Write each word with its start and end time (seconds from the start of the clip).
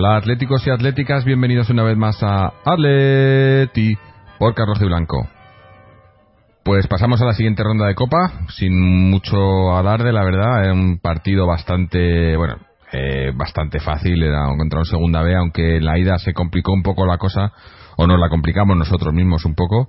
Hola 0.00 0.16
atléticos 0.16 0.64
y 0.64 0.70
atléticas, 0.70 1.24
bienvenidos 1.24 1.70
una 1.70 1.82
vez 1.82 1.96
más 1.96 2.22
a 2.22 2.52
Atleti 2.64 3.98
por 4.38 4.54
Carlos 4.54 4.78
de 4.78 4.86
Blanco. 4.86 5.26
Pues 6.62 6.86
pasamos 6.86 7.20
a 7.20 7.24
la 7.24 7.32
siguiente 7.32 7.64
ronda 7.64 7.86
de 7.86 7.96
Copa, 7.96 8.44
sin 8.50 9.10
mucho 9.10 9.76
alarde, 9.76 10.12
la 10.12 10.22
verdad. 10.22 10.62
Era 10.62 10.72
un 10.72 11.00
partido 11.00 11.48
bastante, 11.48 12.36
bueno, 12.36 12.58
eh, 12.92 13.32
bastante 13.34 13.80
fácil, 13.80 14.22
era 14.22 14.46
contra 14.56 14.78
un 14.78 14.84
segunda 14.84 15.22
B, 15.22 15.34
aunque 15.34 15.78
en 15.78 15.84
la 15.84 15.98
ida 15.98 16.16
se 16.18 16.32
complicó 16.32 16.72
un 16.72 16.84
poco 16.84 17.04
la 17.04 17.18
cosa, 17.18 17.50
o 17.96 18.06
nos 18.06 18.20
la 18.20 18.28
complicamos 18.28 18.76
nosotros 18.76 19.12
mismos 19.12 19.44
un 19.46 19.56
poco, 19.56 19.88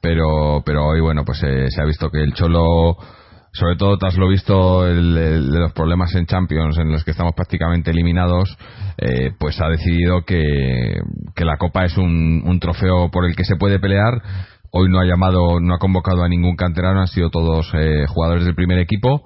pero, 0.00 0.62
pero 0.64 0.86
hoy, 0.86 1.00
bueno, 1.00 1.24
pues 1.24 1.42
eh, 1.42 1.66
se 1.68 1.82
ha 1.82 1.84
visto 1.84 2.10
que 2.10 2.22
el 2.22 2.32
Cholo, 2.32 2.96
sobre 3.52 3.76
todo 3.76 3.96
tras 3.98 4.16
lo 4.16 4.28
visto 4.28 4.86
el, 4.86 5.14
de 5.14 5.58
los 5.58 5.72
problemas 5.72 6.14
en 6.14 6.26
Champions, 6.26 6.78
en 6.78 6.90
los 6.90 7.04
que 7.04 7.12
estamos 7.12 7.34
prácticamente 7.34 7.90
eliminados, 7.90 8.56
eh, 8.98 9.32
pues 9.38 9.60
ha 9.60 9.68
decidido 9.68 10.24
que, 10.24 11.00
que 11.34 11.44
la 11.44 11.56
Copa 11.56 11.84
es 11.84 11.96
un, 11.96 12.42
un 12.44 12.60
trofeo 12.60 13.10
por 13.10 13.24
el 13.24 13.34
que 13.34 13.44
se 13.44 13.56
puede 13.56 13.78
pelear 13.78 14.22
Hoy 14.70 14.90
no 14.90 15.00
ha 15.00 15.04
llamado, 15.04 15.60
no 15.60 15.74
ha 15.74 15.78
convocado 15.78 16.22
a 16.22 16.28
ningún 16.28 16.54
canterano, 16.54 17.00
han 17.00 17.06
sido 17.06 17.30
todos 17.30 17.70
eh, 17.74 18.04
jugadores 18.06 18.44
del 18.44 18.54
primer 18.54 18.78
equipo 18.78 19.24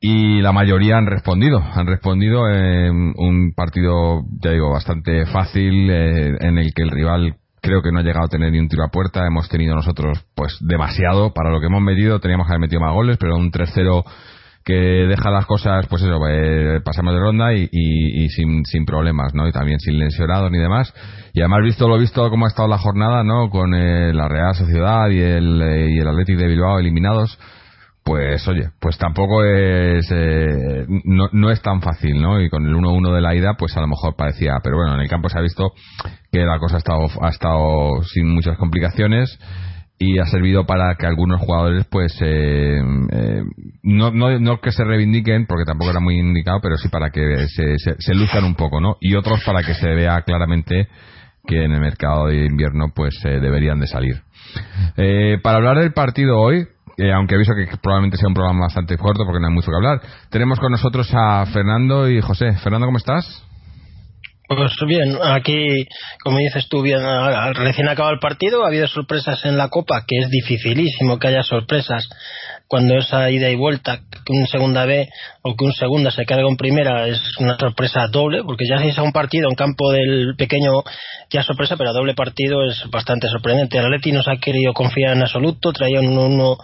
y 0.00 0.40
la 0.40 0.52
mayoría 0.52 0.96
han 0.96 1.06
respondido. 1.06 1.60
Han 1.74 1.86
respondido 1.88 2.48
en 2.48 3.14
un 3.16 3.52
partido, 3.56 4.22
ya 4.40 4.52
digo, 4.52 4.70
bastante 4.70 5.26
fácil 5.26 5.90
eh, 5.90 6.36
en 6.38 6.58
el 6.58 6.72
que 6.72 6.82
el 6.82 6.90
rival 6.90 7.36
creo 7.60 7.82
que 7.82 7.92
no 7.92 8.00
ha 8.00 8.02
llegado 8.02 8.26
a 8.26 8.28
tener 8.28 8.52
ni 8.52 8.58
un 8.58 8.68
tiro 8.68 8.84
a 8.84 8.88
puerta. 8.88 9.26
Hemos 9.26 9.48
tenido 9.48 9.74
nosotros, 9.74 10.24
pues, 10.34 10.56
demasiado 10.60 11.32
para 11.32 11.50
lo 11.50 11.60
que 11.60 11.66
hemos 11.66 11.82
metido. 11.82 12.20
Teníamos 12.20 12.46
que 12.46 12.52
haber 12.52 12.60
metido 12.60 12.80
más 12.80 12.94
goles, 12.94 13.16
pero 13.18 13.36
un 13.36 13.50
3-0 13.50 14.04
que 14.68 14.74
deja 14.74 15.30
las 15.30 15.46
cosas, 15.46 15.86
pues 15.88 16.02
eso, 16.02 16.18
eh, 16.28 16.82
pasamos 16.84 17.14
de 17.14 17.20
ronda 17.20 17.54
y, 17.54 17.70
y, 17.72 18.28
sin, 18.28 18.66
sin, 18.66 18.84
problemas, 18.84 19.32
¿no? 19.32 19.48
Y 19.48 19.50
también 19.50 19.80
sin 19.80 19.98
lesionados 19.98 20.50
ni 20.50 20.58
demás. 20.58 20.92
Y 21.32 21.40
además, 21.40 21.60
visto 21.62 21.88
lo 21.88 21.98
visto, 21.98 22.28
cómo 22.28 22.44
ha 22.44 22.48
estado 22.48 22.68
la 22.68 22.76
jornada, 22.76 23.24
¿no? 23.24 23.48
Con 23.48 23.72
eh, 23.74 24.12
la 24.12 24.28
Real 24.28 24.54
Sociedad 24.54 25.08
y 25.08 25.20
el, 25.20 25.62
eh, 25.62 25.90
y 25.92 25.98
el 25.98 26.08
Athletic 26.08 26.36
de 26.36 26.48
Bilbao 26.48 26.78
eliminados, 26.78 27.38
pues 28.08 28.48
oye, 28.48 28.70
pues 28.80 28.96
tampoco 28.96 29.44
es, 29.44 30.10
eh, 30.10 30.86
no, 31.04 31.28
no 31.30 31.50
es 31.50 31.60
tan 31.60 31.82
fácil, 31.82 32.18
¿no? 32.22 32.40
Y 32.40 32.48
con 32.48 32.64
el 32.64 32.74
1-1 32.74 33.14
de 33.14 33.20
la 33.20 33.34
ida, 33.34 33.52
pues 33.58 33.76
a 33.76 33.82
lo 33.82 33.86
mejor 33.86 34.16
parecía, 34.16 34.54
pero 34.64 34.78
bueno, 34.78 34.94
en 34.94 35.00
el 35.00 35.10
campo 35.10 35.28
se 35.28 35.38
ha 35.38 35.42
visto 35.42 35.74
que 36.32 36.38
la 36.38 36.58
cosa 36.58 36.76
ha 36.76 36.78
estado, 36.78 37.06
ha 37.20 37.28
estado 37.28 38.02
sin 38.04 38.32
muchas 38.34 38.56
complicaciones 38.56 39.38
y 39.98 40.18
ha 40.20 40.24
servido 40.24 40.64
para 40.64 40.94
que 40.94 41.04
algunos 41.04 41.38
jugadores 41.42 41.84
pues 41.90 42.16
eh, 42.22 42.80
eh, 43.12 43.42
no, 43.82 44.10
no, 44.10 44.38
no, 44.38 44.58
que 44.62 44.72
se 44.72 44.84
reivindiquen 44.84 45.44
porque 45.46 45.66
tampoco 45.66 45.90
era 45.90 46.00
muy 46.00 46.18
indicado 46.18 46.60
pero 46.62 46.78
sí 46.78 46.88
para 46.88 47.10
que 47.10 47.46
se, 47.48 47.74
se, 47.76 48.14
luzcan 48.14 48.44
un 48.44 48.54
poco 48.54 48.80
no 48.80 48.96
y 49.00 49.16
otros 49.16 49.42
para 49.44 49.64
que 49.64 49.74
se 49.74 49.88
vea 49.88 50.22
claramente 50.22 50.86
que 51.44 51.64
en 51.64 51.72
el 51.72 51.80
mercado 51.80 52.28
de 52.28 52.46
invierno 52.46 52.92
pues 52.94 53.18
eh, 53.24 53.40
deberían 53.40 53.80
de 53.80 53.88
salir 53.88 54.22
para 55.42 55.56
hablar 55.56 55.78
del 55.78 55.92
partido 55.92 56.38
hoy 56.38 56.68
aunque 57.14 57.34
aviso 57.34 57.52
que 57.54 57.76
probablemente 57.78 58.16
sea 58.16 58.28
un 58.28 58.34
programa 58.34 58.66
bastante 58.66 58.96
corto 58.96 59.24
porque 59.24 59.40
no 59.40 59.48
hay 59.48 59.54
mucho 59.54 59.70
que 59.70 59.76
hablar 59.76 60.00
tenemos 60.30 60.58
con 60.58 60.72
nosotros 60.72 61.08
a 61.12 61.46
Fernando 61.46 62.08
y 62.08 62.20
José 62.20 62.52
Fernando 62.58 62.86
¿cómo 62.86 62.98
estás? 62.98 63.44
Pues 64.48 64.72
bien, 64.86 65.18
aquí, 65.22 65.84
como 66.24 66.38
dices 66.38 66.68
tú, 66.70 66.80
bien, 66.80 67.00
recién 67.52 67.86
acabado 67.86 68.14
el 68.14 68.18
partido, 68.18 68.64
ha 68.64 68.68
habido 68.68 68.88
sorpresas 68.88 69.44
en 69.44 69.58
la 69.58 69.68
Copa, 69.68 70.04
que 70.06 70.16
es 70.20 70.30
dificilísimo 70.30 71.18
que 71.18 71.28
haya 71.28 71.42
sorpresas 71.42 72.08
cuando 72.66 72.96
esa 72.96 73.30
ida 73.30 73.50
y 73.50 73.56
vuelta, 73.56 74.00
que 74.24 74.32
un 74.32 74.46
segunda 74.46 74.86
B 74.86 75.06
o 75.42 75.54
que 75.54 75.64
un 75.66 75.72
segunda 75.74 76.10
se 76.10 76.24
carga 76.24 76.48
en 76.48 76.56
primera, 76.56 77.08
es 77.08 77.20
una 77.38 77.58
sorpresa 77.58 78.06
doble, 78.08 78.42
porque 78.42 78.64
ya 78.66 78.78
si 78.78 78.88
es 78.88 78.98
un 78.98 79.12
partido 79.12 79.50
en 79.50 79.54
campo 79.54 79.90
del 79.90 80.34
pequeño, 80.36 80.70
ya 81.30 81.42
sorpresa, 81.42 81.76
pero 81.76 81.90
a 81.90 81.92
doble 81.92 82.14
partido 82.14 82.64
es 82.64 82.84
bastante 82.90 83.28
sorprendente. 83.28 83.76
El 83.76 83.84
Atleti 83.84 84.12
nos 84.12 84.28
ha 84.28 84.36
querido 84.36 84.72
confiar 84.72 85.14
en 85.14 85.22
absoluto, 85.22 85.72
traía 85.72 86.00
un 86.00 86.16
1 86.16 86.56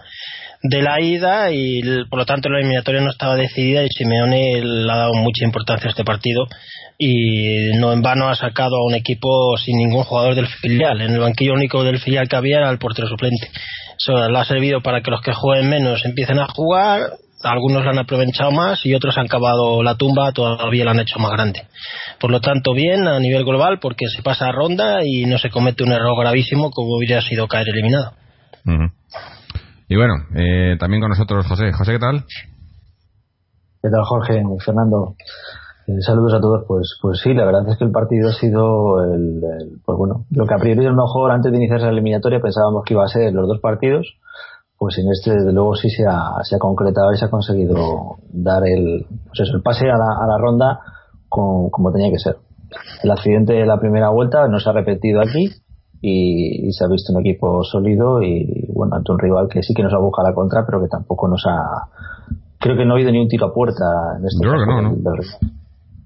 de 0.63 0.81
la 0.81 0.99
ida 1.01 1.51
y 1.51 1.81
por 2.09 2.19
lo 2.19 2.25
tanto 2.25 2.49
la 2.49 2.59
eliminatoria 2.59 3.01
no 3.01 3.11
estaba 3.11 3.35
decidida 3.35 3.83
y 3.83 3.89
Simeone 3.89 4.61
le 4.61 4.91
ha 4.91 4.95
dado 4.95 5.13
mucha 5.13 5.45
importancia 5.45 5.87
a 5.87 5.91
este 5.91 6.03
partido 6.03 6.47
y 6.97 7.71
no 7.77 7.91
en 7.91 8.01
vano 8.01 8.29
ha 8.29 8.35
sacado 8.35 8.77
a 8.77 8.85
un 8.85 8.95
equipo 8.95 9.57
sin 9.57 9.77
ningún 9.77 10.03
jugador 10.03 10.35
del 10.35 10.47
filial. 10.47 11.01
En 11.01 11.11
el 11.11 11.19
banquillo 11.19 11.53
único 11.53 11.83
del 11.83 11.99
filial 11.99 12.27
que 12.27 12.35
había 12.35 12.57
era 12.57 12.69
el 12.69 12.79
portero 12.79 13.07
suplente. 13.07 13.49
Eso 13.97 14.29
le 14.29 14.39
ha 14.39 14.45
servido 14.45 14.81
para 14.81 15.01
que 15.01 15.11
los 15.11 15.21
que 15.21 15.33
jueguen 15.33 15.69
menos 15.69 16.03
empiecen 16.05 16.39
a 16.39 16.47
jugar, 16.47 17.01
algunos 17.43 17.83
lo 17.83 17.91
han 17.91 17.99
aprovechado 17.99 18.51
más 18.51 18.85
y 18.85 18.93
otros 18.93 19.17
han 19.17 19.27
cavado 19.27 19.83
la 19.83 19.95
tumba, 19.95 20.31
todavía 20.31 20.85
la 20.85 20.91
han 20.91 20.99
hecho 20.99 21.19
más 21.19 21.31
grande. 21.31 21.63
Por 22.19 22.31
lo 22.31 22.41
tanto, 22.41 22.73
bien 22.73 23.07
a 23.07 23.19
nivel 23.19 23.43
global 23.43 23.79
porque 23.79 24.07
se 24.07 24.23
pasa 24.23 24.47
a 24.47 24.51
ronda 24.51 24.99
y 25.03 25.25
no 25.25 25.37
se 25.37 25.49
comete 25.49 25.83
un 25.83 25.91
error 25.91 26.17
gravísimo 26.19 26.71
como 26.71 26.95
hubiera 26.95 27.21
sido 27.21 27.47
caer 27.47 27.69
eliminado. 27.69 28.13
Y 29.87 29.95
bueno, 29.95 30.15
eh, 30.35 30.77
también 30.79 31.01
con 31.01 31.09
nosotros 31.09 31.45
José. 31.47 31.71
José, 31.71 31.93
¿qué 31.93 31.99
tal? 31.99 32.25
¿Qué 33.81 33.89
tal, 33.89 34.03
Jorge? 34.03 34.41
Fernando. 34.65 35.13
Eh, 35.85 36.01
saludos 36.01 36.33
a 36.33 36.39
todos. 36.39 36.65
Pues, 36.67 36.97
pues 37.01 37.19
sí, 37.23 37.35
la 37.35 37.45
verdad 37.45 37.69
es 37.69 37.77
que 37.77 37.85
el 37.85 37.91
partido 37.91 38.29
ha 38.29 38.33
sido 38.33 39.03
el, 39.03 39.41
pues 39.85 39.97
bueno, 39.97 40.25
lo 40.31 40.47
que 40.47 40.55
a 40.55 40.57
priori 40.57 40.85
a 40.87 40.89
lo 40.89 40.95
mejor 40.95 41.31
antes 41.31 41.51
de 41.51 41.57
iniciarse 41.57 41.85
la 41.85 41.91
eliminatoria 41.91 42.39
pensábamos 42.39 42.83
que 42.83 42.95
iba 42.95 43.03
a 43.03 43.07
ser 43.07 43.31
los 43.31 43.47
dos 43.47 43.59
partidos, 43.61 44.07
pues 44.75 44.97
en 44.97 45.05
este 45.11 45.31
desde 45.31 45.53
luego 45.53 45.75
sí 45.75 45.89
se 45.89 46.03
ha, 46.07 46.33
se 46.41 46.55
ha 46.55 46.59
concretado 46.59 47.13
y 47.13 47.17
se 47.17 47.25
ha 47.25 47.29
conseguido 47.29 48.17
dar 48.29 48.63
el, 48.65 49.05
pues 49.27 49.41
eso, 49.41 49.55
el 49.55 49.61
pase 49.61 49.85
a 49.85 49.97
la, 49.97 50.17
a 50.19 50.25
la 50.27 50.37
ronda 50.39 50.79
con, 51.29 51.69
como 51.69 51.91
tenía 51.91 52.09
que 52.09 52.17
ser. 52.17 52.37
El 53.03 53.11
accidente 53.11 53.53
de 53.53 53.67
la 53.67 53.79
primera 53.79 54.09
vuelta 54.09 54.47
no 54.47 54.59
se 54.59 54.67
ha 54.67 54.73
repetido 54.73 55.21
aquí 55.21 55.51
y, 56.07 56.71
se 56.71 56.85
ha 56.85 56.87
visto 56.87 57.13
un 57.13 57.21
equipo 57.21 57.63
sólido 57.63 58.21
y 58.21 58.67
bueno 58.73 58.95
ante 58.95 59.11
un 59.11 59.19
rival 59.19 59.47
que 59.49 59.63
sí 59.63 59.73
que 59.73 59.81
nos 59.81 59.93
ha 59.93 59.97
buscado 59.97 60.27
la 60.29 60.35
contra 60.35 60.63
pero 60.65 60.79
que 60.81 60.87
tampoco 60.87 61.27
nos 61.27 61.43
ha 61.47 61.89
creo 62.59 62.77
que 62.77 62.85
no 62.85 62.93
ha 62.93 62.95
habido 62.95 63.11
ni 63.11 63.19
un 63.19 63.27
tiro 63.27 63.47
a 63.47 63.53
puerta 63.53 63.83
en 64.19 64.25
este 64.25 64.39
Creo 64.39 64.53
que 64.53 64.65
no, 64.65 64.81
¿no? 64.81 65.21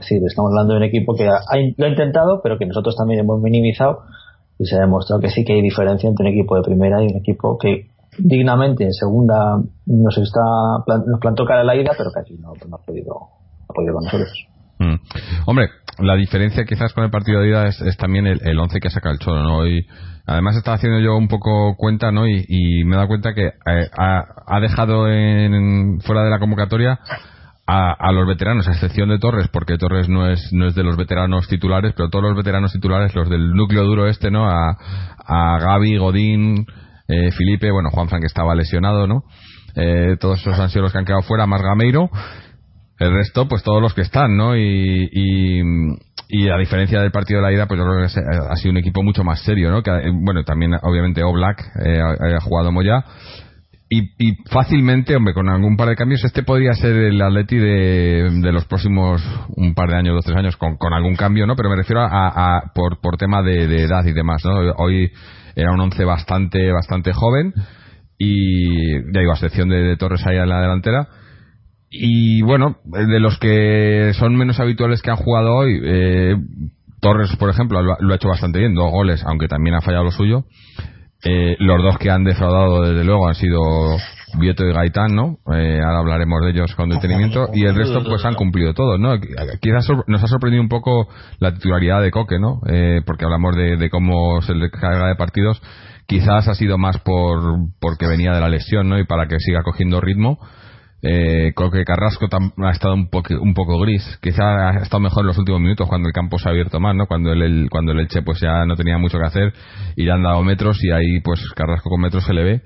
Sí, 0.02 0.16
estamos 0.26 0.52
hablando 0.52 0.74
de 0.74 0.78
un 0.78 0.84
equipo 0.84 1.14
que 1.14 1.28
ha, 1.28 1.42
lo 1.76 1.86
ha 1.86 1.90
intentado, 1.90 2.40
pero 2.42 2.58
que 2.58 2.66
nosotros 2.66 2.96
también 2.96 3.20
hemos 3.20 3.42
minimizado 3.42 4.04
y 4.58 4.66
se 4.66 4.78
ha 4.78 4.80
demostrado 4.80 5.22
que 5.22 5.30
sí 5.30 5.44
que 5.44 5.54
hay 5.54 5.62
diferencia 5.62 6.08
entre 6.08 6.26
un 6.26 6.34
equipo 6.34 6.56
de 6.56 6.62
primera 6.62 7.04
y 7.04 7.08
un 7.08 7.18
equipo 7.18 7.58
que 7.58 7.90
dignamente 8.18 8.86
en 8.86 8.94
segunda 8.94 9.60
nos 9.86 10.18
está 10.18 10.42
nos 11.06 11.20
plantó 11.20 11.44
cara 11.44 11.62
a 11.62 11.64
la 11.66 11.76
ida, 11.76 11.92
pero 11.98 12.12
que 12.14 12.20
aquí 12.22 12.38
no, 12.40 12.54
no 12.70 12.76
ha 12.78 12.80
podido, 12.80 13.14
no 13.14 13.66
ha 13.68 13.74
podido 13.74 13.94
con 13.96 14.04
nosotros. 14.06 14.49
Mm. 14.80 14.96
Hombre, 15.46 15.70
la 16.00 16.16
diferencia 16.16 16.64
quizás 16.64 16.94
con 16.94 17.04
el 17.04 17.12
partido 17.12 17.42
de 17.42 17.50
ida 17.50 17.68
es, 17.68 17.98
también 17.98 18.28
el, 18.28 18.40
el 18.44 18.58
once 18.60 18.80
que 18.80 18.90
saca 18.90 19.12
el 19.12 19.20
Cholo, 19.20 19.44
¿no? 19.44 19.68
Y 19.68 19.86
además 20.26 20.56
estaba 20.56 20.76
haciendo 20.78 21.00
yo 21.00 21.16
un 21.16 21.28
poco 21.28 21.76
cuenta, 21.76 22.12
¿no? 22.12 22.28
Y, 22.28 22.84
me 22.86 22.94
he 22.94 22.96
dado 22.96 23.08
cuenta 23.08 23.34
que 23.34 23.48
eh, 23.48 23.90
ha, 23.98 24.60
dejado 24.62 25.10
en, 25.10 26.00
fuera 26.02 26.24
de 26.24 26.30
la 26.30 26.40
convocatoria 26.40 27.00
a, 27.68 28.12
los 28.12 28.26
veteranos, 28.28 28.68
a 28.68 28.72
excepción 28.72 29.10
de 29.10 29.20
Torres, 29.20 29.48
porque 29.52 29.78
Torres 29.78 30.10
no 30.10 30.28
es, 30.28 30.52
no 30.54 30.66
es 30.66 30.74
de 30.74 30.84
los 30.84 30.98
veteranos 30.98 31.48
titulares, 31.48 31.94
pero 31.96 32.10
todos 32.10 32.24
los 32.24 32.36
veteranos 32.36 32.74
titulares, 32.74 33.14
los 33.14 33.30
del 33.30 33.52
núcleo 33.52 33.84
duro 33.84 34.08
este, 34.08 34.32
¿no? 34.32 34.50
A, 34.50 34.76
a 35.28 35.60
Gaby, 35.60 35.98
Godín, 35.98 36.66
eh, 37.08 37.32
Felipe, 37.32 37.70
bueno, 37.72 37.90
Juan 37.92 38.08
Frank 38.08 38.24
estaba 38.24 38.56
lesionado, 38.56 39.06
¿no? 39.06 39.24
Eh, 39.76 40.16
todos 40.20 40.40
esos 40.42 40.60
han 40.60 40.70
sido 40.70 40.84
los 40.84 40.92
que 40.92 40.98
han 40.98 41.06
quedado 41.06 41.22
fuera, 41.22 41.46
más 41.46 41.62
Gameiro. 41.62 42.10
El 43.00 43.14
resto, 43.14 43.48
pues 43.48 43.64
todos 43.64 43.82
los 43.82 43.94
que 43.94 44.02
están, 44.02 44.36
¿no? 44.36 44.58
Y, 44.58 45.10
y, 46.28 46.50
a 46.50 46.58
diferencia 46.58 47.02
del 47.02 47.12
partido 47.12 47.40
de 47.40 47.48
la 47.48 47.54
ida, 47.54 47.66
pues 47.66 47.80
yo 47.80 47.86
creo 47.86 47.98
que 47.98 48.52
ha 48.52 48.56
sido 48.58 48.72
un 48.72 48.78
equipo 48.78 49.02
mucho 49.04 49.24
más 49.24 49.42
serio, 49.42 49.72
¿no? 49.72 49.82
Que, 49.82 49.90
eh, 49.90 50.12
bueno, 50.14 50.44
también 50.44 50.74
obviamente 50.84 51.24
Oblak 51.24 51.60
eh, 51.84 52.02
ha, 52.02 52.42
jugado 52.42 52.74
Moya. 52.74 53.06
Y, 53.90 54.02
y, 54.20 54.36
fácilmente, 54.52 55.16
hombre, 55.16 55.34
con 55.34 55.48
algún 55.48 55.78
par 55.78 55.88
de 55.88 55.96
cambios, 55.96 56.24
este 56.26 56.44
podría 56.44 56.74
ser 56.74 56.96
el 56.96 57.22
Atleti 57.22 57.58
de, 57.58 58.30
de 58.32 58.52
los 58.52 58.66
próximos 58.66 59.24
un 59.56 59.74
par 59.74 59.90
de 59.90 59.96
años, 59.96 60.16
dos, 60.16 60.26
tres 60.26 60.38
años, 60.38 60.58
con, 60.58 60.76
con 60.76 60.94
algún 60.94 61.16
cambio, 61.16 61.48
¿no? 61.48 61.56
Pero 61.56 61.70
me 61.70 61.78
refiero 61.78 62.02
a, 62.02 62.28
a 62.28 62.74
por, 62.76 63.00
por 63.00 63.18
tema 63.18 63.42
de, 63.42 63.66
de, 63.68 63.84
edad 63.84 64.06
y 64.06 64.12
demás, 64.12 64.44
¿no? 64.44 64.74
Hoy 64.78 65.10
era 65.56 65.72
un 65.72 65.80
once 65.80 66.04
bastante, 66.04 66.72
bastante 66.72 67.14
joven 67.14 67.54
y, 68.18 68.94
ya 69.14 69.22
digo, 69.22 69.32
a 69.32 69.36
excepción 69.36 69.70
de, 69.70 69.78
de 69.78 69.96
Torres 69.96 70.28
ahí 70.28 70.36
en 70.38 70.50
la 70.50 70.62
delantera 70.62 71.08
y 71.92 72.42
bueno, 72.44 72.78
de 72.84 73.20
los 73.20 73.38
que 73.40 74.12
son 74.14 74.36
menos 74.36 74.60
habituales 74.60 75.02
que 75.02 75.10
han 75.10 75.18
jugado 75.18 75.56
hoy, 75.56 75.80
eh, 75.84 76.36
Torres, 77.00 77.36
por 77.38 77.50
ejemplo, 77.50 77.82
lo, 77.82 77.94
ha 77.94 78.16
hecho 78.16 78.28
bastante 78.28 78.60
bien, 78.60 78.76
dos 78.76 78.92
goles, 78.92 79.24
aunque 79.26 79.48
también 79.48 79.76
ha 79.76 79.82
fallado 79.82 80.04
lo 80.04 80.12
suyo. 80.12 80.44
Eh, 81.24 81.56
los 81.60 81.82
dos 81.82 81.98
que 81.98 82.10
han 82.10 82.24
defraudado, 82.24 82.82
desde 82.84 83.04
luego, 83.04 83.28
han 83.28 83.36
sido 83.36 83.98
Vieto 84.38 84.66
y 84.66 84.74
Gaitán, 84.74 85.16
¿no? 85.16 85.38
Eh, 85.54 85.82
ahora 85.84 86.00
hablaremos 86.00 86.42
de 86.44 86.52
ellos 86.52 86.76
con 86.76 86.90
detenimiento. 86.90 87.50
Y 87.54 87.66
el 87.66 87.76
resto, 87.76 88.04
pues 88.04 88.24
han 88.26 88.36
cumplido 88.36 88.74
todos, 88.74 89.00
¿no? 89.00 89.16
Quizás 89.62 89.88
nos 90.08 90.24
ha 90.24 90.28
sorprendido 90.28 90.62
un 90.62 90.70
poco 90.70 91.08
la 91.40 91.54
titularidad 91.54 92.02
de 92.02 92.12
Coque, 92.12 92.40
¿no? 92.40 92.62
Eh, 92.68 93.02
porque 93.06 93.26
hablamos 93.26 93.56
de, 93.56 93.78
de, 93.78 93.90
cómo 93.90 94.42
se 94.42 94.54
le 94.54 94.70
carga 94.70 95.08
de 95.08 95.16
partidos. 95.16 95.62
Quizás 96.06 96.48
ha 96.48 96.56
sido 96.56 96.78
más 96.78 97.00
por 97.00 97.42
porque 97.80 98.08
venía 98.08 98.32
de 98.32 98.42
la 98.42 98.50
lesión, 98.50 98.90
¿no? 98.90 99.00
Y 99.00 99.06
para 99.06 99.28
que 99.28 99.40
siga 99.40 99.64
cogiendo 99.64 100.02
ritmo 100.02 100.40
eh, 101.02 101.54
creo 101.56 101.72
que 101.72 101.86
Carrasco 101.86 102.28
ha 102.58 102.72
estado 102.72 102.94
un 102.94 103.10
poco, 103.10 103.34
un 103.40 103.54
poco 103.54 103.80
gris. 103.80 104.20
Quizá 104.22 104.70
ha 104.70 104.82
estado 104.82 105.00
mejor 105.00 105.22
en 105.24 105.28
los 105.28 105.38
últimos 105.38 105.62
minutos 105.62 105.88
cuando 105.88 106.08
el 106.08 106.14
campo 106.14 106.38
se 106.38 106.50
ha 106.50 106.52
abierto 106.52 106.80
más, 106.80 106.96
¿no? 106.96 107.06
Cuando 107.06 107.32
el, 107.32 107.70
cuando 107.70 107.94
el 107.94 108.00
Elche 108.02 108.22
pues 108.22 108.40
ya 108.42 108.66
no 108.66 108.76
tenía 108.76 108.98
mucho 108.98 109.18
que 109.18 109.26
hacer 109.26 109.54
y 109.96 110.04
le 110.04 110.12
han 110.12 110.24
dado 110.24 110.44
metros 110.44 110.78
y 110.84 110.92
ahí 110.92 111.22
pues 111.22 111.40
Carrasco 111.56 111.90
con 111.90 112.02
metros 112.02 112.26
se 112.26 112.34
le 112.34 112.44
ve. 112.44 112.62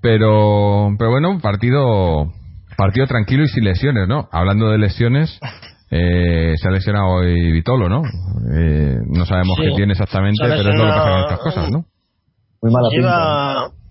Pero, 0.00 0.94
pero 0.98 1.10
bueno, 1.10 1.38
partido, 1.40 2.30
partido 2.76 3.06
tranquilo 3.06 3.44
y 3.44 3.48
sin 3.48 3.64
lesiones, 3.64 4.06
¿no? 4.06 4.28
Hablando 4.30 4.70
de 4.70 4.78
lesiones, 4.78 5.40
eh, 5.90 6.54
se 6.56 6.68
ha 6.68 6.70
lesionado 6.70 7.06
hoy 7.06 7.52
Vitolo, 7.52 7.88
¿no? 7.88 8.02
Eh, 8.54 8.98
no 9.08 9.24
sabemos 9.24 9.56
qué 9.60 9.70
tiene 9.74 9.92
exactamente, 9.92 10.42
pero 10.42 10.70
es 10.70 10.78
lo 10.78 10.84
que 10.84 10.90
pasa 10.90 11.10
con 11.10 11.20
estas 11.20 11.38
cosas, 11.40 11.70
¿no? 11.70 11.86
Muy 12.62 12.72
mala 12.72 12.88
pinta 12.90 13.83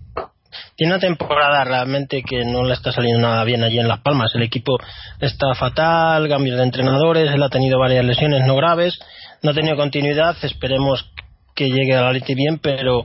tiene 0.76 0.92
una 0.92 1.00
temporada 1.00 1.64
realmente 1.64 2.22
que 2.22 2.44
no 2.44 2.64
le 2.64 2.74
está 2.74 2.92
saliendo 2.92 3.20
nada 3.20 3.44
bien 3.44 3.62
allí 3.62 3.78
en 3.78 3.88
Las 3.88 4.00
Palmas. 4.00 4.34
El 4.34 4.42
equipo 4.42 4.76
está 5.20 5.54
fatal, 5.54 6.28
cambios 6.28 6.56
de 6.56 6.64
entrenadores, 6.64 7.30
él 7.32 7.42
ha 7.42 7.48
tenido 7.48 7.78
varias 7.78 8.04
lesiones 8.04 8.44
no 8.46 8.56
graves, 8.56 8.98
no 9.42 9.50
ha 9.50 9.54
tenido 9.54 9.76
continuidad, 9.76 10.36
esperemos 10.42 11.10
que 11.54 11.68
llegue 11.68 11.94
a 11.94 12.02
la 12.02 12.12
Leti 12.12 12.34
bien, 12.34 12.58
pero 12.58 13.04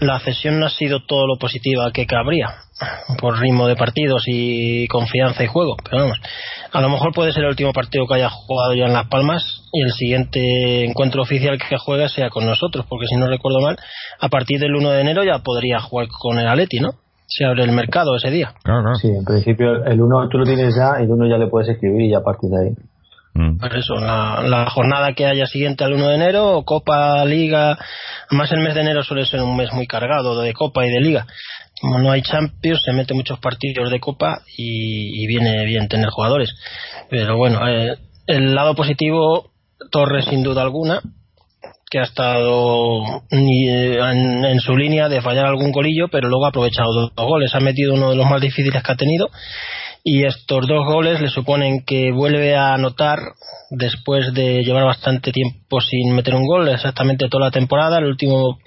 la 0.00 0.18
cesión 0.20 0.60
no 0.60 0.66
ha 0.66 0.70
sido 0.70 1.00
todo 1.06 1.26
lo 1.26 1.36
positiva 1.38 1.90
que 1.92 2.06
cabría 2.06 2.54
por 3.18 3.38
ritmo 3.38 3.66
de 3.66 3.76
partidos 3.76 4.24
y 4.26 4.86
confianza 4.88 5.42
y 5.42 5.46
juego. 5.46 5.76
Pero 5.82 6.02
vamos, 6.02 6.18
a 6.72 6.80
lo 6.80 6.90
mejor 6.90 7.12
puede 7.14 7.32
ser 7.32 7.44
el 7.44 7.50
último 7.50 7.72
partido 7.72 8.06
que 8.06 8.16
haya 8.16 8.28
jugado 8.28 8.74
ya 8.74 8.86
en 8.86 8.92
Las 8.92 9.08
Palmas 9.08 9.62
y 9.72 9.82
el 9.82 9.92
siguiente 9.92 10.84
encuentro 10.84 11.22
oficial 11.22 11.58
que 11.58 11.78
juegue 11.78 12.08
sea 12.08 12.28
con 12.28 12.46
nosotros, 12.46 12.84
porque 12.88 13.06
si 13.06 13.16
no 13.16 13.26
recuerdo 13.28 13.60
mal, 13.60 13.76
a 14.20 14.28
partir 14.28 14.60
del 14.60 14.74
1 14.74 14.90
de 14.90 15.00
enero 15.00 15.24
ya 15.24 15.38
podría 15.38 15.80
jugar 15.80 16.08
con 16.08 16.38
el 16.38 16.48
Atleti, 16.48 16.80
¿no? 16.80 16.90
Se 17.28 17.44
abre 17.44 17.64
el 17.64 17.72
mercado 17.72 18.14
ese 18.16 18.30
día. 18.30 18.54
Claro, 18.62 18.94
Sí, 18.94 19.08
en 19.08 19.24
principio 19.24 19.84
el 19.84 20.00
1 20.00 20.28
tú 20.28 20.38
lo 20.38 20.44
tienes 20.44 20.74
ya 20.76 21.00
y 21.00 21.04
el 21.04 21.10
1 21.10 21.28
ya 21.28 21.38
le 21.38 21.48
puedes 21.48 21.68
escribir 21.68 22.02
y 22.02 22.10
ya 22.10 22.18
a 22.18 22.22
partir 22.22 22.50
de 22.50 22.68
ahí. 22.68 22.74
Mm. 23.36 23.58
Por 23.58 23.76
eso, 23.76 23.96
la, 23.96 24.66
jornada 24.70 25.12
que 25.12 25.26
haya 25.26 25.46
siguiente 25.46 25.84
al 25.84 25.92
1 25.92 26.08
de 26.08 26.14
enero, 26.14 26.62
Copa, 26.64 27.22
Liga, 27.26 27.78
más 28.30 28.50
el 28.50 28.60
mes 28.60 28.74
de 28.74 28.80
enero 28.80 29.02
suele 29.02 29.26
ser 29.26 29.42
un 29.42 29.56
mes 29.56 29.72
muy 29.74 29.86
cargado 29.86 30.40
de 30.40 30.54
Copa 30.54 30.86
y 30.86 30.90
de 30.90 31.00
Liga. 31.00 31.26
Como 31.78 31.98
no 31.98 32.10
hay 32.10 32.22
Champions, 32.22 32.80
se 32.82 32.94
mete 32.94 33.12
muchos 33.12 33.38
partidos 33.38 33.90
de 33.90 34.00
Copa 34.00 34.40
y, 34.56 35.26
viene 35.26 35.66
bien 35.66 35.86
tener 35.88 36.08
jugadores. 36.08 36.54
Pero 37.10 37.36
bueno, 37.36 37.68
eh, 37.68 37.98
el 38.26 38.54
lado 38.54 38.74
positivo, 38.74 39.50
Torres 39.90 40.24
sin 40.24 40.42
duda 40.42 40.62
alguna, 40.62 41.02
que 41.90 41.98
ha 41.98 42.04
estado 42.04 43.02
en, 43.30 44.44
en, 44.44 44.60
su 44.60 44.74
línea 44.76 45.10
de 45.10 45.20
fallar 45.20 45.44
algún 45.44 45.72
golillo, 45.72 46.08
pero 46.08 46.28
luego 46.28 46.46
ha 46.46 46.48
aprovechado 46.48 47.10
dos 47.14 47.26
goles. 47.28 47.54
Ha 47.54 47.60
metido 47.60 47.92
uno 47.92 48.10
de 48.10 48.16
los 48.16 48.28
más 48.28 48.40
difíciles 48.40 48.82
que 48.82 48.92
ha 48.92 48.96
tenido 48.96 49.28
y 50.08 50.24
estos 50.24 50.68
dos 50.68 50.86
goles 50.86 51.20
le 51.20 51.28
suponen 51.28 51.82
que 51.84 52.12
vuelve 52.12 52.54
a 52.54 52.74
anotar 52.74 53.18
después 53.70 54.32
de 54.34 54.62
llevar 54.62 54.84
bastante 54.84 55.32
tiempo 55.32 55.80
sin 55.80 56.14
meter 56.14 56.36
un 56.36 56.46
gol, 56.46 56.68
exactamente 56.68 57.28
toda 57.28 57.46
la 57.46 57.50
temporada. 57.50 57.98
El 57.98 58.04
último 58.04 58.60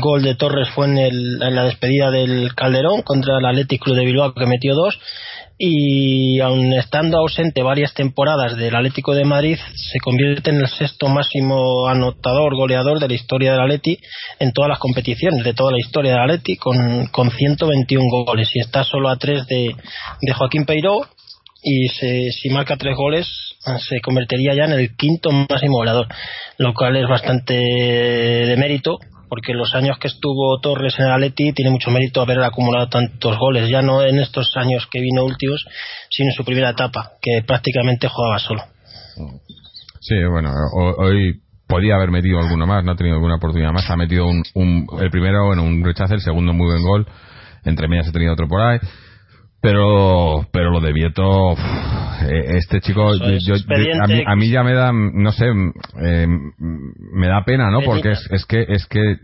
gol 0.00 0.22
de 0.22 0.36
Torres 0.36 0.70
fue 0.74 0.86
en, 0.86 0.96
en 0.96 1.54
la 1.54 1.64
despedida 1.64 2.10
del 2.10 2.54
Calderón 2.54 3.02
contra 3.02 3.36
el 3.36 3.44
Athletic 3.44 3.82
Club 3.82 3.96
de 3.96 4.06
Bilbao 4.06 4.32
que 4.32 4.46
metió 4.46 4.74
dos 4.74 4.98
y 5.62 6.40
aun 6.40 6.72
estando 6.72 7.18
ausente 7.18 7.62
varias 7.62 7.92
temporadas 7.92 8.56
del 8.56 8.74
Atlético 8.74 9.14
de 9.14 9.26
Madrid, 9.26 9.58
se 9.74 9.98
convierte 9.98 10.48
en 10.48 10.56
el 10.56 10.68
sexto 10.68 11.06
máximo 11.08 11.86
anotador, 11.86 12.56
goleador 12.56 12.98
de 12.98 13.08
la 13.08 13.12
historia 13.12 13.52
del 13.52 13.60
Atleti 13.60 13.98
en 14.38 14.52
todas 14.52 14.70
las 14.70 14.78
competiciones, 14.78 15.44
de 15.44 15.52
toda 15.52 15.72
la 15.72 15.78
historia 15.78 16.12
del 16.12 16.22
Atleti, 16.22 16.56
con, 16.56 17.08
con 17.08 17.30
121 17.30 18.24
goles. 18.24 18.48
Y 18.54 18.60
está 18.60 18.84
solo 18.84 19.10
a 19.10 19.16
tres 19.16 19.46
de, 19.48 19.76
de 20.22 20.32
Joaquín 20.32 20.64
Peiró 20.64 21.02
y 21.62 21.88
si 21.88 22.48
marca 22.48 22.78
tres 22.78 22.96
goles 22.96 23.28
se 23.86 24.00
convertiría 24.00 24.54
ya 24.54 24.64
en 24.64 24.72
el 24.72 24.96
quinto 24.96 25.30
máximo 25.30 25.76
goleador, 25.76 26.08
lo 26.56 26.72
cual 26.72 26.96
es 26.96 27.06
bastante 27.06 27.52
de 27.52 28.56
mérito 28.56 28.98
porque 29.30 29.54
los 29.54 29.74
años 29.74 29.96
que 29.98 30.08
estuvo 30.08 30.58
Torres 30.60 30.98
en 30.98 31.06
el 31.06 31.12
Atleti 31.12 31.52
tiene 31.52 31.70
mucho 31.70 31.90
mérito 31.90 32.20
haber 32.20 32.40
acumulado 32.40 32.88
tantos 32.88 33.38
goles, 33.38 33.70
ya 33.70 33.80
no 33.80 34.02
en 34.02 34.18
estos 34.18 34.54
años 34.56 34.88
que 34.90 35.00
vino 35.00 35.24
últimos, 35.24 35.64
sino 36.10 36.30
en 36.30 36.34
su 36.34 36.44
primera 36.44 36.70
etapa, 36.70 37.12
que 37.22 37.42
prácticamente 37.46 38.08
jugaba 38.08 38.38
solo. 38.40 38.62
Sí, 40.00 40.16
bueno, 40.28 40.52
hoy 40.98 41.40
podía 41.68 41.94
haber 41.94 42.10
metido 42.10 42.40
alguno 42.40 42.66
más, 42.66 42.84
no 42.84 42.92
ha 42.92 42.96
tenido 42.96 43.14
alguna 43.14 43.36
oportunidad 43.36 43.70
más, 43.70 43.88
ha 43.88 43.96
metido 43.96 44.26
un, 44.26 44.86
el 45.00 45.10
primero 45.10 45.52
en 45.52 45.60
un 45.60 45.84
rechazo, 45.84 46.14
el 46.14 46.20
segundo 46.20 46.52
muy 46.52 46.66
buen 46.66 46.82
gol, 46.82 47.06
entre 47.64 47.86
medias 47.86 48.08
ha 48.08 48.12
tenido 48.12 48.32
otro 48.32 48.48
por 48.48 48.60
ahí. 48.60 48.78
Pero, 49.62 50.46
pero 50.52 50.70
lo 50.70 50.80
de 50.80 50.92
Vieto, 50.92 51.52
eh, 51.52 52.56
este 52.56 52.80
chico, 52.80 53.12
yo, 53.14 53.54
a, 54.26 54.36
mí, 54.36 54.48
ya 54.48 54.62
me 54.62 54.72
da, 54.72 54.90
no 54.90 55.32
sé, 55.32 55.46
eh, 56.02 56.26
me 56.58 57.28
da 57.28 57.44
pena, 57.44 57.70
¿no? 57.70 57.80
Porque 57.82 58.12
es, 58.12 58.26
es, 58.30 58.46
que, 58.46 58.64
es 58.66 58.86
que 58.86 59.18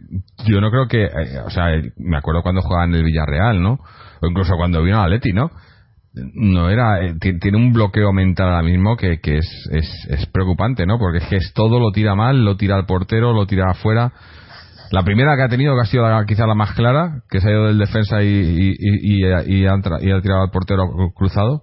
yo 0.46 0.60
no 0.60 0.70
creo 0.70 0.88
que, 0.88 1.04
eh, 1.04 1.40
o 1.42 1.48
sea, 1.48 1.68
me 1.96 2.18
acuerdo 2.18 2.42
cuando 2.42 2.60
jugaba 2.60 2.84
en 2.84 2.94
el 2.94 3.04
Villarreal, 3.04 3.62
¿no? 3.62 3.78
O 4.20 4.26
incluso 4.26 4.56
cuando 4.56 4.82
vino 4.82 5.00
a 5.00 5.08
Leti, 5.08 5.32
¿no? 5.32 5.50
No 6.12 6.68
era, 6.68 7.00
tiene 7.18 7.56
un 7.56 7.72
bloqueo 7.72 8.12
mental 8.12 8.48
ahora 8.48 8.62
mismo 8.62 8.96
que, 8.96 9.20
que 9.20 9.38
es, 9.38 9.68
es, 9.72 10.06
es 10.10 10.26
preocupante, 10.26 10.84
¿no? 10.84 10.98
Porque 10.98 11.18
es 11.18 11.28
que 11.28 11.36
es 11.36 11.52
todo 11.54 11.80
lo 11.80 11.92
tira 11.92 12.14
mal, 12.14 12.44
lo 12.44 12.58
tira 12.58 12.76
al 12.76 12.84
portero, 12.84 13.32
lo 13.32 13.46
tira 13.46 13.70
afuera 13.70 14.12
la 14.90 15.02
primera 15.02 15.36
que 15.36 15.42
ha 15.42 15.48
tenido, 15.48 15.74
que 15.74 15.82
ha 15.82 15.90
sido 15.90 16.04
quizá 16.26 16.46
la 16.46 16.54
más 16.54 16.74
clara, 16.74 17.22
que 17.28 17.40
se 17.40 17.48
ha 17.48 17.52
ido 17.52 17.66
del 17.66 17.78
defensa 17.78 18.22
y, 18.22 18.28
y, 18.28 19.20
y, 19.20 19.66
ha, 19.66 19.80
tirado 19.80 20.42
al 20.42 20.50
portero 20.50 20.84
cruzado. 21.14 21.62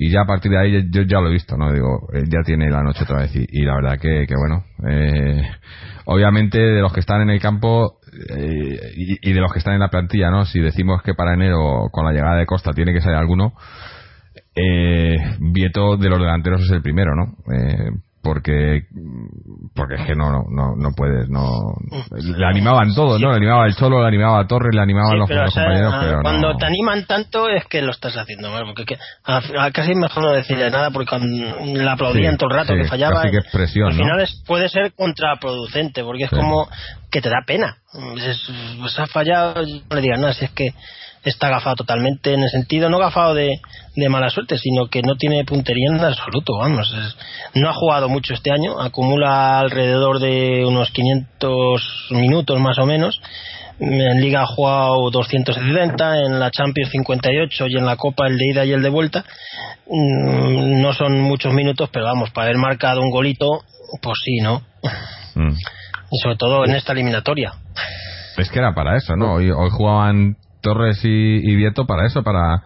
Y 0.00 0.10
ya 0.10 0.20
a 0.22 0.26
partir 0.26 0.52
de 0.52 0.58
ahí 0.58 0.90
yo 0.90 1.02
ya 1.02 1.20
lo 1.20 1.28
he 1.28 1.32
visto, 1.32 1.56
¿no? 1.56 1.72
Digo, 1.72 2.08
ya 2.12 2.42
tiene 2.44 2.70
la 2.70 2.84
noche 2.84 3.02
otra 3.02 3.22
vez. 3.22 3.32
Y, 3.34 3.62
la 3.64 3.74
verdad 3.74 3.98
que, 4.00 4.26
que 4.28 4.34
bueno, 4.36 4.64
eh, 4.88 5.42
obviamente 6.04 6.58
de 6.58 6.80
los 6.80 6.92
que 6.92 7.00
están 7.00 7.22
en 7.22 7.30
el 7.30 7.40
campo 7.40 7.98
eh, 8.28 8.92
y, 8.94 9.32
de 9.32 9.40
los 9.40 9.52
que 9.52 9.58
están 9.58 9.74
en 9.74 9.80
la 9.80 9.88
plantilla, 9.88 10.30
¿no? 10.30 10.44
Si 10.44 10.60
decimos 10.60 11.02
que 11.02 11.14
para 11.14 11.34
enero, 11.34 11.88
con 11.90 12.04
la 12.04 12.12
llegada 12.12 12.36
de 12.36 12.46
Costa, 12.46 12.72
tiene 12.72 12.92
que 12.92 13.00
salir 13.00 13.16
alguno, 13.16 13.54
eh, 14.54 15.16
Vieto 15.40 15.96
de 15.96 16.08
los 16.08 16.18
delanteros 16.18 16.62
es 16.62 16.70
el 16.70 16.82
primero, 16.82 17.14
¿no? 17.14 17.36
Eh, 17.52 17.90
porque 18.22 18.82
porque 19.74 19.94
es 19.94 20.06
que 20.06 20.14
no, 20.14 20.44
no, 20.50 20.74
no 20.76 20.92
puedes, 20.96 21.28
no. 21.28 21.74
Le 22.10 22.46
animaban 22.46 22.94
todo, 22.94 23.18
¿no? 23.18 23.30
Le 23.30 23.36
animaba 23.36 23.66
el 23.66 23.76
Cholo, 23.76 24.02
le 24.02 24.08
animaba 24.08 24.40
a 24.40 24.46
Torres, 24.46 24.74
le 24.74 24.80
animaban 24.80 25.18
los, 25.18 25.28
compañeros, 25.28 25.92
ah, 25.94 26.00
pero 26.00 26.22
Cuando 26.22 26.56
te 26.56 26.66
animan 26.66 27.06
tanto 27.06 27.48
es 27.48 27.64
que 27.66 27.80
lo 27.82 27.92
estás 27.92 28.16
haciendo 28.16 28.50
mal, 28.50 28.64
porque 28.66 28.98
casi 29.72 29.94
mejor 29.94 30.24
no 30.24 30.32
decirle 30.32 30.70
nada, 30.70 30.90
porque 30.90 31.16
le 31.18 31.88
aplaudían 31.90 32.36
todo 32.36 32.50
el 32.50 32.56
rato 32.56 32.74
que 32.74 32.84
fallaba. 32.84 33.22
que 33.22 33.40
presión, 33.52 33.88
al 33.88 33.94
final 33.94 34.28
puede 34.46 34.68
ser 34.68 34.92
contraproducente, 34.94 36.02
porque 36.02 36.24
es 36.24 36.30
como 36.30 36.68
que 37.10 37.20
te 37.20 37.28
da 37.28 37.42
pena. 37.46 37.78
Es, 38.16 38.50
pues 38.80 38.98
has 38.98 39.10
fallado, 39.10 39.62
no 39.62 39.96
le 39.96 40.02
digas 40.02 40.20
nada, 40.20 40.32
si 40.34 40.44
es 40.44 40.50
que 40.50 40.74
está 41.24 41.48
gafado 41.48 41.76
totalmente 41.76 42.34
en 42.34 42.42
el 42.42 42.48
sentido 42.48 42.88
no 42.88 42.98
gafado 42.98 43.34
de, 43.34 43.60
de 43.96 44.08
mala 44.08 44.30
suerte 44.30 44.58
sino 44.58 44.88
que 44.88 45.02
no 45.02 45.16
tiene 45.16 45.44
puntería 45.44 45.88
en 45.88 46.00
absoluto 46.00 46.58
vamos 46.58 46.94
no 47.54 47.68
ha 47.68 47.72
jugado 47.74 48.08
mucho 48.08 48.34
este 48.34 48.52
año 48.52 48.80
acumula 48.80 49.58
alrededor 49.58 50.20
de 50.20 50.64
unos 50.66 50.90
500 50.90 52.08
minutos 52.10 52.58
más 52.60 52.78
o 52.78 52.86
menos 52.86 53.20
en 53.80 54.20
Liga 54.20 54.42
ha 54.42 54.46
jugado 54.46 55.10
270, 55.10 56.22
en 56.22 56.40
la 56.40 56.50
Champions 56.50 56.90
58 56.90 57.66
y 57.68 57.76
en 57.76 57.86
la 57.86 57.96
Copa 57.96 58.26
el 58.26 58.36
de 58.36 58.46
ida 58.46 58.64
y 58.64 58.72
el 58.72 58.82
de 58.82 58.88
vuelta. 58.88 59.24
Mm, 59.86 60.82
no 60.82 60.92
son 60.92 61.20
muchos 61.20 61.52
minutos, 61.54 61.88
pero 61.92 62.06
vamos, 62.06 62.30
para 62.30 62.46
haber 62.46 62.58
marcado 62.58 63.00
un 63.00 63.10
golito, 63.10 63.62
pues 64.02 64.18
sí, 64.24 64.40
¿no? 64.40 64.62
Mm. 65.34 65.52
Y 66.10 66.18
sobre 66.22 66.36
todo 66.36 66.64
en 66.64 66.74
esta 66.74 66.92
eliminatoria. 66.92 67.52
Es 68.36 68.50
que 68.50 68.58
era 68.58 68.74
para 68.74 68.96
eso, 68.96 69.14
¿no? 69.16 69.34
Hoy, 69.34 69.50
hoy 69.50 69.70
jugaban 69.70 70.36
Torres 70.60 71.00
y, 71.04 71.56
Vieto 71.56 71.86
para 71.86 72.06
eso, 72.06 72.22
para 72.22 72.62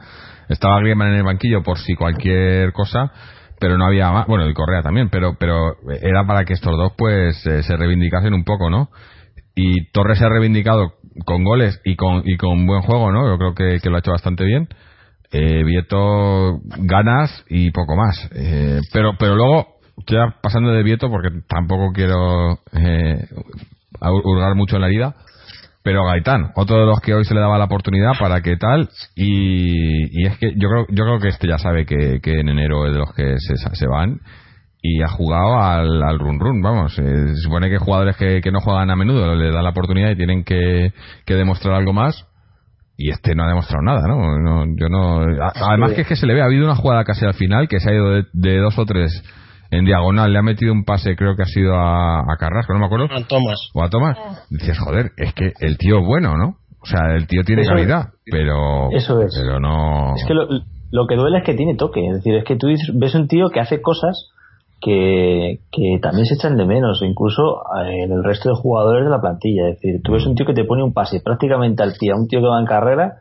estaba 0.48 0.80
Griezmann 0.80 1.08
en 1.08 1.14
el 1.16 1.22
banquillo 1.24 1.62
por 1.62 1.78
si 1.78 1.94
cualquier 1.94 2.72
cosa, 2.72 3.12
pero 3.58 3.78
no 3.78 3.86
había 3.86 4.10
más, 4.10 4.26
bueno, 4.26 4.48
y 4.48 4.54
Correa 4.54 4.82
también, 4.82 5.08
pero 5.08 5.34
pero 5.38 5.76
era 6.00 6.26
para 6.26 6.44
que 6.44 6.52
estos 6.52 6.76
dos 6.76 6.92
pues 6.96 7.46
eh, 7.46 7.62
se 7.62 7.76
reivindicasen 7.76 8.34
un 8.34 8.44
poco, 8.44 8.70
¿no? 8.70 8.90
Y 9.54 9.90
Torres 9.92 10.18
se 10.18 10.24
ha 10.24 10.28
reivindicado 10.28 10.94
con 11.24 11.44
goles 11.44 11.80
y 11.84 11.96
con 11.96 12.22
y 12.24 12.36
con 12.36 12.66
buen 12.66 12.82
juego, 12.82 13.12
¿no? 13.12 13.28
Yo 13.28 13.38
creo 13.38 13.54
que, 13.54 13.88
lo 13.88 13.96
ha 13.96 14.00
hecho 14.00 14.12
bastante 14.12 14.44
bien. 14.44 14.68
Eh, 15.30 15.64
Vieto 15.64 16.60
ganas 16.78 17.44
y 17.48 17.70
poco 17.70 17.96
más. 17.96 18.30
Eh, 18.34 18.80
pero 18.92 19.12
pero 19.18 19.36
luego 19.36 19.76
ya 20.06 20.36
pasando 20.42 20.70
de 20.70 20.82
Vieto 20.82 21.10
porque 21.10 21.28
tampoco 21.48 21.92
quiero 21.92 22.58
eh, 22.72 23.26
hurgar 24.24 24.54
mucho 24.54 24.76
en 24.76 24.82
la 24.82 24.88
herida 24.88 25.14
pero 25.82 26.04
Gaitán, 26.04 26.52
otro 26.54 26.78
de 26.78 26.86
los 26.86 27.00
que 27.00 27.14
hoy 27.14 27.24
se 27.24 27.34
le 27.34 27.40
daba 27.40 27.58
la 27.58 27.64
oportunidad 27.64 28.12
para 28.18 28.40
que 28.40 28.56
tal, 28.56 28.88
y, 29.16 30.26
es 30.26 30.38
que 30.38 30.52
yo 30.56 30.68
creo, 30.68 30.86
yo 30.88 31.04
creo 31.04 31.18
que 31.18 31.28
este 31.28 31.48
ya 31.48 31.58
sabe 31.58 31.86
que, 31.86 32.20
en 32.24 32.48
enero 32.48 32.86
es 32.86 32.92
de 32.92 32.98
los 32.98 33.12
que 33.14 33.34
se, 33.38 33.56
se 33.56 33.86
van 33.86 34.20
y 34.82 35.00
ha 35.00 35.08
jugado 35.08 35.62
al, 35.62 36.02
al 36.02 36.18
run 36.18 36.40
run, 36.40 36.60
vamos. 36.60 36.98
Eh, 36.98 37.28
se 37.28 37.42
supone 37.42 37.70
que 37.70 37.78
jugadores 37.78 38.16
que, 38.16 38.42
no 38.50 38.60
juegan 38.60 38.90
a 38.90 38.96
menudo 38.96 39.34
le 39.36 39.52
dan 39.52 39.62
la 39.62 39.70
oportunidad 39.70 40.10
y 40.10 40.16
tienen 40.16 40.44
que, 40.44 40.92
demostrar 41.26 41.74
algo 41.74 41.92
más. 41.92 42.26
Y 42.96 43.10
este 43.10 43.34
no 43.34 43.44
ha 43.44 43.48
demostrado 43.48 43.82
nada, 43.82 44.02
¿no? 44.06 44.64
yo 44.76 44.88
no. 44.88 45.22
Además 45.54 45.92
que 45.92 46.02
es 46.02 46.06
que 46.06 46.16
se 46.16 46.26
le 46.26 46.34
ve, 46.34 46.42
ha 46.42 46.44
habido 46.44 46.64
una 46.64 46.76
jugada 46.76 47.04
casi 47.04 47.24
al 47.24 47.34
final 47.34 47.66
que 47.66 47.80
se 47.80 47.90
ha 47.90 47.94
ido 47.94 48.10
de, 48.10 48.26
de 48.32 48.58
dos 48.58 48.78
o 48.78 48.84
tres 48.84 49.22
en 49.72 49.86
diagonal 49.86 50.30
le 50.30 50.38
ha 50.38 50.42
metido 50.42 50.72
un 50.72 50.84
pase, 50.84 51.16
creo 51.16 51.34
que 51.34 51.42
ha 51.42 51.46
sido 51.46 51.74
a, 51.74 52.20
a 52.20 52.36
Carrasco, 52.38 52.74
no 52.74 52.78
me 52.78 52.86
acuerdo. 52.86 53.06
A 53.06 53.26
Tomás. 53.26 53.70
O 53.72 53.82
a 53.82 53.88
Tomás. 53.88 54.18
Dices, 54.50 54.78
joder, 54.78 55.12
es 55.16 55.32
que 55.32 55.54
el 55.60 55.78
tío 55.78 55.98
es 56.00 56.06
bueno, 56.06 56.36
¿no? 56.36 56.56
O 56.82 56.86
sea, 56.86 57.14
el 57.16 57.26
tío 57.26 57.42
tiene 57.42 57.64
calidad, 57.64 58.10
pero, 58.30 58.90
eso 58.90 59.22
es. 59.22 59.34
pero 59.34 59.60
no. 59.60 60.14
Es 60.14 60.26
que 60.26 60.34
lo, 60.34 61.06
que 61.06 61.16
duele 61.16 61.38
es 61.38 61.44
que 61.44 61.54
tiene 61.54 61.74
toque. 61.76 62.06
Es 62.06 62.16
decir, 62.16 62.34
es 62.34 62.44
que 62.44 62.56
tú 62.56 62.66
ves 62.66 63.14
un 63.14 63.28
tío 63.28 63.48
que 63.48 63.60
hace 63.60 63.80
cosas 63.80 64.30
que, 64.80 65.60
que 65.70 65.98
también 66.02 66.26
se 66.26 66.34
echan 66.34 66.56
de 66.56 66.66
menos, 66.66 67.00
incluso 67.02 67.62
eh, 67.82 68.04
en 68.04 68.12
el 68.12 68.22
resto 68.22 68.50
de 68.50 68.56
jugadores 68.56 69.04
de 69.04 69.10
la 69.10 69.20
plantilla. 69.22 69.68
Es 69.68 69.76
decir, 69.76 70.02
tú 70.02 70.12
ves 70.12 70.26
un 70.26 70.34
tío 70.34 70.44
que 70.44 70.54
te 70.54 70.64
pone 70.64 70.82
un 70.82 70.92
pase 70.92 71.20
prácticamente 71.24 71.82
al 71.82 71.94
pie 71.98 72.10
a 72.12 72.16
un 72.16 72.28
tío 72.28 72.40
que 72.40 72.48
va 72.48 72.60
en 72.60 72.66
carrera 72.66 73.20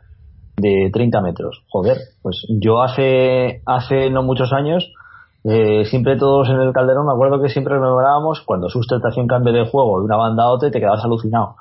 de 0.56 0.90
30 0.92 1.22
metros. 1.22 1.62
Joder, 1.70 1.96
pues 2.20 2.44
yo 2.60 2.82
hace, 2.82 3.62
hace 3.64 4.10
no 4.10 4.22
muchos 4.22 4.52
años 4.52 4.92
eh, 5.44 5.84
siempre 5.86 6.16
todos 6.16 6.48
en 6.48 6.60
el 6.60 6.72
Calderón, 6.72 7.06
me 7.06 7.12
acuerdo 7.12 7.42
que 7.42 7.48
siempre 7.48 7.78
nombrábamos 7.78 8.42
cuando 8.46 8.68
Suster 8.68 9.00
te 9.00 9.08
hacía 9.08 9.22
un 9.22 9.28
cambio 9.28 9.52
de 9.52 9.68
juego 9.68 9.98
de 9.98 10.04
una 10.04 10.16
banda 10.16 10.44
a 10.44 10.50
otra 10.50 10.68
y 10.68 10.70
te 10.70 10.78
quedabas 10.78 11.04
alucinado. 11.04 11.56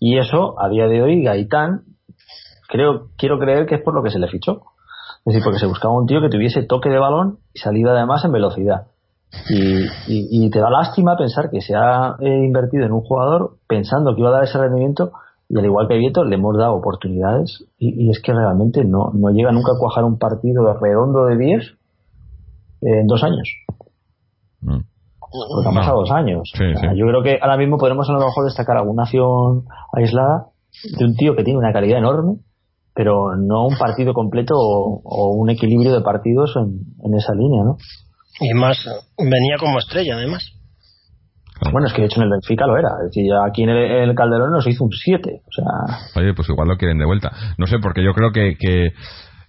Y 0.00 0.18
eso, 0.18 0.60
a 0.60 0.68
día 0.68 0.86
de 0.86 1.02
hoy, 1.02 1.22
Gaitán, 1.22 1.82
creo, 2.68 3.08
quiero 3.16 3.38
creer 3.38 3.66
que 3.66 3.76
es 3.76 3.82
por 3.82 3.94
lo 3.94 4.02
que 4.02 4.10
se 4.10 4.18
le 4.18 4.28
fichó. 4.28 4.62
Es 5.24 5.34
decir, 5.34 5.42
porque 5.42 5.58
se 5.58 5.66
buscaba 5.66 5.94
un 5.94 6.06
tío 6.06 6.20
que 6.20 6.28
tuviese 6.28 6.62
toque 6.62 6.88
de 6.88 6.98
balón 6.98 7.38
y 7.52 7.58
salida 7.58 7.92
además 7.92 8.24
en 8.24 8.32
velocidad. 8.32 8.86
Y, 9.50 9.84
y, 10.06 10.50
te 10.50 10.60
da 10.60 10.70
lástima 10.70 11.16
pensar 11.16 11.50
que 11.50 11.60
se 11.60 11.74
ha 11.74 12.16
eh, 12.20 12.44
invertido 12.44 12.86
en 12.86 12.92
un 12.92 13.02
jugador 13.02 13.56
pensando 13.66 14.14
que 14.14 14.20
iba 14.20 14.30
a 14.30 14.32
dar 14.32 14.44
ese 14.44 14.56
rendimiento 14.56 15.12
y 15.48 15.58
al 15.58 15.64
igual 15.64 15.88
que 15.88 15.98
Vieto 15.98 16.24
le 16.24 16.36
hemos 16.36 16.56
dado 16.56 16.74
oportunidades 16.74 17.64
y, 17.76 18.06
y 18.06 18.10
es 18.10 18.22
que 18.22 18.32
realmente 18.32 18.84
no, 18.84 19.10
no 19.12 19.30
llega 19.30 19.50
nunca 19.50 19.72
a 19.72 19.78
cuajar 19.78 20.04
un 20.04 20.18
partido 20.18 20.72
redondo 20.80 21.26
de 21.26 21.36
10 21.36 21.76
en 22.80 23.06
dos 23.06 23.22
años. 23.22 23.48
Mm. 24.60 24.80
Porque 25.18 25.68
han 25.68 25.74
pasado 25.74 26.00
dos 26.00 26.10
años. 26.10 26.50
Yo 26.54 27.06
creo 27.06 27.22
que 27.22 27.38
ahora 27.40 27.56
mismo 27.56 27.78
podremos 27.78 28.08
a 28.08 28.12
lo 28.12 28.20
mejor 28.20 28.44
destacar 28.44 28.76
alguna 28.76 29.02
acción 29.02 29.64
aislada 29.92 30.46
de 30.98 31.04
un 31.04 31.14
tío 31.14 31.34
que 31.34 31.44
tiene 31.44 31.58
una 31.58 31.72
calidad 31.72 31.98
enorme, 31.98 32.36
pero 32.94 33.36
no 33.36 33.66
un 33.66 33.76
partido 33.76 34.14
completo 34.14 34.54
o, 34.56 35.34
un 35.34 35.50
equilibrio 35.50 35.92
de 35.92 36.00
partidos 36.00 36.54
en, 36.56 37.14
esa 37.14 37.34
línea, 37.34 37.64
¿no? 37.64 37.76
Y 38.40 38.54
más, 38.54 38.78
venía 39.18 39.56
como 39.58 39.78
estrella 39.78 40.14
además. 40.14 40.52
Bueno, 41.72 41.86
es 41.86 41.94
que 41.94 42.02
de 42.02 42.06
hecho 42.06 42.20
en 42.20 42.24
el 42.24 42.30
Benfica 42.30 42.66
lo 42.66 42.76
era. 42.76 42.88
Es 43.02 43.10
decir, 43.10 43.30
aquí 43.48 43.62
en 43.62 43.70
el, 43.70 44.14
Calderón 44.14 44.50
nos 44.52 44.66
hizo 44.66 44.84
un 44.84 44.90
7. 44.92 45.40
O 45.40 45.52
sea... 45.52 46.20
Oye, 46.22 46.34
pues 46.34 46.48
igual 46.50 46.68
lo 46.68 46.76
quieren 46.76 46.98
de 46.98 47.06
vuelta. 47.06 47.32
No 47.56 47.66
sé, 47.66 47.78
porque 47.82 48.04
yo 48.04 48.12
creo 48.12 48.30
que, 48.30 48.56
que 48.58 48.92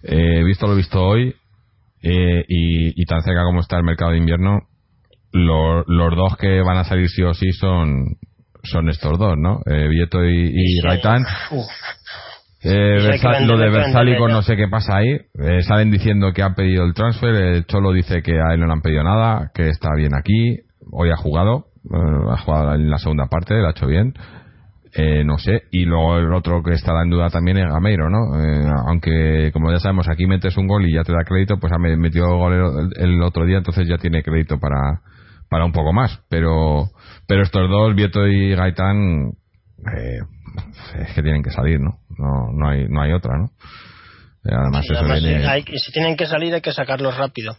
eh, 0.02 0.44
visto 0.44 0.66
lo 0.66 0.74
visto 0.74 1.02
hoy, 1.02 1.34
eh, 2.02 2.44
y, 2.48 3.04
tan 3.06 3.22
cerca 3.22 3.44
como 3.44 3.60
está 3.60 3.76
el 3.76 3.84
mercado 3.84 4.12
de 4.12 4.18
invierno, 4.18 4.60
los 5.32 6.16
dos 6.16 6.36
que 6.36 6.60
van 6.62 6.78
a 6.78 6.84
salir 6.84 7.08
sí 7.08 7.22
o 7.22 7.34
sí 7.34 7.52
son, 7.52 8.16
son 8.62 8.88
estos 8.88 9.18
dos, 9.18 9.36
¿no? 9.36 9.60
Eh, 9.66 9.88
Vieto 9.88 10.24
y, 10.24 10.52
y 10.54 10.80
Gaitán. 10.82 11.24
Eh, 12.60 12.98
lo 13.46 13.56
de 13.56 13.70
Versálico 13.70 14.28
no 14.28 14.42
sé 14.42 14.56
qué 14.56 14.68
pasa 14.68 14.96
ahí. 14.96 15.10
Eh, 15.10 15.62
salen 15.62 15.90
diciendo 15.90 16.32
que 16.32 16.42
han 16.42 16.54
pedido 16.54 16.84
el 16.84 16.94
transfer. 16.94 17.34
El 17.34 17.66
Cholo 17.66 17.92
dice 17.92 18.22
que 18.22 18.32
a 18.32 18.54
él 18.54 18.60
no 18.60 18.66
le 18.66 18.72
han 18.72 18.82
pedido 18.82 19.04
nada, 19.04 19.50
que 19.54 19.68
está 19.68 19.90
bien 19.96 20.14
aquí. 20.14 20.60
Hoy 20.90 21.10
ha 21.10 21.16
jugado, 21.16 21.66
ha 22.30 22.38
jugado 22.38 22.74
en 22.74 22.90
la 22.90 22.98
segunda 22.98 23.26
parte, 23.26 23.54
lo 23.54 23.68
ha 23.68 23.70
hecho 23.70 23.86
bien. 23.86 24.14
Eh, 24.94 25.24
no 25.24 25.38
sé. 25.38 25.64
Y 25.70 25.84
luego 25.84 26.18
el 26.18 26.32
otro 26.32 26.62
que 26.62 26.72
estará 26.72 27.02
en 27.02 27.10
duda 27.10 27.28
también 27.28 27.58
es 27.58 27.66
Gameiro, 27.66 28.08
¿no? 28.08 28.40
Eh, 28.40 28.70
aunque, 28.86 29.50
como 29.52 29.70
ya 29.70 29.78
sabemos, 29.78 30.08
aquí 30.08 30.26
metes 30.26 30.56
un 30.56 30.66
gol 30.66 30.86
y 30.86 30.94
ya 30.94 31.02
te 31.02 31.12
da 31.12 31.24
crédito, 31.24 31.58
pues 31.58 31.72
ha 31.72 31.78
metido 31.78 32.36
gol 32.36 32.90
el, 32.96 33.22
otro 33.22 33.44
día, 33.44 33.58
entonces 33.58 33.86
ya 33.86 33.98
tiene 33.98 34.22
crédito 34.22 34.58
para, 34.58 35.00
para 35.48 35.64
un 35.64 35.72
poco 35.72 35.92
más. 35.92 36.20
Pero, 36.28 36.90
pero 37.26 37.42
estos 37.42 37.68
dos, 37.68 37.94
Vieto 37.94 38.26
y 38.26 38.54
Gaitán, 38.54 39.32
eh, 39.94 40.20
es 41.00 41.14
que 41.14 41.22
tienen 41.22 41.42
que 41.42 41.50
salir, 41.50 41.80
¿no? 41.80 42.00
No, 42.16 42.52
no, 42.52 42.68
hay, 42.68 42.88
no 42.88 43.02
hay 43.02 43.12
otra, 43.12 43.36
¿no? 43.36 43.50
Además, 44.44 44.84
eso 44.88 45.04
si 45.78 45.92
tienen 45.92 46.16
que 46.16 46.26
salir 46.26 46.54
hay 46.54 46.60
que 46.60 46.72
sacarlos 46.72 47.16
rápido, 47.16 47.56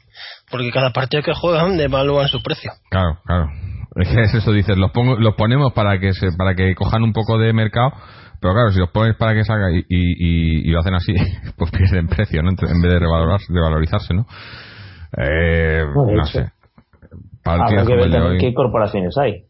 porque 0.50 0.72
cada 0.72 0.92
partido 0.92 1.22
que 1.22 1.34
juegan 1.34 1.78
devalúan 1.78 2.28
su 2.28 2.42
precio. 2.42 2.72
Claro, 2.90 3.20
claro. 3.26 3.50
Es 3.96 4.34
eso, 4.34 4.52
dices, 4.52 4.78
los, 4.78 4.92
pongo, 4.92 5.18
los 5.18 5.36
ponemos 5.36 5.74
para 5.74 6.00
que, 6.00 6.14
se, 6.14 6.32
para 6.38 6.56
que 6.56 6.76
cojan 6.76 7.04
un 7.04 7.14
poco 7.14 7.38
de 7.38 7.54
mercado, 7.54 7.92
pero 8.42 8.54
claro, 8.54 8.72
si 8.72 8.80
los 8.80 8.90
pones 8.90 9.16
para 9.18 9.34
que 9.34 9.44
salga 9.44 9.72
y, 9.72 9.86
y, 9.90 10.72
lo 10.72 10.80
hacen 10.80 10.94
así, 10.94 11.14
pues 11.58 11.72
pierden 11.72 12.08
precio, 12.08 12.42
¿no? 12.42 12.50
En 12.50 12.82
vez 12.82 12.94
de, 12.94 13.00
revalorarse, 13.00 13.52
de 13.52 13.60
valorizarse, 13.60 14.14
¿no? 14.14 14.26
Eh, 15.18 15.84
no 16.16 16.26
sé. 16.26 16.52
Para 17.44 17.66
que 17.66 18.38
qué 18.40 18.54
corporaciones 18.54 19.18
hay. 19.18 19.46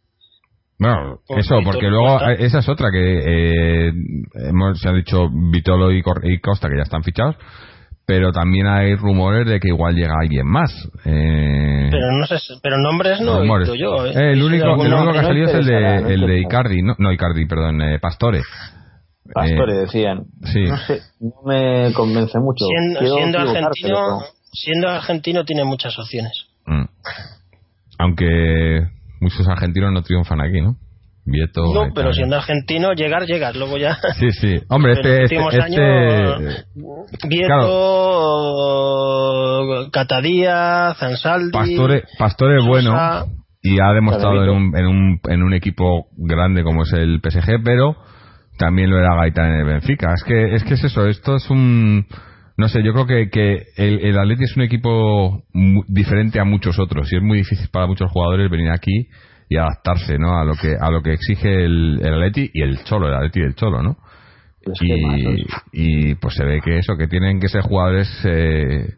Bueno, 0.79 1.19
eso, 1.27 1.59
porque 1.65 1.89
luego 1.89 2.21
esa 2.21 2.59
es 2.59 2.69
otra 2.69 2.89
que 2.89 3.87
eh, 3.87 3.91
hemos, 4.35 4.79
se 4.79 4.87
ha 4.87 4.93
dicho 4.93 5.27
Vitolo 5.29 5.91
y 5.91 6.01
Costa 6.39 6.69
que 6.69 6.77
ya 6.77 6.83
están 6.83 7.03
fichados, 7.03 7.35
pero 8.09 8.31
también 8.31 8.65
hay 8.65 8.95
rumores 8.95 9.45
de 9.45 9.59
que 9.59 9.67
igual 9.67 9.93
llega 9.93 10.15
alguien 10.19 10.47
más. 10.47 10.73
Eh... 11.05 11.89
Pero 11.91 12.11
no 12.11 12.25
sé, 12.25 12.37
pero 12.59 12.79
nombres 12.79 13.21
no 13.21 13.43
he 13.43 13.77
yo. 13.77 14.03
¿eh? 14.07 14.13
Eh, 14.15 14.31
el, 14.31 14.41
único, 14.41 14.83
el 14.83 14.91
único 14.91 15.13
que 15.13 15.19
ha 15.19 15.23
salido 15.23 15.47
es 15.47 15.53
el 15.53 15.65
de, 15.67 16.13
el 16.15 16.21
de 16.21 16.39
Icardi, 16.39 16.81
no, 16.81 16.95
no 16.97 17.11
Icardi, 17.11 17.45
perdón, 17.45 17.83
eh, 17.83 17.99
Pastore. 17.99 18.41
Pastore 19.31 19.73
decían. 19.75 20.23
Sí. 20.43 20.63
No 20.63 20.77
sé, 20.77 21.01
no 21.19 21.35
me 21.45 21.93
convence 21.93 22.39
mucho. 22.39 22.65
Siendo, 22.65 23.15
siendo 23.15 23.37
argentino, 23.37 24.19
siendo 24.53 24.89
argentino 24.89 25.45
tiene 25.45 25.63
muchas 25.65 25.99
opciones. 25.99 26.47
Mm. 26.65 26.85
Aunque 27.99 28.87
muchos 29.21 29.47
argentinos 29.47 29.93
no 29.93 30.01
triunfan 30.01 30.41
aquí, 30.41 30.61
¿no? 30.61 30.77
No, 31.73 31.93
pero 31.93 32.13
siendo 32.13 32.35
argentino, 32.37 32.93
llegar, 32.93 33.25
llegar, 33.25 33.55
luego 33.55 33.77
ya. 33.77 33.97
Sí, 34.19 34.31
sí. 34.31 34.59
Hombre, 34.69 34.93
este. 34.93 35.23
este, 35.23 35.35
este 35.37 36.65
Vieto, 37.27 37.59
Catadía, 39.91 40.95
Zansaldi. 40.99 41.51
Pastore, 41.51 42.03
Pastore 42.17 42.61
bueno. 42.65 42.95
y 43.61 43.79
ha 43.79 43.93
demostrado 43.93 44.43
en 44.43 44.49
un, 44.49 44.75
en, 44.77 44.85
un, 44.85 45.19
en 45.29 45.43
un 45.43 45.53
equipo 45.53 46.07
grande 46.17 46.63
como 46.63 46.83
es 46.83 46.93
el 46.93 47.19
PSG, 47.21 47.61
pero 47.63 47.95
también 48.57 48.89
lo 48.89 48.97
era 48.99 49.15
Gaitán 49.15 49.53
en 49.53 49.59
el 49.59 49.65
Benfica. 49.65 50.13
Es 50.13 50.23
que 50.23 50.55
es, 50.55 50.63
que 50.63 50.73
es 50.75 50.83
eso, 50.83 51.07
esto 51.07 51.35
es 51.35 51.49
un... 51.49 52.07
No 52.57 52.67
sé, 52.67 52.83
yo 52.83 52.91
creo 52.91 53.05
que, 53.05 53.29
que 53.29 53.67
el, 53.77 53.99
el 53.99 54.19
Atleti 54.19 54.43
es 54.43 54.57
un 54.57 54.63
equipo 54.63 55.43
diferente 55.87 56.41
a 56.41 56.43
muchos 56.43 56.77
otros 56.77 57.09
y 57.13 57.15
es 57.15 57.23
muy 57.23 57.37
difícil 57.37 57.69
para 57.71 57.87
muchos 57.87 58.11
jugadores 58.11 58.51
venir 58.51 58.69
aquí 58.69 59.07
y 59.49 59.57
adaptarse 59.57 60.17
¿no? 60.19 60.39
a 60.39 60.45
lo 60.45 60.53
que 60.53 60.75
a 60.79 60.91
lo 60.91 61.01
que 61.01 61.11
exige 61.11 61.65
el, 61.65 61.99
el 62.01 62.13
Atleti 62.13 62.51
y 62.53 62.61
el 62.61 62.83
Cholo, 62.83 63.07
el 63.07 63.15
Atleti 63.15 63.39
y 63.41 63.43
el 63.43 63.55
Cholo, 63.55 63.81
¿no? 63.81 63.97
Y, 64.81 65.45
y, 65.71 66.15
pues 66.15 66.35
se 66.35 66.45
ve 66.45 66.61
que 66.61 66.77
eso, 66.77 66.95
que 66.95 67.07
tienen 67.07 67.39
que 67.39 67.47
ser 67.47 67.61
jugadores 67.61 68.07
eh, 68.25 68.93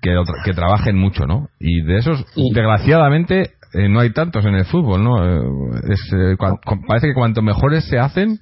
que, 0.00 0.14
que 0.44 0.52
trabajen 0.52 0.96
mucho, 0.96 1.26
¿no? 1.26 1.48
Y 1.58 1.82
de 1.82 1.98
esos, 1.98 2.24
desgraciadamente, 2.54 3.52
eh, 3.72 3.88
no 3.88 4.00
hay 4.00 4.12
tantos 4.12 4.44
en 4.44 4.54
el 4.54 4.64
fútbol, 4.64 5.02
¿no? 5.02 5.24
Eh, 5.24 5.80
es, 5.90 6.12
eh, 6.12 6.36
parece 6.86 7.08
que 7.08 7.14
cuanto 7.14 7.42
mejores 7.42 7.84
se 7.84 7.98
hacen, 7.98 8.40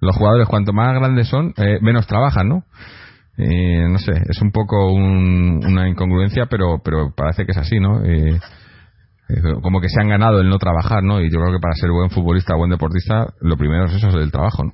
los 0.00 0.16
jugadores 0.16 0.48
cuanto 0.48 0.72
más 0.72 0.94
grandes 0.94 1.28
son, 1.28 1.54
menos 1.80 2.06
trabajan, 2.06 2.48
¿no? 2.48 2.64
no 3.38 3.98
sé, 3.98 4.12
es 4.30 4.40
un 4.40 4.50
poco 4.50 4.92
una 4.92 5.88
incongruencia, 5.88 6.46
pero, 6.46 6.80
pero 6.82 7.12
parece 7.14 7.44
que 7.44 7.52
es 7.52 7.58
así, 7.58 7.80
¿no? 7.80 8.02
Como 9.62 9.80
que 9.80 9.88
se 9.88 10.00
han 10.00 10.08
ganado 10.08 10.40
el 10.40 10.48
no 10.48 10.58
trabajar, 10.58 11.02
¿no? 11.02 11.20
Y 11.20 11.30
yo 11.30 11.40
creo 11.40 11.52
que 11.52 11.60
para 11.60 11.74
ser 11.74 11.90
buen 11.90 12.10
futbolista, 12.10 12.56
buen 12.56 12.70
deportista, 12.70 13.34
lo 13.40 13.56
primero 13.56 13.86
es 13.86 13.94
eso, 13.94 14.08
es 14.08 14.14
el 14.14 14.30
trabajo, 14.30 14.64
¿no? 14.64 14.72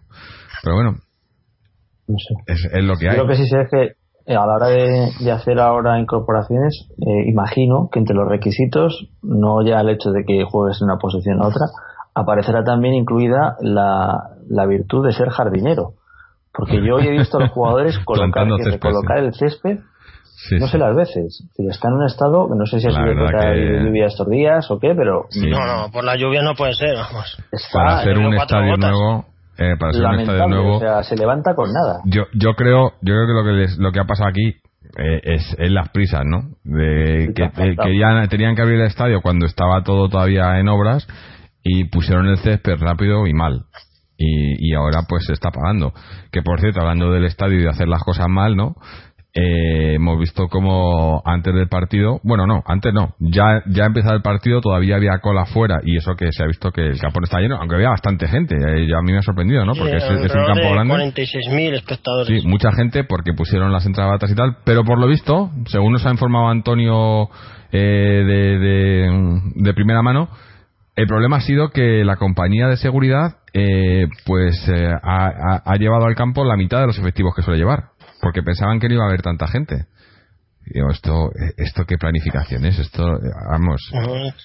Pero 0.63 0.77
bueno, 0.77 0.97
es, 2.47 2.85
lo 2.85 2.97
que 2.97 3.09
hay. 3.09 3.17
Lo 3.17 3.27
que 3.27 3.37
sí 3.37 3.47
sé 3.47 3.63
es 3.63 3.71
que 3.71 3.83
eh, 4.27 4.37
a 4.37 4.47
la 4.47 4.55
hora 4.55 4.69
de, 4.69 5.33
hacer 5.33 5.59
ahora 5.59 5.99
incorporaciones, 5.99 6.89
eh, 6.99 7.29
imagino 7.29 7.89
que 7.91 7.99
entre 7.99 8.15
los 8.15 8.29
requisitos, 8.29 9.09
no 9.23 9.65
ya 9.65 9.81
el 9.81 9.89
hecho 9.89 10.11
de 10.11 10.25
que 10.25 10.45
juegues 10.45 10.81
en 10.81 10.91
una 10.91 10.99
posición 10.99 11.41
u 11.41 11.47
otra, 11.47 11.67
aparecerá 12.15 12.63
también 12.63 12.95
incluida 12.95 13.57
la, 13.61 14.37
la 14.49 14.67
virtud 14.67 15.07
de 15.07 15.13
ser 15.13 15.31
jardinero. 15.31 15.95
Porque 16.53 16.85
yo 16.87 16.99
he 16.99 17.11
visto 17.11 17.39
a 17.39 17.43
los 17.43 17.51
jugadores 17.51 17.99
colocar, 18.05 18.47
colocar 18.79 19.19
el 19.19 19.33
césped, 19.33 19.79
no 20.59 20.67
sé 20.67 20.79
las 20.79 20.95
veces. 20.97 21.45
Si 21.55 21.67
está 21.67 21.89
en 21.89 21.95
un 21.95 22.07
estado, 22.07 22.49
no 22.49 22.67
sé 22.67 22.81
si 22.81 22.89
ha 22.89 22.91
sido 22.91 23.05
por 23.05 23.35
la 23.35 23.55
lluvia 23.85 24.07
estos 24.07 24.29
días 24.29 24.71
o 24.71 24.79
qué, 24.79 24.95
pero. 24.95 25.27
No, 25.37 25.67
no, 25.67 25.91
por 25.93 26.05
la 26.05 26.17
lluvia 26.17 26.43
no 26.43 26.55
puede 26.55 26.75
ser, 26.75 26.95
vamos. 26.95 27.37
Para 27.73 27.99
hacer 27.99 28.19
un 28.19 28.35
estadio 28.35 28.77
nuevo 28.77 29.27
eh, 29.59 29.77
para 29.79 29.93
ser 29.93 30.05
un 30.05 30.51
nuevo. 30.51 30.77
O 30.77 30.81
sea, 30.81 31.03
se 31.03 31.17
levanta 31.17 31.55
con 31.55 31.71
nada. 31.73 32.01
Yo, 32.07 32.23
yo 32.35 32.55
creo, 32.55 32.93
yo 33.03 33.15
creo 33.15 33.27
que 33.27 33.33
lo 33.33 33.45
que 33.45 33.83
lo 33.83 33.93
que 33.93 34.01
ha 34.01 34.05
pasado 34.05 34.31
aquí 34.31 34.57
eh, 34.99 35.21
es, 35.23 35.57
es, 35.59 35.71
las 35.71 35.91
prisas, 35.91 36.23
¿no? 36.25 36.57
De 36.65 37.33
que, 37.35 37.51
que, 37.51 37.99
ya 37.99 38.27
tenían 38.29 38.57
que 38.57 38.63
abrir 38.63 38.81
el 38.81 38.87
estadio 38.87 39.21
cuando 39.21 39.47
estaba 39.47 39.83
todo 39.83 40.09
todavía 40.09 40.59
en 40.59 40.69
obras 40.69 41.07
y 41.63 41.85
pusieron 41.85 42.27
el 42.27 42.39
césped 42.39 42.77
rápido 42.81 43.27
y 43.27 43.35
mal. 43.35 43.67
Y, 44.17 44.71
y 44.71 44.75
ahora 44.75 45.01
pues 45.09 45.27
se 45.27 45.33
está 45.33 45.51
pagando. 45.51 45.93
Que 46.31 46.43
por 46.43 46.61
cierto, 46.61 46.81
hablando 46.81 47.11
del 47.11 47.25
estadio 47.25 47.59
y 47.59 47.63
de 47.63 47.71
hacer 47.71 47.89
las 47.89 48.03
cosas 48.03 48.29
mal, 48.29 48.57
¿no? 48.57 48.77
Eh, 49.35 49.95
hemos 49.95 50.19
visto 50.19 50.49
como 50.49 51.23
antes 51.25 51.55
del 51.55 51.69
partido, 51.69 52.21
bueno, 52.23 52.47
no, 52.47 52.62
antes 52.67 52.93
no, 52.93 53.15
ya 53.19 53.62
ya 53.67 53.87
empezado 53.87 54.15
el 54.15 54.21
partido, 54.21 54.61
todavía 54.61 54.97
había 54.97 55.19
cola 55.23 55.47
fuera 55.47 55.81
y 55.83 55.97
eso 55.97 56.15
que 56.17 56.31
se 56.33 56.43
ha 56.43 56.47
visto 56.47 56.71
que 56.71 56.83
el 56.83 57.01
campo 57.01 57.21
está 57.23 57.41
lleno, 57.41 57.57
aunque 57.57 57.77
había 57.77 57.89
bastante 57.89 58.29
gente, 58.29 58.55
eh, 58.57 58.87
ya 58.87 58.99
a 58.99 59.03
mí 59.03 59.12
me 59.12 59.19
ha 59.19 59.23
sorprendido, 59.23 59.65
¿no? 59.65 59.73
Porque 59.75 59.97
es, 59.97 60.05
un 60.05 60.29
campo 60.29 60.73
grande. 60.73 60.95
46.000 61.15 61.75
espectadores. 61.75 62.43
Sí, 62.43 62.47
mucha 62.47 62.73
gente 62.73 63.05
porque 63.05 63.33
pusieron 63.33 63.73
las 63.73 63.87
entradas 63.87 64.31
y 64.31 64.35
tal, 64.35 64.59
pero 64.65 64.85
por 64.85 64.99
lo 64.99 65.07
visto, 65.07 65.51
según 65.67 65.95
nos 65.95 66.05
ha 66.05 66.11
informado 66.11 66.49
Antonio 66.49 67.31
eh, 67.73 67.79
de, 67.79 68.59
de, 68.59 69.41
de, 69.55 69.75
primera 69.75 70.03
mano, 70.03 70.29
el 70.95 71.07
problema 71.07 71.39
ha 71.39 71.41
sido 71.41 71.71
que 71.71 72.05
la 72.05 72.17
compañía 72.17 72.69
de 72.69 72.77
seguridad 72.77 73.39
eh, 73.55 74.09
pues 74.27 74.69
eh, 74.69 74.89
ha, 75.03 75.62
ha 75.65 75.77
llevado 75.77 76.05
al 76.05 76.15
campo 76.15 76.45
la 76.45 76.57
mitad 76.57 76.81
de 76.81 76.87
los 76.87 76.99
efectivos 76.99 77.35
que 77.35 77.43
suele 77.43 77.59
llevar 77.59 77.92
porque 78.23 78.43
pensaban 78.43 78.79
que 78.79 78.88
no 78.88 78.95
iba 78.95 79.05
a 79.05 79.09
haber 79.09 79.21
tanta 79.21 79.49
gente. 79.49 79.85
Digo, 80.64 80.91
esto, 80.91 81.31
esto 81.57 81.85
qué 81.85 81.97
planificación 81.99 82.64
es, 82.64 82.79
esto, 82.79 83.05
vamos, 83.50 83.83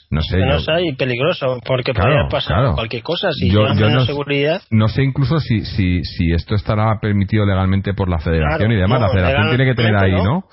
no 0.09 0.21
sé. 0.23 0.37
No 0.39 0.59
sé, 0.59 0.71
y 0.83 0.95
peligroso, 0.95 1.59
porque 1.63 1.93
podría 1.93 2.27
pasar 2.27 2.73
cualquier 2.73 3.03
cosa 3.03 3.31
si 3.31 3.51
yo, 3.51 3.71
no, 3.71 4.03
seguridad. 4.03 4.63
No 4.71 4.87
sé 4.87 5.03
incluso 5.03 5.39
si, 5.39 5.63
si, 5.63 6.03
si 6.03 6.31
esto 6.33 6.55
estará 6.55 6.99
permitido 6.99 7.45
legalmente 7.45 7.93
por 7.93 8.09
la 8.09 8.17
federación 8.17 8.71
y 8.71 8.77
demás. 8.77 8.99
la 8.99 9.09
federación 9.09 9.49
tiene 9.49 9.65
que 9.65 9.75
tener 9.75 9.95
ahí, 9.95 10.23
¿no? 10.23 10.45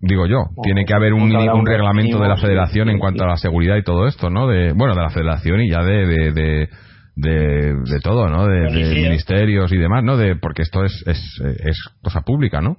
Digo 0.00 0.26
yo, 0.26 0.46
tiene 0.64 0.84
que 0.84 0.94
haber 0.94 1.12
un, 1.12 1.32
un 1.32 1.64
reglamento 1.64 2.18
de 2.18 2.28
la 2.28 2.36
federación 2.36 2.90
en 2.90 2.98
cuanto 2.98 3.22
a 3.22 3.28
la 3.28 3.36
seguridad 3.36 3.76
y 3.76 3.84
todo 3.84 4.08
esto, 4.08 4.30
¿no? 4.30 4.48
De, 4.48 4.72
bueno, 4.72 4.96
de 4.96 5.02
la 5.02 5.10
federación 5.10 5.60
y 5.60 5.70
ya 5.70 5.84
de, 5.84 6.06
de 6.06 6.32
de, 6.32 6.68
de 7.14 8.00
todo, 8.02 8.28
¿no? 8.28 8.46
De, 8.46 8.70
ministerios 8.70 9.72
y 9.72 9.78
demás, 9.78 10.02
¿no? 10.04 10.16
De, 10.16 10.36
porque 10.36 10.62
esto 10.62 10.84
es, 10.84 11.04
es, 11.06 11.40
es 11.64 11.78
cosa 12.02 12.22
pública, 12.22 12.60
¿no? 12.60 12.78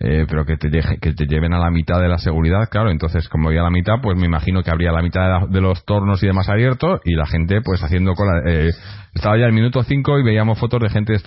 Eh, 0.00 0.26
pero 0.28 0.44
que 0.44 0.56
te, 0.56 0.70
que 0.70 1.12
te 1.12 1.26
lleven 1.26 1.52
a 1.52 1.58
la 1.58 1.70
mitad 1.70 2.00
de 2.00 2.08
la 2.08 2.18
seguridad, 2.18 2.68
claro, 2.70 2.88
entonces 2.90 3.28
como 3.28 3.48
había 3.48 3.62
la 3.62 3.70
mitad, 3.70 3.94
pues 4.00 4.16
me 4.16 4.26
imagino 4.26 4.62
que 4.62 4.70
habría 4.70 4.92
la 4.92 5.02
mitad 5.02 5.48
de, 5.48 5.60
los 5.60 5.84
tornos 5.84 6.22
y 6.22 6.28
demás 6.28 6.48
abiertos 6.48 7.00
y 7.04 7.14
la 7.16 7.26
gente 7.26 7.60
pues 7.62 7.82
haciendo 7.82 8.14
cola. 8.14 8.42
Eh, 8.46 8.70
estaba 9.12 9.36
ya 9.36 9.46
el 9.46 9.52
minuto 9.52 9.82
5 9.82 10.20
y 10.20 10.22
veíamos 10.22 10.56
fotos 10.56 10.80
de 10.80 10.90
gente 10.90 11.18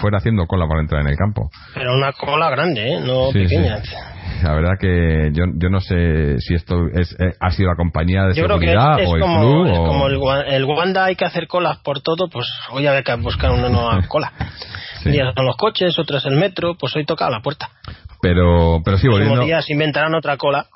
fuera 0.00 0.18
haciendo 0.18 0.46
cola 0.46 0.68
para 0.68 0.80
entrar 0.80 1.00
en 1.00 1.08
el 1.08 1.16
campo. 1.16 1.50
Pero 1.74 1.92
una 1.96 2.12
cola 2.12 2.50
grande, 2.50 2.92
¿eh? 2.92 3.00
No 3.00 3.30
pequeña. 3.32 3.82
La 4.44 4.54
verdad 4.54 4.78
que 4.78 5.30
yo, 5.32 5.44
yo 5.56 5.68
no 5.68 5.80
sé 5.80 6.38
si 6.38 6.54
esto 6.54 6.86
es, 6.94 7.12
eh, 7.18 7.34
ha 7.40 7.50
sido 7.50 7.70
la 7.70 7.76
compañía 7.76 8.24
de 8.24 8.34
seguridad 8.34 8.96
o 9.06 9.16
el 9.16 9.20
como, 9.20 9.40
club. 9.40 9.72
o... 9.72 9.84
como 9.84 10.06
el, 10.06 10.64
Wanda 10.64 11.06
hay 11.06 11.16
que 11.16 11.24
hacer 11.24 11.46
colas 11.48 11.78
por 11.78 12.00
todo, 12.00 12.28
pues 12.30 12.46
hoy 12.70 12.86
hay 12.86 13.02
que 13.02 13.14
buscar 13.16 13.50
una 13.50 13.68
nueva 13.68 14.00
cola. 14.08 14.32
Sí. 15.02 15.10
Días 15.10 15.32
son 15.34 15.46
los 15.46 15.56
coches, 15.56 15.98
otras 15.98 16.24
el 16.26 16.36
metro, 16.36 16.74
pues 16.78 16.94
hoy 16.94 17.04
toca 17.04 17.28
la 17.28 17.40
puerta. 17.40 17.70
Pero, 18.22 18.80
pero 18.84 18.98
sí, 18.98 19.08
volviendo. 19.08 19.44
días 19.44 19.68
inventarán 19.70 20.14
otra 20.14 20.36
cola. 20.36 20.66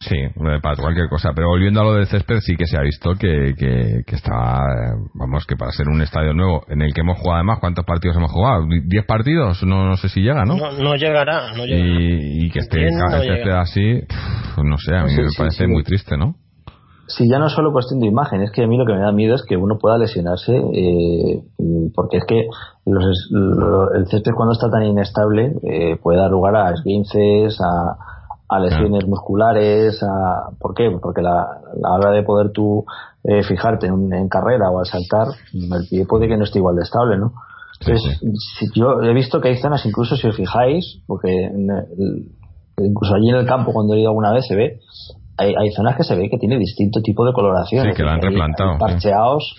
Sí, 0.00 0.16
para 0.62 0.76
cualquier 0.76 1.08
cosa. 1.08 1.30
Pero 1.34 1.48
volviendo 1.48 1.80
a 1.80 1.84
lo 1.84 1.94
del 1.94 2.06
césped, 2.06 2.40
sí 2.40 2.56
que 2.56 2.66
se 2.66 2.76
ha 2.76 2.82
visto 2.82 3.14
que, 3.14 3.54
que, 3.56 4.02
que 4.06 4.16
está, 4.16 4.60
vamos, 5.14 5.46
que 5.46 5.56
para 5.56 5.72
ser 5.72 5.88
un 5.88 6.02
estadio 6.02 6.34
nuevo 6.34 6.64
en 6.68 6.82
el 6.82 6.92
que 6.92 7.00
hemos 7.00 7.18
jugado 7.18 7.36
además, 7.36 7.58
¿cuántos 7.60 7.86
partidos 7.86 8.16
hemos 8.18 8.30
jugado? 8.30 8.66
¿Diez 8.84 9.06
partidos? 9.06 9.62
No, 9.62 9.86
no 9.86 9.96
sé 9.96 10.10
si 10.10 10.20
llega, 10.20 10.44
¿no? 10.44 10.56
No, 10.56 10.96
llegará, 10.96 11.52
no 11.56 11.64
llegará. 11.64 11.88
Y, 11.88 12.50
que 12.50 12.58
esté, 12.58 12.86
así, 13.52 14.00
no 14.62 14.76
sé, 14.76 14.94
a 14.94 15.04
mí 15.04 15.14
me 15.16 15.28
parece 15.38 15.66
muy 15.66 15.84
triste, 15.84 16.18
¿no? 16.18 16.36
Sí, 17.06 17.28
ya 17.28 17.38
no 17.38 17.46
es 17.46 17.52
solo 17.52 17.72
cuestión 17.72 18.00
de 18.00 18.06
imagen, 18.06 18.40
es 18.40 18.50
que 18.50 18.64
a 18.64 18.66
mí 18.66 18.78
lo 18.78 18.86
que 18.86 18.94
me 18.94 19.00
da 19.00 19.12
miedo 19.12 19.34
es 19.34 19.44
que 19.46 19.56
uno 19.56 19.76
pueda 19.78 19.98
lesionarse, 19.98 20.56
eh, 20.56 21.42
porque 21.94 22.16
es 22.16 22.24
que 22.24 22.48
los, 22.86 23.04
el 23.94 24.06
césped 24.06 24.32
cuando 24.34 24.52
está 24.52 24.70
tan 24.70 24.84
inestable 24.84 25.54
eh, 25.62 25.96
puede 26.02 26.18
dar 26.18 26.30
lugar 26.30 26.56
a 26.56 26.72
esguinces, 26.72 27.60
a, 27.60 27.96
a 28.48 28.58
lesiones 28.58 29.06
musculares, 29.06 30.02
a, 30.02 30.50
¿por 30.58 30.74
qué? 30.74 30.90
Porque 31.00 31.20
la, 31.20 31.46
la 31.78 31.92
hora 31.92 32.10
de 32.10 32.22
poder 32.22 32.52
tú 32.52 32.84
eh, 33.22 33.42
fijarte 33.42 33.86
en, 33.86 34.12
en, 34.12 34.28
carrera 34.28 34.70
o 34.70 34.78
al 34.78 34.86
saltar, 34.86 35.28
el 35.52 35.86
pie 35.90 36.06
puede 36.06 36.26
que 36.26 36.38
no 36.38 36.44
esté 36.44 36.58
igual 36.58 36.76
de 36.76 36.82
estable, 36.82 37.18
¿no? 37.18 37.32
Entonces, 37.80 38.18
si 38.58 38.66
yo 38.74 39.02
he 39.02 39.12
visto 39.12 39.40
que 39.40 39.48
hay 39.48 39.56
zonas, 39.56 39.84
incluso 39.84 40.16
si 40.16 40.26
os 40.26 40.36
fijáis, 40.36 41.02
porque 41.06 41.50
incluso 42.78 43.14
allí 43.14 43.28
en 43.28 43.36
el 43.36 43.46
campo 43.46 43.72
cuando 43.72 43.94
he 43.94 44.00
ido 44.00 44.08
alguna 44.08 44.32
vez 44.32 44.46
se 44.46 44.54
ve, 44.54 44.80
hay, 45.36 45.54
hay 45.54 45.70
zonas 45.70 45.96
que 45.96 46.04
se 46.04 46.16
ve 46.16 46.28
que 46.30 46.38
tiene 46.38 46.58
distinto 46.58 47.00
tipo 47.00 47.24
de 47.24 47.32
coloración. 47.32 47.86
Sí, 47.86 47.94
que 47.94 48.02
la 48.02 48.14
han 48.14 48.22
replantado. 48.22 48.78
parcheados 48.78 49.56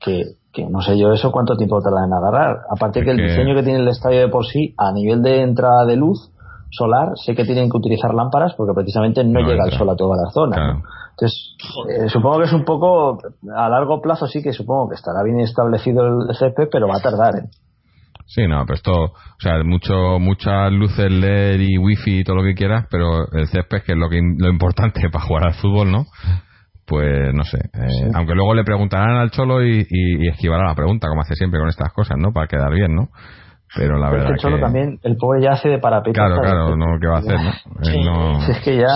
que, 0.00 0.22
que 0.52 0.66
no 0.68 0.80
sé 0.80 0.98
yo 0.98 1.12
eso 1.12 1.30
cuánto 1.30 1.56
tiempo 1.56 1.80
tarda 1.80 2.04
en 2.04 2.12
agarrar. 2.12 2.62
Aparte 2.70 3.02
que 3.02 3.10
el 3.10 3.16
diseño 3.16 3.54
que 3.54 3.62
tiene 3.62 3.80
el 3.80 3.88
estadio 3.88 4.20
de 4.20 4.28
por 4.28 4.46
sí, 4.46 4.74
a 4.76 4.92
nivel 4.92 5.22
de 5.22 5.42
entrada 5.42 5.84
de 5.86 5.96
luz, 5.96 6.30
solar, 6.70 7.12
sé 7.16 7.34
que 7.34 7.44
tienen 7.44 7.70
que 7.70 7.76
utilizar 7.76 8.14
lámparas 8.14 8.54
porque 8.56 8.72
precisamente 8.74 9.22
no, 9.24 9.40
llega 9.40 9.64
el 9.66 9.72
sol 9.72 9.90
a 9.90 9.96
toda 9.96 10.16
la 10.16 10.30
zona. 10.30 10.82
Entonces, 11.10 11.56
eh, 11.90 12.08
supongo 12.08 12.38
que 12.38 12.44
es 12.44 12.52
un 12.52 12.64
poco, 12.64 13.18
a 13.54 13.68
largo 13.68 14.00
plazo 14.00 14.26
sí 14.26 14.42
que 14.42 14.52
supongo 14.52 14.88
que 14.88 14.94
estará 14.94 15.22
bien 15.22 15.40
establecido 15.40 16.06
el 16.06 16.34
césped, 16.34 16.68
pero 16.72 16.88
va 16.88 16.96
a 16.96 17.00
tardar. 17.00 17.36
¿eh? 17.36 17.48
Sí, 18.34 18.48
no, 18.48 18.64
pero 18.64 18.76
esto, 18.76 18.92
o 18.92 19.40
sea, 19.40 19.62
mucho, 19.62 20.18
muchas 20.18 20.72
luces 20.72 21.10
LED 21.10 21.60
y 21.60 21.76
wifi 21.76 22.20
y 22.20 22.24
todo 22.24 22.36
lo 22.36 22.42
que 22.42 22.54
quieras, 22.54 22.86
pero 22.90 23.30
el 23.30 23.46
césped, 23.46 23.82
que 23.82 23.92
es 23.92 23.98
lo, 23.98 24.08
que, 24.08 24.20
lo 24.38 24.48
importante 24.48 25.02
para 25.12 25.24
jugar 25.24 25.44
al 25.48 25.54
fútbol, 25.54 25.92
¿no? 25.92 26.06
Pues 26.86 27.34
no 27.34 27.44
sé. 27.44 27.58
Eh, 27.58 28.10
aunque 28.14 28.34
luego 28.34 28.54
le 28.54 28.64
preguntarán 28.64 29.16
al 29.16 29.30
Cholo 29.30 29.62
y, 29.62 29.86
y, 29.88 30.24
y 30.24 30.28
esquivará 30.28 30.66
la 30.66 30.74
pregunta, 30.74 31.08
como 31.08 31.20
hace 31.20 31.34
siempre 31.34 31.60
con 31.60 31.68
estas 31.68 31.92
cosas, 31.92 32.16
¿no? 32.16 32.32
Para 32.32 32.48
quedar 32.48 32.72
bien, 32.72 32.94
¿no? 32.94 33.10
pero 33.74 33.98
la 33.98 34.10
verdad 34.10 34.34
que, 34.36 34.60
también 34.60 34.98
el 35.02 35.16
pobre 35.16 35.42
ya 35.42 35.52
hace 35.52 35.70
de 35.70 35.78
parapeta 35.78 36.26
claro 36.26 36.42
claro 36.42 36.76
no 36.76 36.98
qué 37.00 37.06
va 37.06 37.16
a 37.16 37.20
hacer 37.20 37.38
no, 38.04 38.40
Si 38.42 38.50
es 38.52 38.60
que 38.60 38.76
ya 38.76 38.86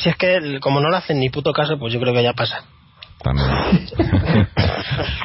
si, 0.00 0.08
es 0.08 0.16
que 0.16 0.58
como 0.60 0.80
no 0.80 0.88
le 0.88 0.96
hacen 0.96 1.20
ni 1.20 1.28
puto 1.28 1.52
caso 1.52 1.78
pues 1.78 1.92
yo 1.92 2.00
creo 2.00 2.14
que 2.14 2.22
ya 2.22 2.32
pasa 2.32 2.64
también. 3.22 3.48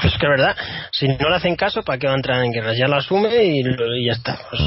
Es 0.04 0.14
que 0.18 0.26
es 0.26 0.30
verdad. 0.30 0.56
Si 0.92 1.08
no 1.08 1.30
le 1.30 1.36
hacen 1.36 1.56
caso 1.56 1.84
para 1.84 1.98
qué 1.98 2.08
va 2.08 2.14
a 2.14 2.16
entrar 2.16 2.44
en 2.44 2.52
guerra 2.52 2.74
ya 2.74 2.88
lo 2.88 2.96
asume 2.96 3.30
y, 3.44 3.64
ya 4.06 4.14
está. 4.14 4.38
Pues, 4.50 4.62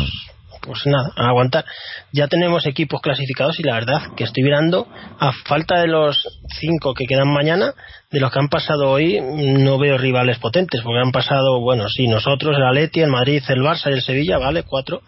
pues 0.60 0.86
nada, 0.86 1.10
a 1.16 1.28
aguantar. 1.28 1.64
Ya 2.12 2.28
tenemos 2.28 2.66
equipos 2.66 3.00
clasificados 3.00 3.58
y 3.58 3.62
la 3.62 3.74
verdad 3.74 4.02
que 4.16 4.24
estoy 4.24 4.42
mirando, 4.42 4.86
a 5.18 5.32
falta 5.32 5.80
de 5.80 5.86
los 5.86 6.22
cinco 6.58 6.92
que 6.94 7.06
quedan 7.06 7.32
mañana, 7.32 7.72
de 8.10 8.20
los 8.20 8.30
que 8.30 8.38
han 8.38 8.48
pasado 8.48 8.90
hoy, 8.90 9.20
no 9.20 9.78
veo 9.78 9.96
rivales 9.96 10.38
potentes, 10.38 10.82
porque 10.82 11.00
han 11.00 11.12
pasado, 11.12 11.60
bueno, 11.60 11.88
sí, 11.88 12.08
nosotros, 12.08 12.56
el 12.56 12.64
Atleti, 12.64 13.00
el 13.00 13.10
Madrid, 13.10 13.42
el 13.48 13.60
Barça 13.60 13.90
y 13.90 13.94
el 13.94 14.02
Sevilla, 14.02 14.38
vale, 14.38 14.64
cuatro, 14.64 15.02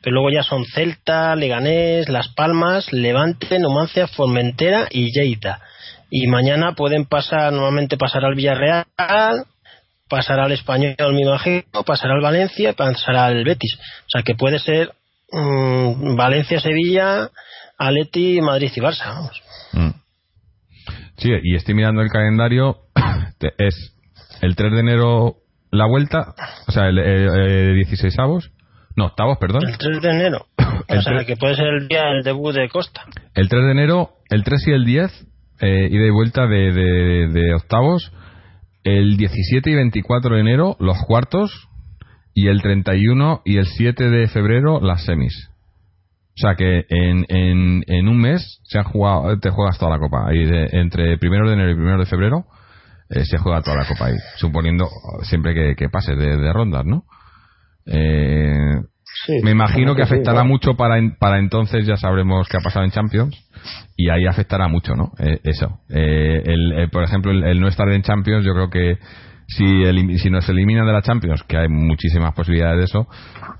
pero 0.00 0.14
luego 0.14 0.30
ya 0.30 0.42
son 0.42 0.64
Celta, 0.64 1.36
Leganés, 1.36 2.08
Las 2.08 2.28
Palmas, 2.28 2.92
Levante, 2.92 3.58
Numancia, 3.58 4.06
Formentera 4.06 4.86
y 4.90 5.12
Lleida. 5.12 5.60
Y 6.10 6.26
mañana 6.28 6.74
pueden 6.74 7.06
pasar, 7.06 7.52
normalmente 7.52 7.96
pasará 7.96 8.28
al 8.28 8.34
Villarreal, 8.34 8.84
pasará 10.08 10.44
al 10.44 10.52
Español, 10.52 10.94
me 11.12 11.22
imagino, 11.22 11.62
pasará 11.86 12.14
al 12.14 12.20
Valencia 12.20 12.70
y 12.70 12.72
pasará 12.74 13.26
al 13.26 13.44
Betis. 13.44 13.76
O 13.76 14.10
sea 14.10 14.22
que 14.22 14.34
puede 14.34 14.58
ser 14.58 14.92
mm, 15.32 16.16
Valencia, 16.16 16.60
Sevilla, 16.60 17.30
Aleti, 17.78 18.40
Madrid 18.40 18.70
y 18.74 18.80
Barça. 18.80 19.06
Vamos. 19.06 19.42
Mm. 19.72 19.90
Sí, 21.16 21.30
y 21.42 21.56
estoy 21.56 21.74
mirando 21.74 22.02
el 22.02 22.10
calendario. 22.10 22.78
es 23.58 23.94
el 24.40 24.56
3 24.56 24.72
de 24.72 24.80
enero 24.80 25.36
la 25.70 25.86
vuelta, 25.86 26.34
o 26.68 26.72
sea, 26.72 26.88
el, 26.88 27.74
16 27.74 28.18
avos. 28.18 28.50
No, 28.96 29.06
octavos, 29.06 29.38
perdón. 29.38 29.66
El 29.66 29.76
3 29.76 30.00
de 30.00 30.10
enero. 30.10 30.46
o 30.88 31.02
sea, 31.02 31.24
que 31.24 31.36
puede 31.36 31.56
ser 31.56 31.66
el 31.66 31.88
día 31.88 32.04
del 32.04 32.22
debut 32.22 32.54
de 32.54 32.68
Costa. 32.68 33.02
El 33.34 33.48
3 33.48 33.64
de 33.64 33.70
enero, 33.72 34.10
el 34.30 34.44
3 34.44 34.68
y 34.68 34.72
el 34.72 34.84
10, 34.84 35.26
eh, 35.60 35.88
ida 35.90 36.06
y 36.06 36.10
vuelta 36.10 36.46
de, 36.46 36.72
de, 36.72 37.28
de 37.28 37.54
octavos 37.54 38.12
el 38.84 39.16
17 39.16 39.70
y 39.70 39.74
24 39.74 40.34
de 40.34 40.40
enero 40.40 40.76
los 40.78 40.98
cuartos 41.06 41.68
y 42.34 42.48
el 42.48 42.60
31 42.60 43.42
y 43.44 43.56
el 43.56 43.66
7 43.66 44.10
de 44.10 44.28
febrero 44.28 44.80
las 44.80 45.04
semis. 45.04 45.50
O 46.36 46.40
sea 46.40 46.56
que 46.56 46.84
en, 46.88 47.24
en, 47.28 47.84
en 47.86 48.08
un 48.08 48.18
mes 48.18 48.60
se 48.64 48.78
ha 48.78 48.84
jugado, 48.84 49.38
te 49.38 49.50
juegas 49.50 49.78
toda 49.78 49.92
la 49.92 50.00
copa. 50.00 50.34
Y 50.34 50.42
entre 50.72 51.16
primero 51.18 51.46
de 51.48 51.54
enero 51.54 51.70
y 51.70 51.74
primero 51.76 51.98
de 51.98 52.06
febrero 52.06 52.44
eh, 53.08 53.24
se 53.24 53.38
juega 53.38 53.62
toda 53.62 53.76
la 53.76 53.86
copa 53.86 54.06
ahí, 54.06 54.16
suponiendo 54.36 54.88
siempre 55.22 55.54
que, 55.54 55.76
que 55.76 55.88
pases 55.88 56.18
de, 56.18 56.36
de 56.36 56.52
rondas, 56.52 56.84
¿no? 56.84 57.04
Eh, 57.86 58.80
me 59.42 59.50
imagino 59.50 59.94
que 59.94 60.02
afectará 60.02 60.44
mucho 60.44 60.74
para, 60.74 61.00
para 61.18 61.38
entonces, 61.38 61.86
ya 61.86 61.96
sabremos 61.96 62.48
qué 62.48 62.56
ha 62.56 62.60
pasado 62.60 62.84
en 62.84 62.90
Champions, 62.90 63.36
y 63.96 64.10
ahí 64.10 64.26
afectará 64.26 64.68
mucho, 64.68 64.94
¿no? 64.94 65.12
Eh, 65.18 65.40
eso. 65.44 65.80
Eh, 65.88 66.42
el, 66.44 66.88
por 66.90 67.04
ejemplo, 67.04 67.32
el, 67.32 67.60
no 67.60 67.68
estar 67.68 67.88
en 67.90 68.02
Champions, 68.02 68.44
yo 68.44 68.52
creo 68.52 68.70
que 68.70 68.98
si, 69.46 70.18
si 70.18 70.30
nos 70.30 70.48
eliminan 70.48 70.86
de 70.86 70.92
la 70.92 71.02
Champions, 71.02 71.42
que 71.44 71.56
hay 71.56 71.68
muchísimas 71.68 72.34
posibilidades 72.34 72.78
de 72.78 72.84
eso, 72.84 73.06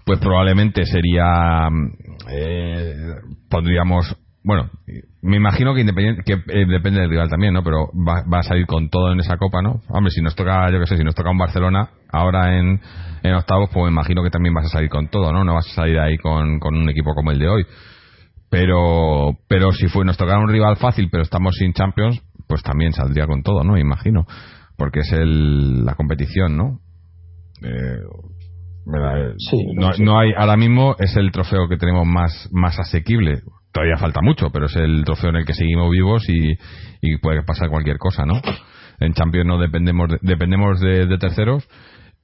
pues 0.04 0.18
probablemente 0.18 0.84
sería. 0.86 1.68
Eh, 2.30 3.14
pondríamos. 3.48 4.16
Bueno, 4.44 4.68
me 5.22 5.36
imagino 5.36 5.74
que, 5.74 5.80
independiente, 5.80 6.22
que 6.22 6.36
depende 6.66 7.00
del 7.00 7.08
rival 7.08 7.30
también, 7.30 7.54
¿no? 7.54 7.64
Pero 7.64 7.88
va, 7.94 8.24
va, 8.30 8.40
a 8.40 8.42
salir 8.42 8.66
con 8.66 8.90
todo 8.90 9.10
en 9.10 9.18
esa 9.20 9.38
copa, 9.38 9.62
¿no? 9.62 9.80
Hombre, 9.88 10.10
si 10.10 10.20
nos 10.20 10.36
toca, 10.36 10.70
yo 10.70 10.78
qué 10.80 10.86
sé, 10.86 10.98
si 10.98 11.02
nos 11.02 11.14
toca 11.14 11.30
un 11.30 11.38
Barcelona, 11.38 11.88
ahora 12.12 12.58
en, 12.58 12.78
en 13.22 13.34
octavos, 13.34 13.70
pues 13.72 13.84
me 13.84 13.90
imagino 13.90 14.22
que 14.22 14.28
también 14.28 14.52
vas 14.54 14.66
a 14.66 14.68
salir 14.68 14.90
con 14.90 15.08
todo, 15.08 15.32
¿no? 15.32 15.44
No 15.44 15.54
vas 15.54 15.66
a 15.68 15.74
salir 15.74 15.98
ahí 15.98 16.18
con, 16.18 16.60
con 16.60 16.76
un 16.76 16.90
equipo 16.90 17.14
como 17.14 17.30
el 17.30 17.38
de 17.38 17.48
hoy. 17.48 17.64
Pero, 18.50 19.38
pero 19.48 19.72
si 19.72 19.88
fue, 19.88 20.04
nos 20.04 20.18
tocara 20.18 20.38
un 20.38 20.50
rival 20.50 20.76
fácil, 20.76 21.08
pero 21.10 21.22
estamos 21.22 21.56
sin 21.56 21.72
Champions, 21.72 22.22
pues 22.46 22.62
también 22.62 22.92
saldría 22.92 23.26
con 23.26 23.42
todo, 23.42 23.64
¿no? 23.64 23.78
Imagino. 23.78 24.26
Porque 24.76 25.00
es 25.00 25.12
el, 25.12 25.86
la 25.86 25.94
competición, 25.94 26.54
¿no? 26.54 26.80
Eh, 27.62 29.32
sí, 29.38 29.56
no, 29.74 29.92
no, 29.98 30.18
hay, 30.18 30.32
ahora 30.36 30.58
mismo 30.58 30.96
es 30.98 31.16
el 31.16 31.32
trofeo 31.32 31.66
que 31.66 31.78
tenemos 31.78 32.06
más, 32.06 32.50
más 32.52 32.78
asequible. 32.78 33.40
Todavía 33.74 33.96
falta 33.96 34.20
mucho, 34.22 34.50
pero 34.52 34.66
es 34.66 34.76
el 34.76 35.04
trofeo 35.04 35.30
en 35.30 35.36
el 35.36 35.44
que 35.44 35.52
seguimos 35.52 35.90
vivos 35.90 36.28
y, 36.28 36.56
y 37.02 37.18
puede 37.18 37.42
pasar 37.42 37.68
cualquier 37.68 37.98
cosa, 37.98 38.24
¿no? 38.24 38.40
En 39.00 39.12
Champions 39.14 39.48
no 39.48 39.58
dependemos 39.58 40.10
dependemos 40.22 40.80
de, 40.80 41.06
de 41.06 41.18
terceros 41.18 41.68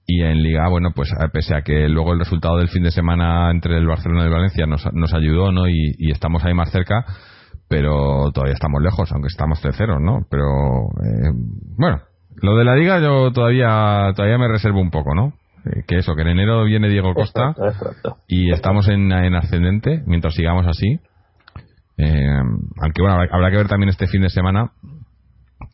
y 0.07 0.23
en 0.23 0.43
Liga, 0.43 0.69
bueno, 0.69 0.91
pues 0.95 1.13
pese 1.33 1.57
a 1.57 1.63
que 1.63 1.89
luego 1.89 2.13
el 2.13 2.21
resultado 2.21 2.59
del 2.59 2.69
fin 2.69 2.85
de 2.85 2.93
semana 2.93 3.51
entre 3.51 3.77
el 3.77 3.87
Barcelona 3.87 4.23
y 4.23 4.27
el 4.27 4.33
Valencia 4.33 4.67
nos, 4.67 4.85
nos 4.93 5.13
ayudó, 5.13 5.51
¿no? 5.51 5.69
Y, 5.69 6.11
estamos 6.11 6.45
ahí 6.45 6.55
más 6.55 6.71
cerca, 6.71 7.05
pero 7.69 8.31
todavía 8.33 8.55
estamos 8.55 8.81
lejos, 8.81 9.11
aunque 9.13 9.29
estamos 9.29 9.61
terceros, 9.61 9.99
¿no? 10.01 10.27
Pero, 10.31 10.45
eh, 10.45 11.33
bueno, 11.77 12.01
lo 12.43 12.57
de 12.57 12.65
la 12.65 12.77
Liga 12.77 13.01
yo 13.01 13.33
todavía, 13.33 14.13
todavía 14.17 14.39
me 14.39 14.49
reservo 14.49 14.81
un 14.81 14.91
poco, 14.91 15.15
¿no? 15.15 15.33
Eh, 15.67 15.83
que 15.87 15.99
eso, 15.99 16.15
que 16.15 16.23
en 16.23 16.29
enero 16.29 16.65
viene 16.65 16.89
Diego 16.89 17.15
Costa 17.15 17.55
y 18.27 18.53
estamos 18.53 18.89
en, 18.89 19.13
en 19.13 19.35
ascendente 19.35 20.03
mientras 20.07 20.35
sigamos 20.35 20.67
así. 20.67 21.01
Eh, 22.01 22.41
aunque 22.81 23.03
bueno, 23.03 23.17
habrá, 23.17 23.51
que 23.51 23.57
ver 23.57 23.69
también 23.69 23.91
este 23.91 24.07
fin 24.07 24.23
de 24.23 24.31
semana 24.31 24.73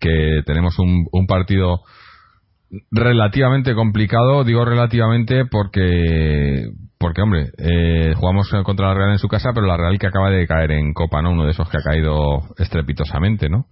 que 0.01 0.43
tenemos 0.45 0.79
un, 0.79 1.07
un 1.13 1.27
partido 1.27 1.83
relativamente 2.91 3.75
complicado, 3.75 4.45
digo 4.45 4.65
relativamente 4.65 5.45
porque, 5.47 6.67
porque 6.99 7.23
hombre, 7.23 7.51
eh, 7.59 8.15
jugamos 8.17 8.51
contra 8.65 8.89
la 8.89 8.95
Real 8.95 9.13
en 9.13 9.19
su 9.19 9.29
casa, 9.29 9.51
pero 9.55 9.67
la 9.67 9.77
Real 9.77 9.99
que 9.99 10.09
acaba 10.09 10.31
de 10.31 10.47
caer 10.47 10.73
en 10.73 10.93
Copa, 10.93 11.23
¿no? 11.23 11.31
Uno 11.31 11.45
de 11.45 11.53
esos 11.53 11.69
que 11.69 11.79
ha 11.79 11.83
caído 11.83 12.41
estrepitosamente, 12.59 13.49
¿no? 13.49 13.67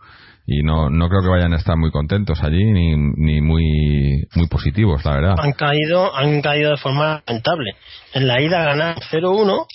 Y 0.47 0.63
no, 0.63 0.91
no 0.91 1.09
creo 1.09 1.23
que 1.23 1.31
vayan 1.31 1.55
a 1.55 1.57
estar 1.57 1.77
muy 1.77 1.91
contentos 1.91 2.43
allí 2.43 2.63
ni, 2.63 2.95
ni 2.97 3.41
muy, 3.41 4.27
muy 4.35 4.47
positivos, 4.47 5.03
la 5.05 5.15
verdad. 5.15 5.35
Han 5.39 5.53
caído, 5.53 6.15
han 6.15 6.43
caído 6.43 6.73
de 6.73 6.77
forma 6.77 7.23
lamentable. 7.27 7.73
En 8.13 8.29
la 8.29 8.43
ida 8.43 8.63
ganar 8.63 8.97
0-1, 9.11 9.67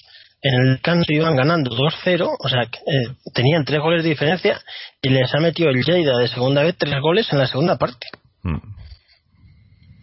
en 0.41 0.53
el 0.53 0.81
canto 0.81 1.11
iban 1.11 1.35
ganando 1.35 1.71
2-0, 1.71 2.37
o 2.39 2.49
sea, 2.49 2.63
eh, 2.63 3.13
tenían 3.33 3.65
tres 3.65 3.81
goles 3.81 4.03
de 4.03 4.09
diferencia 4.09 4.59
y 5.01 5.09
les 5.09 5.33
ha 5.33 5.39
metido 5.39 5.69
el 5.69 5.83
Lleida 5.83 6.17
de 6.17 6.27
segunda 6.27 6.63
vez 6.63 6.75
tres 6.77 7.01
goles 7.01 7.27
en 7.31 7.39
la 7.39 7.47
segunda 7.47 7.77
parte. 7.77 8.07
Mm. 8.43 8.57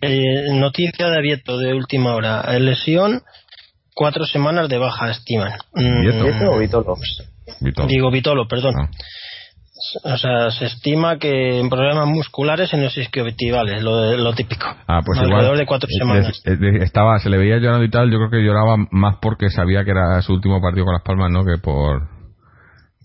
Eh, 0.02 0.52
noticia 0.52 1.08
de 1.08 1.16
abierto 1.16 1.56
de 1.58 1.72
última 1.72 2.14
hora. 2.14 2.58
Lesión, 2.58 3.22
cuatro 3.94 4.26
semanas 4.26 4.68
de 4.68 4.76
baja 4.76 5.10
estiman. 5.10 5.52
¿Vieto 5.74 6.52
o 6.52 6.58
Vitolo? 6.58 6.96
Digo 7.88 8.10
Vitolo, 8.10 8.46
perdón. 8.46 8.74
Ah. 8.78 8.90
O 10.02 10.16
sea, 10.16 10.50
se 10.50 10.66
estima 10.66 11.18
que 11.18 11.60
en 11.60 11.68
problemas 11.68 12.06
musculares 12.06 12.72
en 12.72 12.82
los 12.82 12.96
isquiotibiales, 12.96 13.82
lo, 13.82 14.16
lo 14.16 14.32
típico. 14.34 14.66
Ah, 14.86 15.00
pues 15.04 15.18
Alrededor 15.18 15.58
de 15.58 15.66
cuatro 15.66 15.88
semanas. 15.90 16.42
estaba, 16.80 17.18
se 17.18 17.30
le 17.30 17.38
veía 17.38 17.58
llorando 17.58 17.84
y 17.84 17.90
tal, 17.90 18.10
yo 18.10 18.18
creo 18.18 18.30
que 18.30 18.44
lloraba 18.44 18.76
más 18.90 19.16
porque 19.20 19.50
sabía 19.50 19.84
que 19.84 19.90
era 19.90 20.20
su 20.22 20.32
último 20.32 20.60
partido 20.60 20.84
con 20.84 20.94
las 20.94 21.02
palmas, 21.02 21.30
¿no? 21.30 21.44
Que 21.44 21.58
por, 21.60 22.08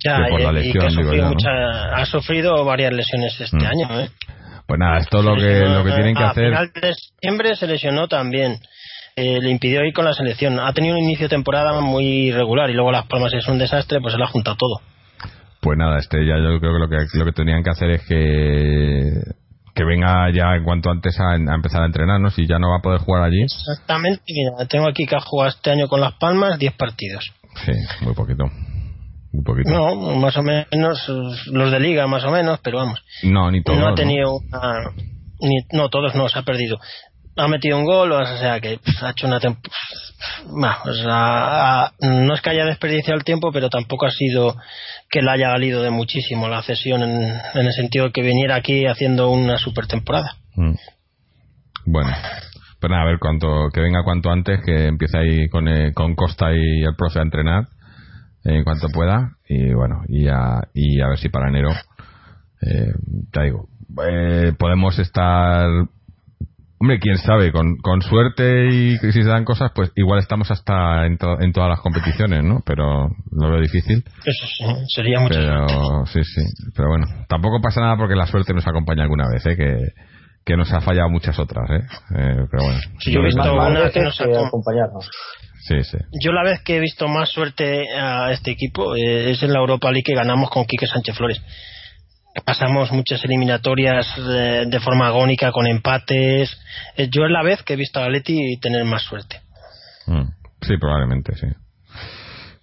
ya, 0.03 0.27
por 0.29 0.41
la 0.41 0.51
lesión. 0.51 0.85
ha, 1.93 2.05
sufrido 2.05 2.65
varias 2.65 2.93
lesiones 2.93 3.39
este 3.39 3.57
mm. 3.57 3.65
año, 3.65 4.01
¿eh? 4.01 4.09
Pues 4.67 4.79
nada, 4.79 4.99
esto 4.99 5.19
es 5.19 5.25
lo 5.25 5.35
que, 5.35 5.59
lo 5.67 5.83
que 5.83 5.91
tienen 5.91 6.15
que 6.15 6.23
hacer. 6.23 6.45
Final 6.45 6.71
de 6.73 6.93
septiembre 6.93 7.55
se 7.55 7.67
lesionó 7.67 8.07
también. 8.07 8.59
Eh, 9.15 9.39
le 9.41 9.51
impidió 9.51 9.83
ir 9.83 9.93
con 9.93 10.05
la 10.05 10.13
selección. 10.13 10.59
Ha 10.59 10.71
tenido 10.73 10.95
un 10.95 11.03
inicio 11.03 11.25
de 11.25 11.35
temporada 11.35 11.81
muy 11.81 12.29
irregular 12.29 12.69
y 12.69 12.73
luego 12.73 12.91
Las 12.91 13.05
Palmas 13.07 13.33
es 13.33 13.47
un 13.47 13.57
desastre, 13.57 13.99
pues 13.99 14.13
se 14.13 14.17
lo 14.17 14.23
ha 14.23 14.29
juntado 14.29 14.55
todo. 14.57 14.81
Pues 15.61 15.77
nada, 15.77 15.99
este 15.99 16.25
ya 16.25 16.37
yo 16.37 16.59
creo 16.59 16.73
que 16.73 16.79
lo 16.79 16.89
que, 16.89 17.17
lo 17.17 17.25
que 17.25 17.31
tenían 17.31 17.63
que 17.63 17.69
hacer 17.69 17.91
es 17.91 18.07
que 18.07 19.41
que 19.73 19.85
venga 19.85 20.29
ya 20.33 20.55
en 20.55 20.63
cuanto 20.63 20.89
antes 20.89 21.17
a, 21.19 21.35
empezar 21.35 21.81
a 21.81 21.85
entrenar, 21.85 22.19
¿no? 22.19 22.29
Si 22.29 22.45
ya 22.45 22.59
no 22.59 22.71
va 22.71 22.77
a 22.77 22.81
poder 22.81 22.99
jugar 22.99 23.23
allí. 23.23 23.41
Exactamente, 23.43 24.21
tengo 24.69 24.87
aquí 24.87 25.05
que 25.05 25.15
ha 25.15 25.21
jugado 25.21 25.49
este 25.49 25.71
año 25.71 25.87
con 25.87 26.01
Las 26.01 26.13
Palmas 26.15 26.59
10 26.59 26.73
partidos. 26.73 27.31
Sí, 27.65 27.71
muy 28.01 28.13
poquito. 28.13 28.45
No, 29.65 29.95
más 30.17 30.35
o 30.35 30.43
menos, 30.43 31.07
los 31.47 31.71
de 31.71 31.79
liga 31.79 32.05
más 32.05 32.23
o 32.25 32.31
menos, 32.31 32.59
pero 32.61 32.79
vamos. 32.79 33.01
No, 33.23 33.49
ni 33.49 33.63
todos. 33.63 33.79
No 33.79 33.87
ha 33.87 33.95
tenido 33.95 34.39
ni, 35.39 35.55
no, 35.71 35.89
todos 35.89 36.15
no, 36.15 36.27
se 36.27 36.37
ha 36.37 36.43
perdido. 36.43 36.79
Ha 37.37 37.47
metido 37.47 37.77
un 37.77 37.85
gol, 37.85 38.11
o 38.11 38.25
sea 38.25 38.59
que 38.59 38.79
ha 39.01 39.09
hecho 39.11 39.27
una 39.27 39.39
temporada. 39.39 39.79
no 42.01 42.33
es 42.33 42.41
que 42.41 42.49
haya 42.49 42.65
desperdiciado 42.65 43.17
el 43.17 43.23
tiempo, 43.23 43.51
pero 43.53 43.69
tampoco 43.69 44.05
ha 44.05 44.11
sido 44.11 44.55
que 45.11 45.21
le 45.21 45.31
haya 45.31 45.49
valido 45.49 45.83
de 45.83 45.91
muchísimo 45.91 46.47
la 46.47 46.63
cesión 46.63 47.03
en, 47.03 47.33
el 47.53 47.73
sentido 47.73 48.05
de 48.05 48.11
que 48.11 48.21
viniera 48.21 48.55
aquí 48.55 48.85
haciendo 48.85 49.29
una 49.29 49.57
super 49.57 49.85
temporada. 49.85 50.37
Mm. 50.55 50.73
Bueno, 51.85 52.11
pues 52.79 52.89
nada, 52.89 53.03
a 53.03 53.05
ver 53.05 53.19
cuánto, 53.19 53.69
que 53.73 53.81
venga 53.81 54.03
cuanto 54.03 54.31
antes, 54.31 54.61
que 54.65 54.87
empiece 54.87 55.17
ahí 55.17 55.49
con, 55.49 55.67
eh, 55.67 55.93
con 55.93 56.15
Costa 56.15 56.53
y 56.53 56.83
el 56.83 56.95
profe 56.95 57.19
a 57.19 57.23
entrenar 57.23 57.67
en 58.43 58.63
cuanto 58.63 58.87
pueda 58.89 59.37
y 59.47 59.73
bueno 59.73 60.01
y 60.07 60.27
a, 60.27 60.61
y 60.73 60.99
a 61.01 61.07
ver 61.09 61.19
si 61.19 61.29
para 61.29 61.49
enero 61.49 61.69
eh, 62.61 62.93
te 63.31 63.43
digo 63.43 63.69
eh, 64.07 64.53
podemos 64.57 64.97
estar 64.99 65.67
hombre 66.81 66.99
quién 66.99 67.17
sabe 67.17 67.51
con, 67.51 67.77
con 67.77 68.01
suerte 68.01 68.67
y 68.69 68.97
si 68.97 69.11
se 69.11 69.23
dan 69.23 69.45
cosas 69.45 69.71
pues 69.73 69.91
igual 69.95 70.19
estamos 70.19 70.49
hasta 70.49 71.05
en, 71.05 71.17
en 71.39 71.53
todas 71.53 71.69
las 71.69 71.79
competiciones 71.79 72.43
no 72.43 72.61
pero 72.65 73.07
lo 73.31 73.51
veo 73.51 73.61
difícil 73.61 74.03
eso 74.25 74.47
sí, 74.47 74.65
sería 74.87 75.19
mucho 75.19 75.35
pero 75.35 76.05
sí 76.07 76.23
sí 76.23 76.41
pero 76.75 76.89
bueno 76.89 77.05
tampoco 77.29 77.61
pasa 77.61 77.81
nada 77.81 77.97
porque 77.97 78.15
la 78.15 78.25
suerte 78.25 78.53
nos 78.53 78.67
acompaña 78.67 79.03
alguna 79.03 79.25
vez 79.31 79.45
¿eh? 79.45 79.55
que 79.55 79.77
que 80.43 80.57
nos 80.57 80.71
ha 80.73 80.81
fallado 80.81 81.09
muchas 81.09 81.37
otras, 81.37 81.69
¿eh? 81.69 81.83
eh 82.17 82.45
pero 82.49 82.63
bueno. 82.63 82.79
Sí, 82.99 83.11
yo 83.11 83.19
he 83.19 83.25
visto 83.25 83.53
una 83.53 83.91
que 83.91 83.99
nos 84.01 84.19
acompañarnos. 84.19 85.09
Sí, 85.67 85.83
sí. 85.83 85.97
Yo 86.23 86.31
la 86.31 86.43
vez 86.43 86.61
que 86.63 86.77
he 86.77 86.79
visto 86.79 87.07
más 87.07 87.29
suerte 87.29 87.87
a 87.95 88.31
este 88.31 88.51
equipo 88.51 88.95
eh, 88.95 89.31
es 89.31 89.43
en 89.43 89.53
la 89.53 89.59
Europa 89.59 89.91
League 89.91 90.03
que 90.03 90.15
ganamos 90.15 90.49
con 90.49 90.65
Quique 90.65 90.87
Sánchez 90.87 91.15
Flores. 91.15 91.39
Pasamos 92.45 92.91
muchas 92.91 93.23
eliminatorias 93.25 94.07
de, 94.17 94.65
de 94.65 94.79
forma 94.79 95.07
agónica 95.07 95.51
con 95.51 95.67
empates. 95.67 96.57
Eh, 96.95 97.09
Yo 97.11 97.25
es 97.25 97.31
la 97.31 97.43
vez 97.43 97.61
que 97.63 97.73
he 97.73 97.77
visto 97.77 97.99
a 97.99 98.05
Atleti 98.05 98.57
tener 98.59 98.85
más 98.85 99.03
suerte. 99.03 99.41
Mm, 100.07 100.41
Sí, 100.61 100.77
probablemente, 100.77 101.35
sí. 101.35 101.47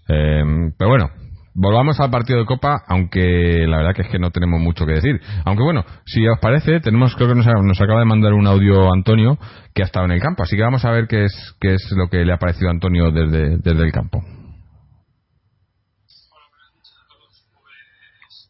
Eh, 0.09 0.43
pero 0.79 0.89
bueno, 0.89 1.11
volvamos 1.55 1.99
al 2.01 2.11
partido 2.11 2.39
de 2.39 2.47
Copa, 2.47 2.83
aunque 2.87 3.67
la 3.67 3.79
verdad 3.79 3.95
que 3.95 4.03
es 4.03 4.09
que 4.09 4.19
no 4.19 4.31
tenemos 4.31 4.61
mucho 4.61 4.87
que 4.87 4.93
decir. 4.93 5.21
Aunque 5.45 5.65
bueno, 5.65 5.85
si 6.07 6.27
os 6.27 6.39
parece, 6.39 6.81
tenemos, 6.81 7.15
creo 7.17 7.29
que 7.29 7.35
nos, 7.35 7.81
acaba 7.81 8.01
de 8.01 8.07
mandar 8.07 8.33
un 8.33 8.47
audio 8.47 8.93
Antonio 8.93 9.37
que 9.75 9.83
ha 9.83 9.87
estado 9.87 10.07
en 10.07 10.13
el 10.13 10.21
campo, 10.21 10.45
así 10.45 10.57
que 10.57 10.63
vamos 10.63 10.85
a 10.85 10.91
ver 10.93 11.09
qué 11.09 11.25
es, 11.25 11.57
qué 11.61 11.75
es 11.75 11.91
lo 11.97 12.09
que 12.09 12.25
le 12.25 12.33
ha 12.33 12.39
parecido 12.39 12.69
a 12.69 12.73
Antonio 12.73 13.11
desde 13.11 13.71
el 13.71 13.93
campo. 13.93 14.23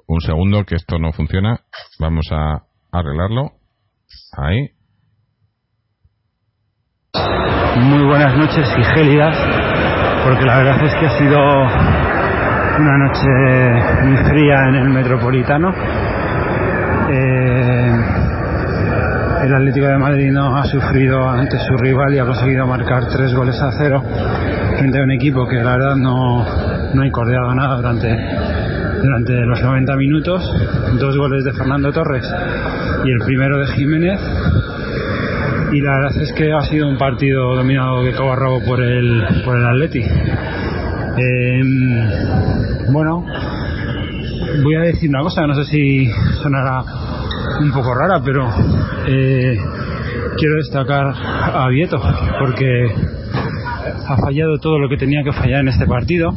Un 0.09 0.21
segundo, 0.23 0.64
que 0.64 0.77
esto 0.77 0.99
no 0.99 1.12
funciona. 1.12 1.61
Vamos 2.01 2.27
a 2.33 2.62
arreglarlo. 2.90 3.53
Ahí. 4.37 4.71
muy 7.79 8.05
buenas 8.07 8.37
noches 8.37 8.66
y 8.77 8.83
gélidas, 8.83 9.37
porque 10.25 10.44
la 10.44 10.59
verdad 10.59 10.85
es 10.85 10.94
que 10.94 11.07
ha 11.07 11.18
sido 11.18 11.38
una 12.79 12.99
noche 13.07 14.05
muy 14.05 14.16
fría 14.29 14.68
en 14.68 14.75
el 14.77 14.88
Metropolitano. 14.88 15.68
Eh, 17.11 17.92
el 19.44 19.55
Atlético 19.55 19.87
de 19.87 19.99
Madrid 19.99 20.31
no 20.33 20.57
ha 20.57 20.64
sufrido 20.64 21.29
ante 21.29 21.59
su 21.59 21.77
rival 21.77 22.14
y 22.14 22.18
ha 22.18 22.25
conseguido 22.25 22.66
marcar 22.66 23.07
tres 23.09 23.33
goles 23.35 23.61
a 23.61 23.71
cero 23.79 24.03
frente 24.77 24.99
a 24.99 25.03
un 25.03 25.12
equipo 25.12 25.47
que 25.47 25.57
la 25.57 25.73
verdad 25.73 25.97
no, 25.97 26.44
no 26.94 27.03
ha 27.03 27.07
incordiado 27.07 27.55
nada 27.55 27.77
durante, 27.77 28.09
durante 29.03 29.33
los 29.47 29.63
90 29.63 29.97
minutos. 29.97 30.43
Dos 30.99 31.17
goles 31.17 31.45
de 31.45 31.53
Fernando 31.53 31.93
Torres 31.93 32.25
y 33.05 33.11
el 33.11 33.19
primero 33.25 33.59
de 33.59 33.67
Jiménez 33.69 34.21
y 35.73 35.81
la 35.81 35.99
verdad 35.99 36.23
es 36.23 36.33
que 36.33 36.53
ha 36.53 36.63
sido 36.63 36.89
un 36.89 36.97
partido 36.97 37.55
dominado 37.55 38.03
de 38.03 38.13
cabo 38.13 38.33
a 38.33 38.37
rabo 38.37 38.61
por 38.65 38.81
el, 38.81 39.23
por 39.45 39.57
el 39.57 39.67
Atleti. 39.67 40.03
Eh, 41.19 41.63
bueno, 42.91 43.25
voy 44.63 44.75
a 44.77 44.81
decir 44.81 45.11
una 45.11 45.21
cosa, 45.21 45.47
no 45.47 45.55
sé 45.55 45.65
si 45.65 46.09
sonará 46.43 46.83
un 47.61 47.73
poco 47.73 47.95
rara, 47.95 48.23
pero 48.25 48.49
eh, 49.07 49.59
quiero 50.37 50.57
destacar 50.57 51.13
a 51.15 51.69
Vieto 51.69 52.01
porque 52.41 52.87
ha 54.07 54.17
fallado 54.17 54.59
todo 54.59 54.79
lo 54.79 54.89
que 54.89 54.97
tenía 54.97 55.23
que 55.23 55.33
fallar 55.33 55.61
en 55.61 55.69
este 55.69 55.87
partido, 55.87 56.31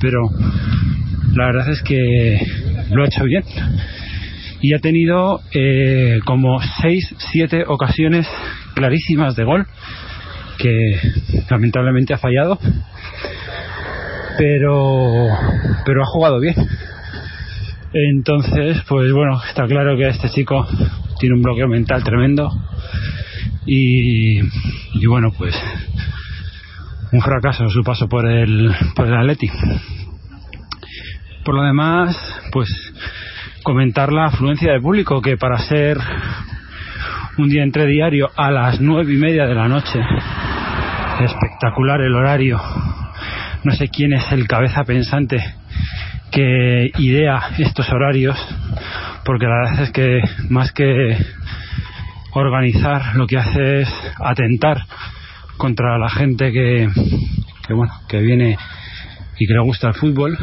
pero 0.00 0.28
la 1.34 1.46
verdad 1.46 1.70
es 1.70 1.82
que 1.82 2.38
lo 2.90 3.02
ha 3.02 3.06
hecho 3.06 3.24
bien. 3.24 3.44
Y 4.60 4.74
ha 4.74 4.78
tenido 4.78 5.40
eh, 5.52 6.20
como 6.24 6.60
6, 6.82 7.14
7 7.32 7.64
ocasiones 7.66 8.28
clarísimas 8.74 9.34
de 9.34 9.44
gol 9.44 9.66
que 10.58 11.00
lamentablemente 11.50 12.14
ha 12.14 12.18
fallado 12.18 12.58
pero 14.38 15.28
pero 15.84 16.02
ha 16.02 16.06
jugado 16.06 16.40
bien. 16.40 16.54
Entonces 17.92 18.80
pues 18.88 19.12
bueno 19.12 19.40
está 19.48 19.66
claro 19.66 19.96
que 19.96 20.08
este 20.08 20.28
chico 20.30 20.66
tiene 21.18 21.34
un 21.36 21.42
bloqueo 21.42 21.68
mental 21.68 22.02
tremendo 22.04 22.50
y, 23.66 24.40
y 24.40 25.06
bueno 25.06 25.32
pues 25.36 25.54
un 27.12 27.20
fracaso 27.20 27.68
su 27.68 27.82
paso 27.82 28.08
por 28.08 28.26
el 28.26 28.72
por 28.94 29.08
el 29.08 29.14
Atleti 29.14 29.50
por 31.44 31.54
lo 31.54 31.62
demás 31.62 32.16
pues 32.52 32.68
comentar 33.62 34.12
la 34.12 34.26
afluencia 34.26 34.72
de 34.72 34.80
público 34.80 35.20
que 35.20 35.36
para 35.36 35.58
ser 35.58 35.98
un 37.38 37.48
día 37.48 37.62
entre 37.62 37.86
diario 37.86 38.30
a 38.36 38.50
las 38.50 38.80
nueve 38.80 39.14
y 39.14 39.16
media 39.16 39.46
de 39.46 39.54
la 39.54 39.68
noche 39.68 40.00
espectacular 41.20 42.00
el 42.00 42.14
horario. 42.14 42.60
No 43.64 43.72
sé 43.72 43.88
quién 43.88 44.12
es 44.12 44.30
el 44.32 44.48
cabeza 44.48 44.84
pensante 44.84 45.42
que 46.30 46.90
idea 46.98 47.40
estos 47.58 47.88
horarios 47.90 48.36
porque 49.24 49.46
la 49.46 49.54
verdad 49.64 49.82
es 49.84 49.90
que 49.92 50.20
más 50.48 50.72
que 50.72 51.16
organizar 52.32 53.14
lo 53.14 53.26
que 53.26 53.38
hace 53.38 53.82
es 53.82 53.88
atentar 54.18 54.78
contra 55.58 55.98
la 55.98 56.08
gente 56.08 56.50
que, 56.50 56.88
que 57.66 57.74
bueno 57.74 57.92
que 58.08 58.20
viene 58.20 58.56
y 59.38 59.46
que 59.46 59.54
le 59.54 59.60
gusta 59.60 59.88
el 59.88 59.94
fútbol 59.94 60.36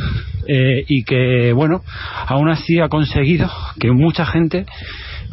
eh, 0.47 0.84
y 0.88 1.04
que 1.04 1.54
bueno 1.54 1.84
aún 2.28 2.49
así 2.49 2.80
ha 2.80 2.89
conseguido 2.89 3.49
que 3.80 3.91
mucha 3.91 4.25
gente 4.25 4.65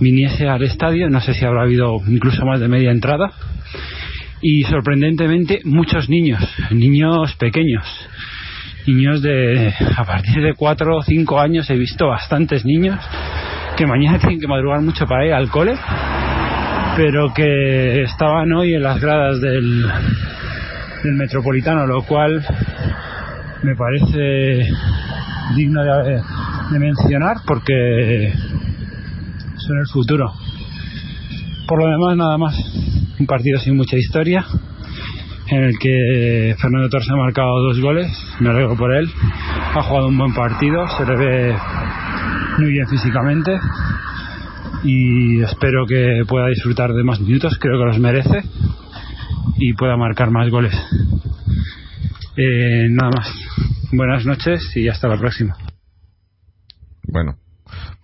viniese 0.00 0.48
al 0.48 0.62
estadio. 0.62 1.08
No 1.08 1.20
sé 1.20 1.34
si 1.34 1.44
habrá 1.44 1.62
habido 1.62 1.96
incluso 2.06 2.44
más 2.44 2.60
de 2.60 2.68
media 2.68 2.90
entrada. 2.90 3.32
Y 4.42 4.64
sorprendentemente 4.64 5.60
muchos 5.64 6.08
niños 6.08 6.42
niños 6.70 7.34
pequeños 7.36 7.84
niños 8.86 9.22
de 9.22 9.72
a 9.96 10.04
partir 10.04 10.42
de 10.42 10.54
4 10.54 10.96
o 10.96 11.02
5 11.02 11.40
años 11.40 11.68
he 11.70 11.76
visto 11.76 12.06
bastantes 12.08 12.64
niños 12.64 12.98
que 13.76 13.86
mañana 13.86 14.18
tienen 14.20 14.38
que 14.38 14.46
madrugar 14.46 14.82
mucho 14.82 15.06
para 15.06 15.26
ir 15.26 15.32
al 15.32 15.48
cole 15.48 15.74
pero 16.96 17.32
que 17.34 18.02
estaban 18.02 18.52
hoy 18.52 18.74
en 18.74 18.82
las 18.82 19.00
gradas 19.00 19.40
del, 19.40 19.86
del 21.02 21.14
metropolitano 21.14 21.86
lo 21.86 22.02
cual 22.02 22.44
me 23.66 23.74
parece 23.74 24.64
digno 25.56 25.82
de, 25.82 26.22
de 26.70 26.78
mencionar 26.78 27.38
porque 27.44 28.32
son 29.56 29.78
el 29.78 29.86
futuro. 29.92 30.32
Por 31.66 31.82
lo 31.82 31.90
demás, 31.90 32.16
nada 32.16 32.38
más. 32.38 32.54
Un 33.18 33.26
partido 33.26 33.58
sin 33.58 33.76
mucha 33.76 33.96
historia, 33.96 34.44
en 35.48 35.64
el 35.64 35.78
que 35.80 36.54
Fernando 36.60 36.88
Torres 36.88 37.10
ha 37.10 37.16
marcado 37.16 37.60
dos 37.66 37.80
goles. 37.80 38.06
Me 38.38 38.50
alegro 38.50 38.76
por 38.76 38.94
él. 38.94 39.10
Ha 39.74 39.82
jugado 39.82 40.06
un 40.06 40.18
buen 40.18 40.32
partido, 40.32 40.86
se 40.96 41.04
le 41.04 41.16
ve 41.16 41.56
muy 42.58 42.70
bien 42.70 42.86
físicamente. 42.86 43.58
Y 44.84 45.42
espero 45.42 45.86
que 45.86 46.22
pueda 46.28 46.46
disfrutar 46.46 46.92
de 46.92 47.02
más 47.02 47.20
minutos, 47.20 47.58
creo 47.58 47.80
que 47.80 47.86
los 47.86 47.98
merece. 47.98 48.44
Y 49.58 49.72
pueda 49.72 49.96
marcar 49.96 50.30
más 50.30 50.50
goles. 50.50 50.74
Eh, 52.36 52.88
nada 52.90 53.10
más. 53.10 53.32
Buenas 53.92 54.26
noches 54.26 54.76
y 54.76 54.88
hasta 54.88 55.08
la 55.08 55.18
próxima. 55.18 55.56
Bueno, 57.04 57.36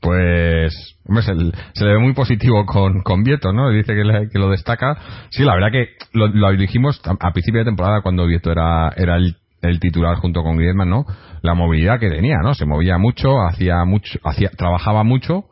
pues 0.00 0.96
hombre, 1.06 1.22
se, 1.22 1.32
se 1.74 1.84
le 1.84 1.92
ve 1.92 1.98
muy 1.98 2.14
positivo 2.14 2.64
con, 2.64 3.02
con 3.02 3.24
Vieto, 3.24 3.52
¿no? 3.52 3.70
Dice 3.70 3.94
que, 3.94 4.38
lo 4.38 4.50
destaca. 4.50 4.96
Sí, 5.30 5.44
la 5.44 5.54
verdad 5.54 5.70
que 5.70 5.88
lo, 6.12 6.28
lo 6.28 6.50
dijimos 6.52 7.00
a, 7.04 7.10
a 7.20 7.32
principio 7.32 7.60
de 7.60 7.66
temporada 7.66 8.00
cuando 8.00 8.26
Vieto 8.26 8.50
era, 8.50 8.90
era 8.96 9.16
el, 9.16 9.36
el 9.60 9.80
titular 9.80 10.16
junto 10.16 10.42
con 10.42 10.56
Griezmann, 10.56 10.88
¿no? 10.88 11.04
La 11.42 11.54
movilidad 11.54 12.00
que 12.00 12.08
tenía, 12.08 12.38
¿no? 12.42 12.54
Se 12.54 12.64
movía 12.64 12.96
mucho, 12.96 13.42
hacía 13.42 13.84
mucho, 13.84 14.18
hacía, 14.24 14.50
trabajaba 14.56 15.04
mucho. 15.04 15.44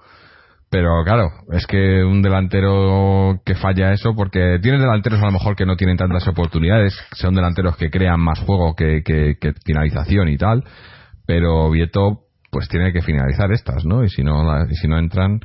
Pero 0.70 1.02
claro, 1.04 1.30
es 1.52 1.66
que 1.66 2.04
un 2.04 2.22
delantero 2.22 3.40
que 3.44 3.56
falla 3.56 3.92
eso, 3.92 4.14
porque 4.14 4.60
tienes 4.62 4.80
delanteros 4.80 5.20
a 5.20 5.26
lo 5.26 5.32
mejor 5.32 5.56
que 5.56 5.66
no 5.66 5.76
tienen 5.76 5.96
tantas 5.96 6.28
oportunidades, 6.28 6.96
son 7.12 7.34
delanteros 7.34 7.76
que 7.76 7.90
crean 7.90 8.20
más 8.20 8.38
juego 8.38 8.76
que, 8.76 9.02
que, 9.04 9.34
que 9.40 9.52
finalización 9.64 10.28
y 10.28 10.38
tal, 10.38 10.62
pero 11.26 11.70
Vieto 11.70 12.20
pues 12.50 12.68
tiene 12.68 12.92
que 12.92 13.02
finalizar 13.02 13.50
estas, 13.52 13.84
¿no? 13.84 14.04
Y 14.04 14.08
si 14.10 14.22
no, 14.22 14.44
y 14.68 14.74
si 14.76 14.86
no 14.86 14.98
entran, 14.98 15.40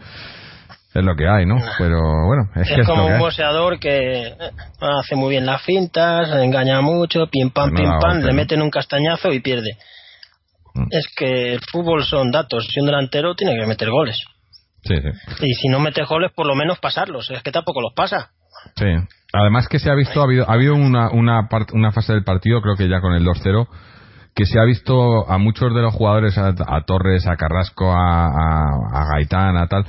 es 0.93 1.03
lo 1.03 1.15
que 1.15 1.27
hay, 1.27 1.45
¿no? 1.45 1.57
Pero 1.77 1.99
bueno, 2.27 2.49
es, 2.55 2.88
como 2.88 3.07
un 3.07 3.17
boxeador 3.17 3.79
que 3.79 4.27
eh, 4.27 4.35
hace 4.79 5.15
muy 5.15 5.31
bien 5.31 5.45
las 5.45 5.61
fintas, 5.63 6.29
engaña 6.35 6.81
mucho, 6.81 7.27
pim 7.31 7.49
pam, 7.49 7.71
no 7.71 7.77
pim 7.77 7.89
pam, 7.99 8.21
le 8.21 8.33
meten 8.33 8.61
un 8.61 8.69
castañazo 8.69 9.33
y 9.33 9.39
pierde. 9.39 9.71
Mm. 10.75 10.88
Es 10.91 11.07
que 11.15 11.53
el 11.53 11.59
fútbol 11.71 12.03
son 12.03 12.31
datos. 12.31 12.67
Si 12.71 12.79
un 12.79 12.85
delantero 12.85 13.35
tiene 13.35 13.59
que 13.59 13.65
meter 13.65 13.89
goles. 13.89 14.23
Sí, 14.86 14.95
sí. 14.95 15.10
Y 15.45 15.54
si 15.56 15.67
no 15.69 15.80
mete 15.80 16.04
goles, 16.06 16.32
por 16.36 16.45
lo 16.48 16.56
menos 16.56 16.80
pasarlos. 16.80 17.30
Es 17.32 17.41
que 17.43 17.52
tampoco 17.52 17.82
los 17.82 17.93
pasa. 17.95 18.30
Sí. 18.76 18.86
Además 19.34 19.67
que 19.67 19.80
se 19.80 19.89
ha 19.91 19.95
visto, 19.95 20.21
ha 20.21 20.26
habido, 20.26 20.50
ha 20.50 20.54
habido 20.54 20.76
una, 20.76 21.10
una, 21.12 21.50
part- 21.50 21.74
una 21.74 21.91
fase 21.91 22.13
del 22.13 22.24
partido, 22.24 22.62
creo 22.62 22.76
que 22.76 22.88
ya 22.88 23.02
con 23.02 23.13
el 23.13 23.26
2-0, 23.26 23.67
que 24.34 24.45
se 24.45 24.60
ha 24.60 24.63
visto 24.63 25.30
a 25.30 25.38
muchos 25.38 25.74
de 25.74 25.82
los 25.82 25.93
jugadores, 25.93 26.38
a, 26.38 26.50
a 26.50 26.82
Torres, 26.86 27.28
a 27.28 27.36
Carrasco, 27.36 27.91
a, 27.91 28.28
a, 28.28 28.69
a 28.93 29.06
Gaitán, 29.13 29.58
a 29.58 29.67
tal, 29.67 29.86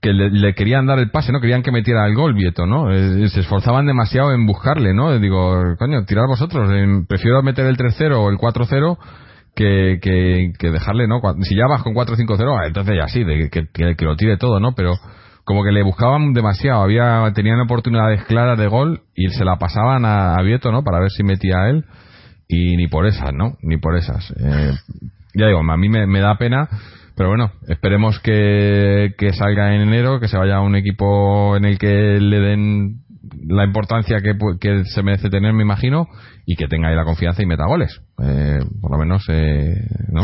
que 0.00 0.12
le, 0.12 0.30
le 0.30 0.54
querían 0.54 0.86
dar 0.86 0.98
el 0.98 1.10
pase, 1.10 1.32
¿no? 1.32 1.40
Querían 1.40 1.62
que 1.62 1.72
metiera 1.72 2.06
el 2.06 2.14
gol, 2.14 2.34
Vieto, 2.34 2.66
¿no? 2.66 2.90
Eh, 2.92 3.28
se 3.28 3.40
esforzaban 3.40 3.86
demasiado 3.86 4.32
en 4.32 4.46
buscarle, 4.46 4.92
¿no? 4.94 5.18
Digo, 5.18 5.62
coño, 5.78 6.04
tirad 6.04 6.26
vosotros, 6.28 6.70
eh, 6.72 6.86
prefiero 7.08 7.42
meter 7.42 7.66
el 7.66 7.76
3-0 7.76 8.14
o 8.16 8.28
el 8.30 8.36
4-0 8.36 8.98
que, 9.56 9.98
que, 10.00 10.52
que 10.58 10.70
dejarle, 10.70 11.08
¿no? 11.08 11.20
Si 11.40 11.56
ya 11.56 11.66
vas 11.66 11.82
con 11.82 11.94
4-5-0, 11.94 12.60
ah, 12.60 12.66
entonces 12.66 12.94
ya 12.96 13.08
sí, 13.08 13.24
de, 13.24 13.48
que, 13.50 13.66
que, 13.72 14.04
lo 14.04 14.14
tire 14.14 14.36
todo, 14.36 14.60
¿no? 14.60 14.74
Pero 14.74 14.92
como 15.44 15.64
que 15.64 15.72
le 15.72 15.82
buscaban 15.82 16.34
demasiado. 16.34 16.82
Había, 16.82 17.32
tenían 17.34 17.58
oportunidades 17.60 18.22
claras 18.24 18.58
de 18.58 18.68
gol 18.68 19.00
y 19.14 19.28
se 19.30 19.44
la 19.44 19.56
pasaban 19.56 20.04
a, 20.04 20.34
a 20.34 20.42
¿no? 20.42 20.84
Para 20.84 21.00
ver 21.00 21.10
si 21.10 21.24
metía 21.24 21.68
él. 21.70 21.84
Y 22.48 22.76
ni 22.76 22.86
por 22.86 23.06
esas, 23.06 23.32
¿no? 23.32 23.56
Ni 23.62 23.78
por 23.78 23.96
esas. 23.96 24.30
Eh, 24.38 24.72
ya 25.34 25.46
digo, 25.46 25.60
a 25.60 25.76
mí 25.76 25.88
me, 25.88 26.06
me 26.06 26.20
da 26.20 26.36
pena. 26.36 26.68
Pero 27.16 27.30
bueno, 27.30 27.50
esperemos 27.66 28.20
que, 28.20 29.14
que 29.16 29.32
salga 29.32 29.74
en 29.74 29.80
enero, 29.80 30.20
que 30.20 30.28
se 30.28 30.36
vaya 30.36 30.56
a 30.56 30.60
un 30.60 30.76
equipo 30.76 31.56
en 31.56 31.64
el 31.64 31.78
que 31.78 32.20
le 32.20 32.40
den 32.40 33.05
la 33.46 33.64
importancia 33.64 34.18
que, 34.20 34.36
que 34.60 34.84
se 34.84 35.02
merece 35.02 35.30
tener, 35.30 35.52
me 35.52 35.62
imagino, 35.62 36.06
y 36.46 36.56
que 36.56 36.68
tenga 36.68 36.88
ahí 36.88 36.96
la 36.96 37.04
confianza 37.04 37.42
y 37.42 37.46
meta 37.46 37.66
goles. 37.66 38.00
Eh, 38.22 38.58
por 38.80 38.90
lo 38.90 38.98
menos, 38.98 39.24
eh, 39.28 39.74
¿no? 40.10 40.22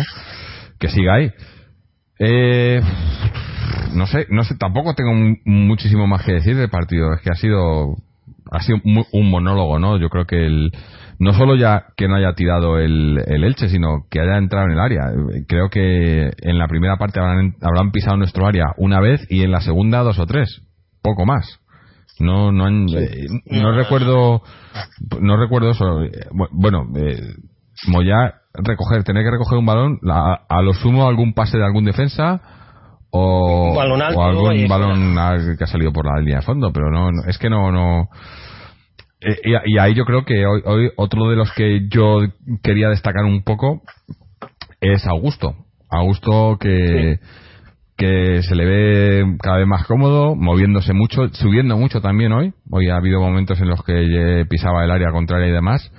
Que 0.79 0.89
siga 0.89 1.15
ahí. 1.15 1.31
Eh, 2.19 2.81
no 3.95 4.07
sé, 4.07 4.27
no 4.31 4.45
sé, 4.45 4.57
tampoco 4.57 4.95
tengo 4.95 5.13
mu- 5.15 5.37
muchísimo 5.45 6.07
más 6.07 6.25
que 6.25 6.33
decir 6.33 6.57
del 6.57 6.71
partido. 6.71 7.13
Es 7.15 7.21
que 7.23 7.31
ha 7.31 7.35
sido, 7.35 7.97
ha 8.51 8.61
sido 8.61 8.79
mu- 8.85 9.05
un 9.13 9.31
monólogo, 9.31 9.79
¿no? 9.79 9.99
Yo 9.99 10.09
creo 10.09 10.25
que 10.27 10.47
el, 10.47 10.71
no 11.19 11.33
solo 11.35 11.57
ya 11.57 11.87
que 11.97 12.09
no 12.09 12.17
haya 12.17 12.35
tirado 12.35 12.79
el, 12.79 13.21
el 13.27 13.45
Elche, 13.45 13.69
sino 13.69 14.07
que 14.11 14.21
haya 14.21 14.39
entrado 14.39 14.67
en 14.67 14.73
el 14.73 14.81
área. 14.81 15.11
Creo 15.49 15.69
que 15.69 16.31
en 16.43 16.59
la 16.59 16.69
primera 16.69 16.97
parte 16.97 17.21
habrán, 17.21 17.55
habrán 17.61 17.91
pisado 17.91 18.17
nuestro 18.17 18.47
área 18.47 18.67
una 18.77 19.01
vez 19.01 19.27
y 19.31 19.43
en 19.43 19.51
la 19.51 19.61
segunda 19.61 20.01
dos 20.03 20.19
o 20.19 20.27
tres. 20.27 20.63
Poco 21.03 21.27
más. 21.27 21.59
No, 22.21 22.53
no, 22.53 22.65
han- 22.67 22.89
eh, 22.91 23.27
no 23.47 23.73
recuerdo, 23.73 24.43
no 25.21 25.37
recuerdo 25.37 25.71
eso. 25.71 26.03
Eh, 26.03 26.11
bu- 26.31 26.49
Bueno, 26.53 26.87
eh, 26.97 27.21
Moya 27.89 28.35
recoger, 28.55 29.03
tener 29.03 29.25
que 29.25 29.31
recoger 29.31 29.59
un 29.59 29.67
balón, 29.67 29.99
la- 30.03 30.43
a 30.49 30.63
lo 30.63 30.75
sumo 30.75 31.09
algún 31.09 31.33
pase 31.33 31.57
de 31.59 31.65
algún 31.65 31.85
defensa 31.85 32.41
o, 33.11 33.71
Un 33.71 33.77
balón 33.77 34.03
alto 34.03 34.19
o 34.21 34.25
algún 34.25 34.69
balón 34.69 35.57
que 35.59 35.65
ha 35.65 35.67
salido 35.67 35.93
por 35.93 36.07
la 36.07 36.19
línea 36.21 36.37
de 36.37 36.43
fondo, 36.43 36.73
pero 36.73 36.91
no, 36.91 37.11
no- 37.11 37.25
es 37.27 37.39
que 37.39 37.49
no, 37.51 37.73
no. 37.73 38.09
Eh, 39.21 39.37
y, 39.45 39.75
y 39.75 39.79
ahí 39.79 39.95
yo 39.95 40.05
creo 40.05 40.25
que 40.25 40.45
hoy, 40.47 40.63
hoy 40.65 40.91
otro 40.97 41.29
de 41.29 41.37
los 41.37 41.51
que 41.53 41.89
yo 41.89 42.21
quería 42.63 42.89
destacar 42.89 43.25
un 43.25 43.43
poco 43.43 43.83
es 44.81 45.07
Augusto. 45.07 45.55
Augusto 45.91 46.57
que, 46.59 47.19
que 48.03 48.43
se 48.43 48.57
le 48.57 48.65
ve 48.65 49.37
cada 49.41 49.59
vez 49.59 49.67
más 49.69 49.87
cómodo, 49.87 50.35
moviéndose 50.35 50.93
mucho, 50.93 51.29
subiendo 51.35 51.77
mucho 51.77 52.01
también 52.01 52.33
hoy. 52.33 52.53
Hoy 52.69 52.89
ha 52.89 52.97
habido 52.97 53.21
momentos 53.21 53.61
en 53.61 53.69
los 53.69 53.85
que 53.85 54.45
pisaba 54.49 54.85
el 54.85 54.91
área 54.91 55.13
contraria 55.13 55.47
y 55.47 55.53
demás. 55.53 55.93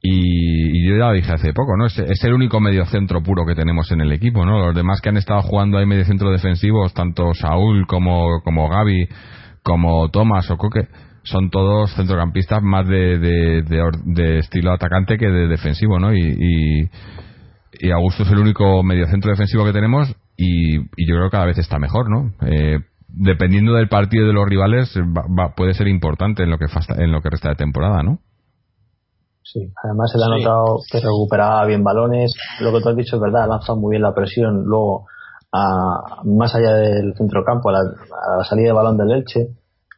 Y, 0.00 0.88
yo 0.88 0.96
ya 0.96 1.06
lo 1.06 1.12
dije 1.12 1.32
hace 1.32 1.52
poco, 1.52 1.76
¿no? 1.76 1.86
Es, 1.86 2.24
el 2.24 2.34
único 2.34 2.60
mediocentro 2.60 3.20
puro 3.22 3.44
que 3.46 3.56
tenemos 3.56 3.90
en 3.90 4.00
el 4.00 4.12
equipo, 4.12 4.46
¿no? 4.46 4.64
Los 4.64 4.76
demás 4.76 5.00
que 5.00 5.08
han 5.08 5.16
estado 5.16 5.42
jugando 5.42 5.78
ahí 5.78 5.86
mediocentro 5.86 6.30
defensivos, 6.30 6.94
tanto 6.94 7.34
Saúl 7.34 7.86
como, 7.88 8.40
como 8.44 8.68
Gaby, 8.68 9.08
como 9.64 10.10
Tomás 10.10 10.48
o 10.52 10.56
Coque, 10.56 10.86
son 11.24 11.50
todos 11.50 11.92
centrocampistas 11.96 12.62
más 12.62 12.86
de, 12.86 13.18
de, 13.18 13.62
de 14.04 14.38
estilo 14.38 14.72
atacante 14.72 15.18
que 15.18 15.26
de 15.26 15.48
defensivo, 15.48 15.98
¿no? 15.98 16.14
Y, 16.14 16.20
y, 16.20 16.90
y 17.80 17.90
Augusto 17.90 18.22
es 18.22 18.30
el 18.30 18.38
único 18.38 18.84
mediocentro 18.84 19.32
defensivo 19.32 19.64
que 19.64 19.72
tenemos 19.72 20.14
y, 20.36 20.76
y 20.78 21.08
yo 21.08 21.14
creo 21.16 21.24
que 21.26 21.30
cada 21.36 21.46
vez 21.46 21.58
está 21.58 21.78
mejor, 21.78 22.10
¿no? 22.10 22.32
Eh, 22.46 22.78
dependiendo 23.08 23.74
del 23.74 23.88
partido 23.88 24.24
y 24.24 24.26
de 24.28 24.32
los 24.32 24.48
rivales, 24.48 24.92
va- 24.98 25.26
va- 25.28 25.54
puede 25.54 25.74
ser 25.74 25.86
importante 25.88 26.42
en 26.42 26.50
lo 26.50 26.58
que 26.58 26.68
fasta- 26.68 27.02
en 27.02 27.12
lo 27.12 27.20
que 27.20 27.30
resta 27.30 27.50
de 27.50 27.54
temporada, 27.56 28.02
¿no? 28.02 28.18
Sí, 29.42 29.60
además 29.84 30.10
se 30.10 30.18
le 30.18 30.24
ha 30.24 30.36
Sí. 30.38 30.42
notado 30.42 30.78
que 30.90 30.98
recuperaba 31.00 31.66
bien 31.66 31.84
balones. 31.84 32.34
Lo 32.60 32.72
que 32.72 32.80
tú 32.80 32.88
has 32.88 32.96
dicho 32.96 33.16
es 33.16 33.22
verdad, 33.22 33.44
ha 33.44 33.46
lanzado 33.46 33.78
muy 33.78 33.90
bien 33.92 34.02
la 34.02 34.14
presión. 34.14 34.64
Luego, 34.64 35.06
a, 35.52 36.22
más 36.24 36.54
allá 36.54 36.72
del 36.74 37.14
centrocampo, 37.16 37.68
a 37.68 37.72
la, 37.72 37.78
a 37.78 38.38
la 38.38 38.44
salida 38.44 38.68
de 38.68 38.72
balón 38.72 38.96
del 38.96 39.12
Elche, 39.12 39.48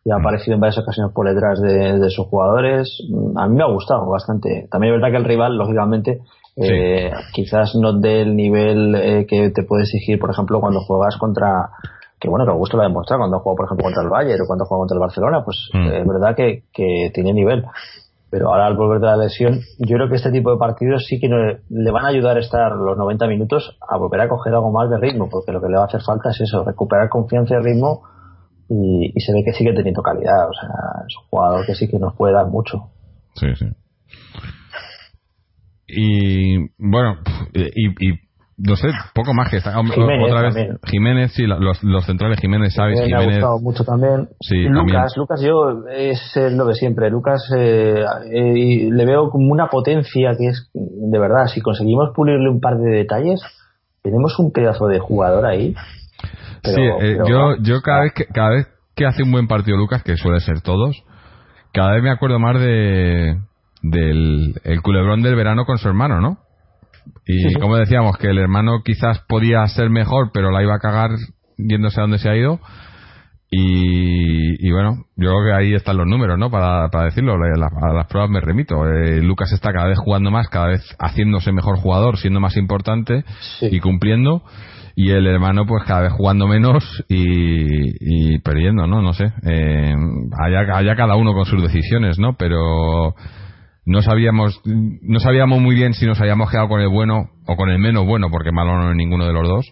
y 0.05 0.11
ha 0.11 0.17
aparecido 0.17 0.55
en 0.55 0.61
varias 0.61 0.79
ocasiones 0.79 1.13
por 1.15 1.27
detrás 1.29 1.61
de, 1.63 1.99
de 1.99 2.11
sus 2.11 2.27
jugadores. 2.27 2.99
Mm, 3.09 3.39
A 3.39 3.49
mí 3.49 3.57
me 3.57 3.63
ha 3.63 3.73
gustado 3.73 4.09
bastante. 4.11 4.69
También 4.71 4.93
es 4.95 5.01
verdad 5.01 5.13
que 5.13 5.23
el 5.23 5.29
rival, 5.29 5.57
lógicamente, 5.57 6.21
eh, 6.57 7.11
quizás 7.33 7.75
no 7.75 7.93
dé 8.01 8.23
el 8.23 8.35
nivel 8.37 8.95
eh, 8.95 9.27
que 9.29 9.51
te 9.51 9.63
puede 9.65 9.83
exigir, 9.83 10.19
por 10.19 10.31
ejemplo, 10.31 10.61
cuando 10.61 10.81
juegas 10.81 11.17
contra. 11.19 11.71
Que 12.19 12.29
bueno, 12.31 12.47
que 12.47 12.51
Augusto 12.53 12.79
lo 12.79 12.83
ha 12.83 12.87
demostrado 12.89 13.21
cuando 13.21 13.41
jugado, 13.41 13.57
por 13.57 13.65
ejemplo, 13.67 13.85
contra 13.85 14.03
el 14.03 14.09
Bayern 14.09 14.41
o 14.43 14.47
cuando 14.47 14.65
jugado 14.65 14.81
contra 14.81 14.95
el 14.95 15.01
Barcelona, 15.01 15.45
pues 15.45 15.69
Mm. 15.75 15.87
eh, 15.87 16.01
es 16.01 16.07
verdad 16.07 16.35
que, 16.35 16.63
que 16.73 17.11
tiene 17.15 17.33
nivel 17.35 17.65
pero 18.29 18.49
ahora 18.51 18.67
al 18.67 18.77
volver 18.77 18.99
de 19.01 19.07
la 19.07 19.17
lesión, 19.17 19.61
yo 19.79 19.97
creo 19.97 20.09
que 20.09 20.17
este 20.17 20.33
tipo 20.33 20.51
de 20.51 20.59
partidos 20.59 21.07
sí 21.07 21.21
que 21.21 21.29
no- 21.29 21.37
le 21.71 21.91
van 21.93 22.05
a 22.05 22.09
ayudar 22.09 22.37
a 22.37 22.41
estar 22.41 22.73
los 22.73 22.99
90 22.99 23.27
minutos 23.29 23.79
a 23.89 23.97
volver 23.99 24.21
a 24.23 24.29
coger 24.29 24.53
algo 24.53 24.73
más 24.73 24.91
de 24.91 24.99
ritmo, 24.99 25.29
porque 25.31 25.53
lo 25.53 25.61
que 25.61 25.69
le 25.69 25.77
va 25.77 25.83
a 25.85 25.87
hacer 25.87 26.01
falta 26.03 26.31
es 26.31 26.41
eso, 26.41 26.65
recuperar 26.65 27.09
confianza 27.09 27.55
y 27.55 27.63
ritmo 27.63 28.03
y, 28.69 29.13
y 29.15 29.21
se 29.21 29.33
ve 29.33 29.43
que 29.45 29.53
sigue 29.53 29.73
teniendo 29.75 30.03
calidad, 30.03 30.49
o 30.49 30.53
sea, 30.53 30.69
es 31.07 31.17
un 31.17 31.29
jugador 31.31 31.65
que 31.67 31.75
sí 31.77 31.89
que 31.89 31.99
nos 32.01 32.15
puede 32.17 32.35
dar 32.35 32.47
mucho. 32.49 32.89
Sí, 33.37 33.47
sí. 33.55 33.67
Y 35.89 36.59
bueno, 36.79 37.17
y, 37.55 38.09
y 38.09 38.19
no 38.59 38.75
sé, 38.75 38.89
poco 39.15 39.35
más 39.35 39.51
que 39.51 39.59
está. 39.59 39.73
Jiménez 39.83 40.25
otra 40.33 40.43
vez, 40.43 40.55
también. 40.55 40.79
Jiménez, 40.87 41.33
sí, 41.33 41.43
los, 41.47 41.83
los 41.85 42.07
centrales 42.07 42.41
Jiménez, 42.41 42.73
Sabes, 42.75 42.99
Eh, 43.01 43.07
me 43.07 43.15
ha 43.15 43.21
Jiménez. 43.21 43.37
gustado 43.37 43.59
mucho 43.61 43.85
también. 43.85 44.29
Sí, 44.41 44.57
Y 44.61 44.65
también. 44.65 44.87
Lucas, 44.87 45.13
Lucas 45.17 45.41
yo 45.43 45.87
es 45.93 46.37
lo 46.53 46.65
de 46.65 46.75
siempre. 46.75 47.11
Lucas 47.11 47.43
eh, 47.57 48.03
eh, 48.33 48.89
le 48.91 49.05
veo 49.05 49.29
como 49.31 49.53
una 49.53 49.69
potencia 49.69 50.31
que 50.39 50.47
es 50.49 50.71
de 50.75 51.19
verdad. 51.19 51.47
Si 51.47 51.61
conseguimos 51.61 52.11
pulirle 52.15 52.49
un 52.49 52.61
par 52.61 52.79
de 52.79 52.91
detalles, 52.91 53.41
tenemos 54.03 54.39
un 54.39 54.53
pedazo 54.53 54.87
de 54.87 54.99
jugador 55.01 55.45
ahí. 55.47 55.75
Pero- 56.63 56.77
sí, 56.77 56.83
eh, 56.83 57.19
pero 57.19 57.29
yo, 57.29 57.63
yo 57.63 57.83
cada 57.83 58.01
vez 58.05 58.13
que 58.15 58.25
cada 58.27 58.51
vez 58.51 58.67
que 58.95 59.05
hace 59.07 59.23
un 59.23 59.31
buen 59.33 59.47
partido 59.47 59.77
Lucas, 59.77 60.03
que 60.03 60.17
suele 60.17 60.41
ser 60.41 60.63
todos, 60.63 61.05
cada 61.75 61.93
vez 61.93 62.03
me 62.03 62.11
acuerdo 62.11 62.39
más 62.39 62.59
de 62.59 63.37
del 63.91 64.55
el 64.65 64.83
culebrón 64.83 65.23
del 65.23 65.35
verano 65.37 65.65
con 65.65 65.79
su 65.79 65.89
hermano, 65.89 66.21
¿no? 66.21 66.39
Y 67.27 67.39
Sí, 67.41 67.49
sí. 67.51 67.55
como 67.61 67.77
decíamos, 67.77 68.17
que 68.19 68.29
el 68.29 68.39
hermano 68.39 68.83
quizás 68.85 69.21
podía 69.29 69.67
ser 69.69 69.91
mejor, 69.91 70.31
pero 70.33 70.51
la 70.51 70.63
iba 70.63 70.75
a 70.75 70.79
cagar 70.81 71.11
yéndose 71.57 72.01
a 72.01 72.03
donde 72.03 72.19
se 72.19 72.29
ha 72.29 72.37
ido. 72.37 72.61
Y, 73.49 74.67
y 74.69 74.73
bueno, 74.73 75.05
yo 75.17 75.31
creo 75.31 75.45
que 75.45 75.53
ahí 75.53 75.75
están 75.75 75.97
los 75.97 76.07
números, 76.07 76.37
¿no? 76.37 76.51
Para, 76.51 76.89
para 76.89 77.05
decirlo, 77.07 77.35
a 77.35 77.93
las 77.95 78.07
pruebas 78.09 78.29
me 78.31 78.41
remito. 78.41 78.87
Eh, 78.89 79.23
Lucas 79.23 79.53
está 79.53 79.73
cada 79.73 79.87
vez 79.87 79.99
jugando 79.99 80.31
más, 80.33 80.49
cada 80.49 80.67
vez 80.67 80.83
haciéndose 80.99 81.53
mejor 81.53 81.77
jugador, 81.79 82.19
siendo 82.19 82.41
más 82.41 82.57
importante 82.57 83.25
Sí. 83.61 83.69
y 83.71 83.81
cumpliendo. 83.81 84.43
Y 84.97 85.11
el 85.11 85.27
hermano, 85.27 85.65
pues 85.67 85.85
cada 85.85 86.01
vez 86.03 86.13
jugando 86.13 86.49
menos 86.49 86.83
y, 87.09 88.35
y 88.35 88.39
perdiendo, 88.41 88.87
¿no? 88.87 89.01
No 89.01 89.13
sé. 89.13 89.27
Eh, 89.45 89.95
allá, 90.43 90.77
allá 90.77 90.97
cada 90.97 91.15
uno 91.17 91.33
con 91.35 91.45
sus 91.45 91.63
decisiones, 91.63 92.19
¿no? 92.19 92.35
Pero 92.37 93.15
no 93.87 94.03
sabíamos 94.03 94.61
no 94.65 95.21
sabíamos 95.21 95.61
muy 95.61 95.75
bien 95.75 95.95
si 95.95 96.07
nos 96.07 96.21
habíamos 96.21 96.51
quedado 96.51 96.69
con 96.69 96.81
el 96.81 96.89
bueno 96.89 97.31
o 97.47 97.57
con 97.57 97.71
el 97.71 97.79
menos 97.79 98.05
bueno 98.05 98.29
porque 98.31 98.53
malo 98.53 98.77
no 98.77 98.91
es 98.91 98.97
ninguno 98.97 99.27
de 99.27 99.33
los 99.33 99.49
dos 99.49 99.67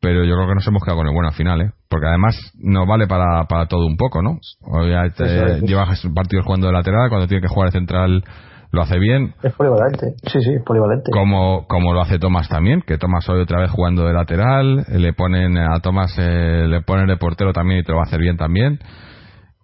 pero 0.00 0.24
yo 0.24 0.34
creo 0.34 0.48
que 0.48 0.54
nos 0.54 0.66
hemos 0.66 0.82
quedado 0.82 0.98
con 0.98 1.06
el 1.08 1.12
bueno 1.14 1.28
al 1.28 1.34
final 1.34 1.60
¿eh? 1.62 1.70
porque 1.88 2.06
además 2.06 2.36
nos 2.62 2.86
vale 2.86 3.06
para, 3.06 3.44
para 3.44 3.66
todo 3.66 3.86
un 3.86 3.96
poco 3.96 4.22
¿no? 4.22 4.38
O 4.62 4.86
ya 4.86 5.08
te- 5.10 5.24
Eso 5.24 5.46
es. 5.46 5.62
lleva 5.62 5.86
partidos 6.14 6.44
jugando 6.44 6.66
de 6.68 6.72
lateral 6.74 7.08
cuando 7.08 7.26
tiene 7.26 7.40
que 7.42 7.48
jugar 7.48 7.70
de 7.70 7.78
central 7.78 8.24
lo 8.72 8.82
hace 8.82 9.00
bien 9.00 9.34
Es 9.42 9.52
polivalente. 9.54 10.14
Sí, 10.30 10.40
sí, 10.42 10.54
es 10.54 10.62
polivalente. 10.62 11.10
como, 11.10 11.66
como 11.66 11.92
lo 11.92 12.02
hace 12.02 12.20
Tomás 12.20 12.48
también, 12.48 12.82
que 12.82 12.98
Tomás 12.98 13.28
hoy 13.28 13.40
otra 13.40 13.58
vez 13.60 13.68
jugando 13.72 14.04
de 14.06 14.12
lateral, 14.12 14.84
le 14.88 15.12
ponen 15.12 15.58
a 15.58 15.80
Tomás, 15.80 16.14
eh, 16.18 16.66
le 16.68 16.80
ponen 16.82 17.08
de 17.08 17.16
portero 17.16 17.52
también 17.52 17.80
y 17.80 17.82
te 17.82 17.90
lo 17.90 17.96
va 17.98 18.04
a 18.04 18.06
hacer 18.06 18.20
bien 18.20 18.36
también. 18.36 18.78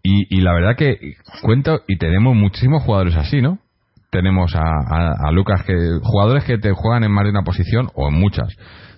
Y, 0.03 0.27
y 0.37 0.41
la 0.41 0.53
verdad 0.55 0.75
que 0.77 0.99
cuento, 1.43 1.83
y 1.87 1.99
tenemos 1.99 2.35
muchísimos 2.35 2.83
jugadores 2.83 3.15
así, 3.15 3.41
¿no? 3.41 3.61
Tenemos 4.11 4.55
a, 4.55 4.61
a, 4.61 5.13
a 5.29 5.31
Lucas, 5.33 5.63
que 5.65 5.75
jugadores 6.03 6.45
que 6.45 6.59
te 6.59 6.73
juegan 6.73 7.05
en 7.05 7.13
más 7.13 7.25
de 7.25 7.31
una 7.31 7.43
posición 7.43 7.89
o 7.95 8.09
en 8.09 8.15
muchas. 8.15 8.49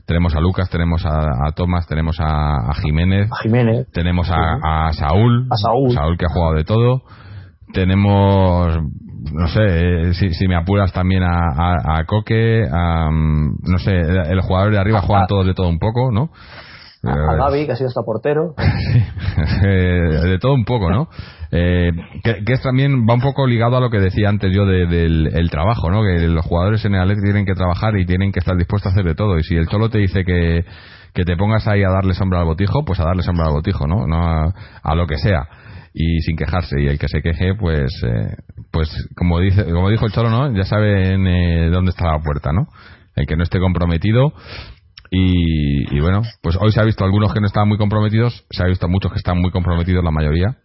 Tenemos 0.06 0.34
a 0.34 0.40
Lucas, 0.40 0.70
tenemos 0.70 1.04
a, 1.04 1.18
a 1.46 1.52
Tomás, 1.54 1.86
tenemos 1.86 2.18
a, 2.20 2.70
a 2.70 2.74
Jiménez, 2.74 3.28
A 3.32 3.42
Jiménez. 3.42 3.86
tenemos 3.92 4.30
a, 4.30 4.86
a 4.88 4.92
Saúl, 4.92 5.48
A 5.50 5.56
Saúl. 5.56 6.16
que 6.16 6.24
ha 6.26 6.32
jugado 6.32 6.54
de 6.54 6.64
todo. 6.64 7.02
Tenemos, 7.74 8.78
no 9.32 9.46
sé, 9.48 9.60
eh, 10.08 10.14
si, 10.14 10.30
si 10.32 10.48
me 10.48 10.56
apuras 10.56 10.92
también 10.92 11.22
a, 11.22 12.02
Coque, 12.06 12.64
a, 12.70 13.10
no 13.10 13.78
sé, 13.78 13.90
el, 14.00 14.16
el 14.30 14.40
jugador 14.40 14.72
de 14.72 14.78
arriba 14.78 15.02
juegan 15.02 15.26
todos 15.26 15.46
de 15.46 15.52
todo 15.54 15.68
un 15.68 15.78
poco, 15.78 16.10
¿no? 16.10 16.30
A, 17.04 17.12
a 17.12 17.36
Gaby, 17.36 17.66
que 17.66 17.72
ha 17.72 17.76
sido 17.76 17.88
hasta 17.88 18.02
portero. 18.02 18.54
Eh, 19.64 20.20
de 20.24 20.38
todo 20.40 20.52
un 20.54 20.64
poco, 20.64 20.90
¿no? 20.90 21.08
Eh, 21.52 21.90
que, 22.24 22.44
que 22.44 22.52
es 22.52 22.62
también 22.62 23.06
va 23.08 23.14
un 23.14 23.20
poco 23.20 23.46
ligado 23.46 23.76
a 23.76 23.80
lo 23.80 23.88
que 23.88 23.98
decía 24.00 24.28
antes 24.28 24.52
yo 24.54 24.66
de- 24.66 24.86
del 24.86 25.28
el 25.32 25.50
trabajo, 25.50 25.90
¿no? 25.90 26.02
Que 26.02 26.26
los 26.28 26.44
jugadores 26.44 26.84
en 26.84 26.94
el 26.94 27.00
Atleti 27.00 27.22
tienen 27.22 27.46
que 27.46 27.54
trabajar 27.54 27.96
y 27.96 28.04
tienen 28.04 28.32
que 28.32 28.40
estar 28.40 28.56
dispuestos 28.56 28.90
a 28.90 28.94
hacer 28.94 29.04
de 29.04 29.14
todo. 29.14 29.38
Y 29.38 29.44
si 29.44 29.54
el 29.56 29.66
Cholo 29.68 29.88
te 29.90 29.98
dice 29.98 30.24
que, 30.24 30.64
que 31.14 31.24
te 31.24 31.36
pongas 31.36 31.66
ahí 31.68 31.82
a 31.84 31.90
darle 31.90 32.14
sombra 32.14 32.40
al 32.40 32.46
botijo, 32.46 32.84
pues 32.84 32.98
a 33.00 33.04
darle 33.04 33.22
sombra 33.22 33.46
al 33.46 33.52
botijo, 33.54 33.86
¿no? 33.86 34.06
no 34.06 34.16
a, 34.28 34.52
a 34.82 34.94
lo 34.94 35.06
que 35.06 35.16
sea. 35.18 35.46
Y 35.94 36.20
sin 36.20 36.36
quejarse. 36.36 36.80
Y 36.80 36.86
el 36.88 36.98
que 36.98 37.08
se 37.08 37.22
queje, 37.22 37.54
pues, 37.54 37.90
eh, 38.04 38.36
pues 38.70 38.88
como 39.16 39.38
dice, 39.40 39.64
como 39.72 39.88
dijo 39.88 40.04
el 40.04 40.12
Cholo, 40.12 40.30
¿no? 40.30 40.52
Ya 40.54 40.64
saben 40.64 41.26
eh, 41.26 41.70
dónde 41.70 41.90
está 41.90 42.12
la 42.12 42.18
puerta, 42.22 42.50
¿no? 42.52 42.66
El 43.16 43.26
que 43.26 43.36
no 43.36 43.42
esté 43.44 43.58
comprometido. 43.60 44.32
Y, 45.10 45.98
bueno, 46.00 46.22
pues 46.42 46.56
hoy 46.60 46.72
se 46.72 46.80
ha 46.80 46.84
visto 46.84 47.04
algunos 47.04 47.32
que 47.32 47.40
no 47.40 47.46
estaban 47.46 47.68
muy 47.68 47.78
comprometidos, 47.78 48.44
se 48.50 48.62
ha 48.62 48.66
visto 48.66 48.88
muchos 48.88 49.12
que 49.12 49.18
están 49.18 49.40
muy 49.40 49.50
comprometidos, 49.50 50.04
la 50.04 50.10
mayoría. 50.10 50.56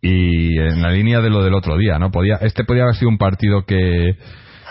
Y 0.00 0.58
en 0.58 0.82
la 0.82 0.90
línea 0.90 1.20
de 1.20 1.30
lo 1.30 1.42
del 1.42 1.54
otro 1.54 1.76
día, 1.76 1.98
¿no? 1.98 2.10
Podía, 2.10 2.36
este 2.40 2.64
podía 2.64 2.82
haber 2.82 2.94
sido 2.94 3.08
un 3.08 3.18
partido 3.18 3.64
que, 3.64 4.16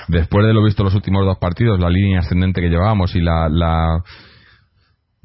después 0.08 0.46
de 0.46 0.54
lo 0.54 0.64
visto 0.64 0.84
los 0.84 0.96
últimos 0.96 1.26
dos 1.26 1.38
partidos, 1.38 1.80
la 1.80 1.90
línea 1.90 2.20
ascendente 2.20 2.62
que 2.62 2.70
llevábamos 2.70 3.16
y 3.16 3.22
la, 3.22 3.50
la 3.50 4.04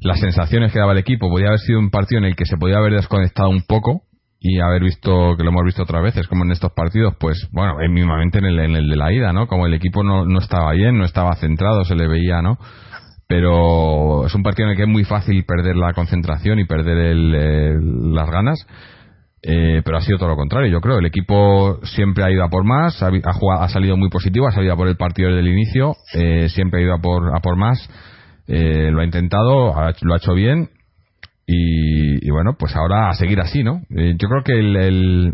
las 0.03 0.19
sensaciones 0.19 0.71
que 0.71 0.79
daba 0.79 0.91
el 0.91 0.97
equipo, 0.97 1.29
podía 1.29 1.47
haber 1.47 1.59
sido 1.59 1.79
un 1.79 1.89
partido 1.89 2.19
en 2.19 2.25
el 2.25 2.35
que 2.35 2.45
se 2.45 2.57
podía 2.57 2.77
haber 2.77 2.93
desconectado 2.93 3.49
un 3.49 3.63
poco 3.63 4.01
y 4.39 4.59
haber 4.59 4.83
visto, 4.83 5.37
que 5.37 5.43
lo 5.43 5.51
hemos 5.51 5.63
visto 5.63 5.83
otras 5.83 6.03
veces, 6.03 6.27
como 6.27 6.43
en 6.43 6.51
estos 6.51 6.73
partidos, 6.73 7.15
pues 7.17 7.47
bueno, 7.53 7.75
mismamente 7.89 8.39
en 8.39 8.45
el, 8.45 8.59
en 8.59 8.75
el 8.75 8.89
de 8.89 8.95
la 8.97 9.13
ida, 9.13 9.31
¿no? 9.31 9.47
Como 9.47 9.65
el 9.65 9.73
equipo 9.73 10.03
no, 10.03 10.25
no 10.25 10.39
estaba 10.39 10.73
bien, 10.73 10.97
no 10.97 11.05
estaba 11.05 11.33
centrado, 11.35 11.85
se 11.85 11.95
le 11.95 12.07
veía, 12.07 12.41
¿no? 12.41 12.57
Pero 13.33 14.27
es 14.27 14.35
un 14.35 14.43
partido 14.43 14.67
en 14.67 14.71
el 14.73 14.77
que 14.77 14.83
es 14.83 14.87
muy 14.87 15.05
fácil 15.05 15.43
perder 15.43 15.75
la 15.75 15.91
concentración 15.93 16.59
y 16.59 16.65
perder 16.65 17.15
las 17.15 18.29
ganas. 18.29 18.67
Eh, 19.41 19.81
pero 19.83 19.97
ha 19.97 20.01
sido 20.01 20.19
todo 20.19 20.29
lo 20.29 20.35
contrario, 20.35 20.71
yo 20.71 20.79
creo. 20.79 20.99
El 20.99 21.07
equipo 21.07 21.79
siempre 21.81 22.23
ha 22.23 22.29
ido 22.29 22.43
a 22.43 22.49
por 22.49 22.63
más, 22.63 23.01
ha, 23.01 23.09
ha, 23.09 23.69
salido 23.69 23.97
muy 23.97 24.09
positivo, 24.09 24.47
ha 24.47 24.51
salido 24.51 24.73
a 24.73 24.77
por 24.77 24.87
el 24.87 24.97
partido 24.97 25.29
desde 25.29 25.41
el 25.41 25.47
inicio, 25.47 25.95
eh, 26.13 26.47
siempre 26.49 26.79
ha 26.79 26.83
ido 26.83 26.93
a 26.93 26.99
por, 26.99 27.35
a 27.35 27.39
por 27.39 27.57
más, 27.57 27.89
eh, 28.47 28.91
lo 28.91 29.01
ha 29.01 29.03
intentado, 29.03 29.73
lo 30.01 30.13
ha 30.13 30.17
hecho 30.17 30.35
bien 30.35 30.69
y, 31.47 32.29
bueno, 32.29 32.55
pues 32.57 32.75
ahora 32.75 33.09
a 33.09 33.13
seguir 33.15 33.39
así, 33.39 33.63
¿no? 33.63 33.81
yo 33.89 34.29
creo 34.29 34.43
que 34.45 34.59
el, 34.59 35.33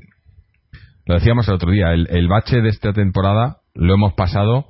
lo 1.05 1.15
decíamos 1.15 1.49
el 1.49 1.55
otro 1.55 1.69
día, 1.69 1.91
el, 1.91 2.07
el 2.09 2.29
bache 2.29 2.61
de 2.61 2.69
esta 2.69 2.93
temporada 2.93 3.57
lo 3.75 3.93
hemos 3.93 4.13
pasado 4.13 4.67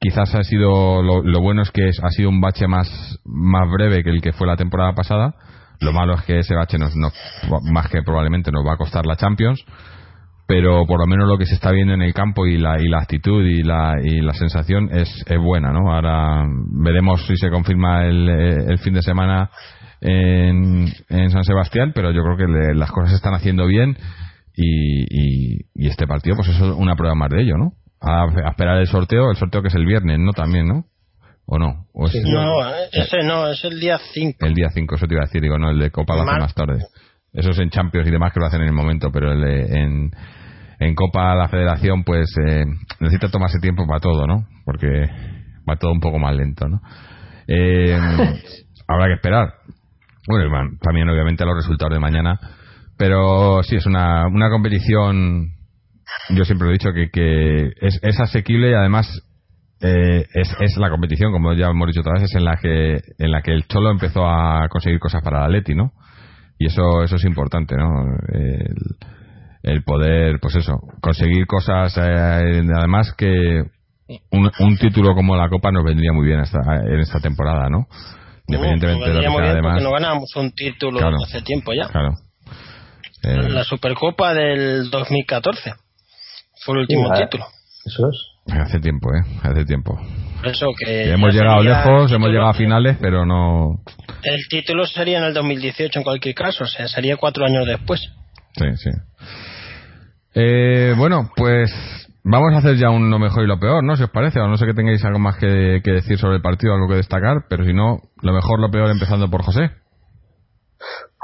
quizás 0.00 0.34
ha 0.34 0.42
sido 0.44 1.02
lo, 1.02 1.40
bueno 1.40 1.62
es 1.62 1.70
que 1.70 1.88
ha 2.02 2.10
sido 2.10 2.28
un 2.28 2.40
bache 2.40 2.66
más 2.66 3.18
más 3.24 3.70
breve 3.70 4.02
que 4.02 4.10
el 4.10 4.20
que 4.20 4.32
fue 4.32 4.46
la 4.46 4.56
temporada 4.56 4.94
pasada. 4.94 5.34
Lo 5.80 5.92
malo 5.92 6.14
es 6.14 6.22
que 6.22 6.38
ese 6.38 6.54
bache 6.54 6.78
nos, 6.78 6.94
más 6.94 7.88
que 7.88 8.02
probablemente 8.02 8.52
nos 8.52 8.64
va 8.66 8.74
a 8.74 8.76
costar 8.76 9.06
la 9.06 9.16
Champions 9.16 9.64
pero 10.46 10.84
por 10.86 11.00
lo 11.00 11.06
menos 11.06 11.28
lo 11.28 11.38
que 11.38 11.46
se 11.46 11.54
está 11.54 11.70
viendo 11.70 11.94
en 11.94 12.02
el 12.02 12.12
campo 12.12 12.46
y 12.46 12.58
la, 12.58 12.80
y 12.80 12.88
la 12.88 12.98
actitud 12.98 13.44
y 13.44 13.62
la, 13.62 13.94
y 14.02 14.20
la 14.20 14.34
sensación 14.34 14.90
es, 14.92 15.08
es 15.26 15.38
buena 15.38 15.72
no 15.72 15.92
ahora 15.92 16.44
veremos 16.70 17.26
si 17.26 17.36
se 17.36 17.50
confirma 17.50 18.04
el, 18.04 18.28
el 18.28 18.78
fin 18.78 18.94
de 18.94 19.02
semana 19.02 19.50
en, 20.00 20.86
en 21.08 21.30
San 21.30 21.44
Sebastián 21.44 21.92
pero 21.94 22.12
yo 22.12 22.22
creo 22.22 22.36
que 22.36 22.74
las 22.74 22.90
cosas 22.90 23.10
se 23.10 23.16
están 23.16 23.34
haciendo 23.34 23.66
bien 23.66 23.96
y, 24.54 25.02
y, 25.04 25.66
y 25.74 25.88
este 25.88 26.06
partido 26.06 26.36
pues 26.36 26.48
es 26.48 26.60
una 26.60 26.94
prueba 26.94 27.14
más 27.14 27.30
de 27.30 27.42
ello 27.42 27.56
no 27.56 27.72
a, 28.04 28.50
esperar 28.50 28.78
el 28.78 28.86
sorteo, 28.86 29.30
el 29.30 29.36
sorteo 29.36 29.62
que 29.62 29.68
es 29.68 29.74
el 29.74 29.86
viernes, 29.86 30.18
¿no? 30.18 30.32
También, 30.32 30.66
¿no? 30.66 30.84
¿O 31.46 31.58
no? 31.58 31.86
¿O 31.92 32.06
es, 32.06 32.14
no, 32.24 32.74
ese 32.92 33.18
no, 33.24 33.48
es 33.48 33.62
el 33.64 33.78
día 33.78 33.98
5. 33.98 34.46
El 34.46 34.54
día 34.54 34.68
5, 34.72 34.94
eso 34.94 35.06
te 35.06 35.14
iba 35.14 35.22
a 35.22 35.26
decir, 35.26 35.42
digo, 35.42 35.58
no, 35.58 35.70
el 35.70 35.78
de 35.78 35.90
Copa 35.90 36.14
lo 36.14 36.22
hace 36.22 36.40
más 36.40 36.54
tarde. 36.54 36.84
Eso 37.32 37.50
es 37.50 37.58
en 37.58 37.70
Champions 37.70 38.08
y 38.08 38.10
demás 38.10 38.32
que 38.32 38.40
lo 38.40 38.46
hacen 38.46 38.62
en 38.62 38.68
el 38.68 38.72
momento, 38.72 39.10
pero 39.12 39.32
el 39.32 39.44
en, 39.44 40.10
en 40.78 40.94
Copa 40.94 41.34
la 41.34 41.48
Federación 41.48 42.04
pues 42.04 42.32
eh, 42.38 42.64
necesita 43.00 43.28
tomarse 43.28 43.58
tiempo 43.58 43.86
para 43.86 44.00
todo, 44.00 44.26
¿no? 44.26 44.46
Porque 44.64 44.86
va 45.68 45.76
todo 45.76 45.92
un 45.92 46.00
poco 46.00 46.18
más 46.18 46.34
lento, 46.34 46.68
¿no? 46.68 46.80
Eh, 47.46 47.98
habrá 48.88 49.06
que 49.06 49.14
esperar. 49.14 49.54
Bueno, 50.26 50.78
también 50.80 51.08
obviamente 51.08 51.44
los 51.44 51.56
resultados 51.56 51.92
de 51.92 52.00
mañana, 52.00 52.38
pero 52.96 53.62
sí, 53.62 53.76
es 53.76 53.86
una, 53.86 54.26
una 54.26 54.48
competición 54.48 55.53
yo 56.30 56.44
siempre 56.44 56.68
he 56.68 56.72
dicho 56.72 56.90
que, 56.92 57.10
que 57.10 57.72
es, 57.80 57.98
es, 58.02 58.20
asequible 58.20 58.70
y 58.70 58.74
además 58.74 59.22
eh, 59.80 60.26
es, 60.34 60.54
es, 60.60 60.76
la 60.76 60.90
competición, 60.90 61.32
como 61.32 61.52
ya 61.54 61.66
hemos 61.66 61.86
dicho 61.88 62.00
otras 62.00 62.22
veces, 62.22 62.36
en 62.36 62.44
la 62.44 62.56
que 62.56 63.00
en 63.18 63.30
la 63.30 63.42
que 63.42 63.52
el 63.52 63.66
Cholo 63.66 63.90
empezó 63.90 64.26
a 64.26 64.68
conseguir 64.68 64.98
cosas 64.98 65.22
para 65.22 65.38
el 65.38 65.44
Atleti, 65.44 65.74
¿no? 65.74 65.92
Y 66.58 66.66
eso 66.66 67.02
eso 67.02 67.16
es 67.16 67.24
importante, 67.24 67.76
¿no? 67.76 68.04
El, 68.32 68.74
el 69.62 69.82
poder, 69.82 70.38
pues 70.40 70.56
eso, 70.56 70.78
conseguir 71.00 71.46
cosas, 71.46 71.96
eh, 71.96 72.62
además 72.76 73.14
que 73.16 73.62
un, 74.30 74.50
un, 74.58 74.76
título 74.76 75.14
como 75.14 75.34
la 75.36 75.48
Copa 75.48 75.70
nos 75.72 75.84
vendría 75.84 76.12
muy 76.12 76.26
bien 76.26 76.40
esta, 76.40 76.60
en 76.86 77.00
esta 77.00 77.20
temporada, 77.20 77.68
¿no? 77.70 77.86
Independientemente 78.46 79.08
de 79.08 79.14
lo 79.14 79.20
que 79.20 79.42
sea, 79.42 79.50
además. 79.52 79.82
No 79.82 79.92
ganamos 79.92 80.36
un 80.36 80.52
título 80.52 81.00
hace 81.24 81.40
tiempo 81.42 81.72
ya. 81.72 81.88
Claro. 81.88 82.14
la 83.22 83.64
Supercopa 83.64 84.34
del 84.34 84.90
2014. 84.90 85.72
Fue 86.64 86.74
el 86.74 86.80
último 86.82 87.12
título. 87.12 87.44
Eso 87.84 88.08
es. 88.08 88.34
Hace 88.54 88.80
tiempo, 88.80 89.10
¿eh? 89.14 89.20
Hace 89.42 89.64
tiempo. 89.64 89.98
Eso 90.42 90.66
que. 90.78 91.12
hemos 91.12 91.34
llegado 91.34 91.62
lejos, 91.62 92.12
hemos 92.12 92.28
llegado 92.28 92.50
a 92.50 92.54
finales, 92.54 92.96
pero 93.00 93.24
no. 93.26 93.80
El 94.22 94.48
título 94.48 94.86
sería 94.86 95.18
en 95.18 95.24
el 95.24 95.34
2018 95.34 95.98
en 95.98 96.02
cualquier 96.02 96.34
caso, 96.34 96.64
o 96.64 96.66
sea, 96.66 96.88
sería 96.88 97.16
cuatro 97.16 97.44
años 97.44 97.66
después. 97.66 98.00
Sí, 98.56 98.66
sí. 98.76 98.90
Eh, 100.34 100.94
bueno, 100.96 101.30
pues 101.36 101.70
vamos 102.22 102.54
a 102.54 102.58
hacer 102.58 102.76
ya 102.76 102.90
un 102.90 103.10
lo 103.10 103.18
mejor 103.18 103.44
y 103.44 103.46
lo 103.46 103.60
peor, 103.60 103.84
¿no? 103.84 103.96
Si 103.96 104.02
os 104.02 104.10
parece, 104.10 104.40
o 104.40 104.48
no 104.48 104.56
sé 104.56 104.66
que 104.66 104.74
tengáis 104.74 105.04
algo 105.04 105.18
más 105.18 105.36
que, 105.36 105.80
que 105.84 105.92
decir 105.92 106.18
sobre 106.18 106.36
el 106.36 106.42
partido, 106.42 106.74
algo 106.74 106.88
que 106.88 106.96
destacar, 106.96 107.44
pero 107.48 107.64
si 107.64 107.72
no, 107.72 107.98
lo 108.22 108.32
mejor, 108.32 108.60
lo 108.60 108.70
peor, 108.70 108.90
empezando 108.90 109.30
por 109.30 109.42
José. 109.42 109.70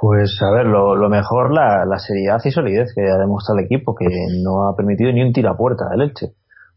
Pues 0.01 0.41
a 0.41 0.51
ver, 0.51 0.65
lo, 0.65 1.11
mejor 1.11 1.53
la, 1.53 1.99
seriedad 1.99 2.41
y 2.43 2.51
solidez 2.51 2.95
que 2.95 3.03
ha 3.03 3.19
demostrado 3.19 3.59
el 3.59 3.67
equipo, 3.67 3.95
que 3.95 4.07
no 4.43 4.67
ha 4.67 4.75
permitido 4.75 5.13
ni 5.13 5.23
un 5.23 5.35
tiro 5.35 5.51
a 5.51 5.59
puerta 5.59 5.91
del 5.91 6.01
Elche, 6.01 6.33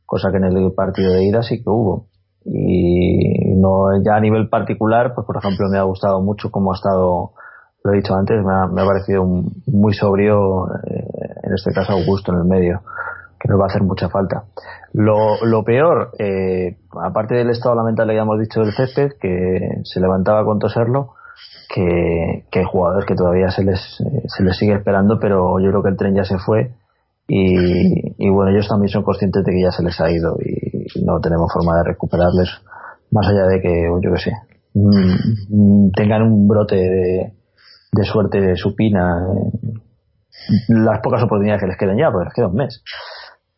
cosa 0.05 0.29
que 0.29 0.37
en 0.37 0.43
el 0.43 0.73
partido 0.73 1.13
de 1.13 1.23
ida 1.23 1.41
sí 1.41 1.63
que 1.63 1.69
hubo. 1.69 2.07
Y 2.43 3.55
no 3.55 4.03
ya 4.03 4.15
a 4.15 4.19
nivel 4.19 4.49
particular, 4.49 5.13
pues 5.15 5.25
por 5.25 5.37
ejemplo 5.37 5.69
me 5.71 5.77
ha 5.77 5.83
gustado 5.83 6.21
mucho 6.21 6.51
cómo 6.51 6.73
ha 6.73 6.75
estado, 6.75 7.31
lo 7.85 7.93
he 7.93 7.95
dicho 7.95 8.13
antes, 8.13 8.43
me 8.43 8.81
ha, 8.81 8.85
parecido 8.85 9.23
muy 9.23 9.93
sobrio, 9.93 10.67
eh, 10.85 11.07
en 11.43 11.53
este 11.53 11.71
caso 11.71 11.93
Augusto 11.93 12.33
en 12.33 12.39
el 12.39 12.45
medio, 12.45 12.81
que 13.39 13.47
nos 13.47 13.57
va 13.57 13.63
a 13.63 13.67
hacer 13.67 13.83
mucha 13.83 14.09
falta. 14.09 14.43
Lo, 14.91 15.45
lo 15.45 15.63
peor, 15.63 16.11
eh, 16.19 16.75
aparte 17.01 17.35
del 17.35 17.51
estado 17.51 17.75
lamentable 17.75 18.15
que 18.15 18.19
hemos 18.19 18.39
dicho 18.41 18.59
del 18.59 18.73
césped, 18.73 19.11
que 19.17 19.79
se 19.83 20.01
levantaba 20.01 20.43
con 20.43 20.59
toserlo, 20.59 21.13
que, 21.73 22.59
hay 22.59 22.65
jugadores 22.65 23.05
que 23.05 23.15
todavía 23.15 23.49
se 23.49 23.63
les, 23.63 23.79
se 24.27 24.43
les 24.43 24.57
sigue 24.57 24.75
esperando, 24.75 25.17
pero 25.19 25.59
yo 25.59 25.69
creo 25.69 25.83
que 25.83 25.89
el 25.89 25.97
tren 25.97 26.15
ya 26.15 26.23
se 26.23 26.37
fue 26.37 26.71
y, 27.27 28.29
bueno, 28.29 28.51
ellos 28.51 28.67
también 28.67 28.89
son 28.89 29.01
conscientes 29.01 29.43
de 29.43 29.51
que 29.51 29.61
ya 29.63 29.71
se 29.71 29.81
les 29.81 29.99
ha 29.99 30.11
ido 30.11 30.37
y 30.39 31.03
no 31.03 31.19
tenemos 31.19 31.51
forma 31.51 31.77
de 31.77 31.83
recuperarles, 31.85 32.49
más 33.11 33.27
allá 33.27 33.47
de 33.47 33.61
que, 33.61 33.89
yo 34.01 34.11
qué 34.13 34.19
sé, 34.19 34.31
mm, 34.75 35.91
tengan 35.95 36.21
un 36.21 36.47
brote 36.47 36.75
de, 36.75 37.33
de 37.91 38.03
suerte 38.03 38.55
supina, 38.55 39.25
eh, 39.33 39.73
las 40.67 40.99
pocas 41.01 41.23
oportunidades 41.23 41.61
que 41.61 41.67
les 41.67 41.77
queden 41.77 41.97
ya, 41.97 42.11
porque 42.11 42.25
les 42.25 42.33
queda 42.35 42.47
un 42.49 42.55
mes. 42.55 42.83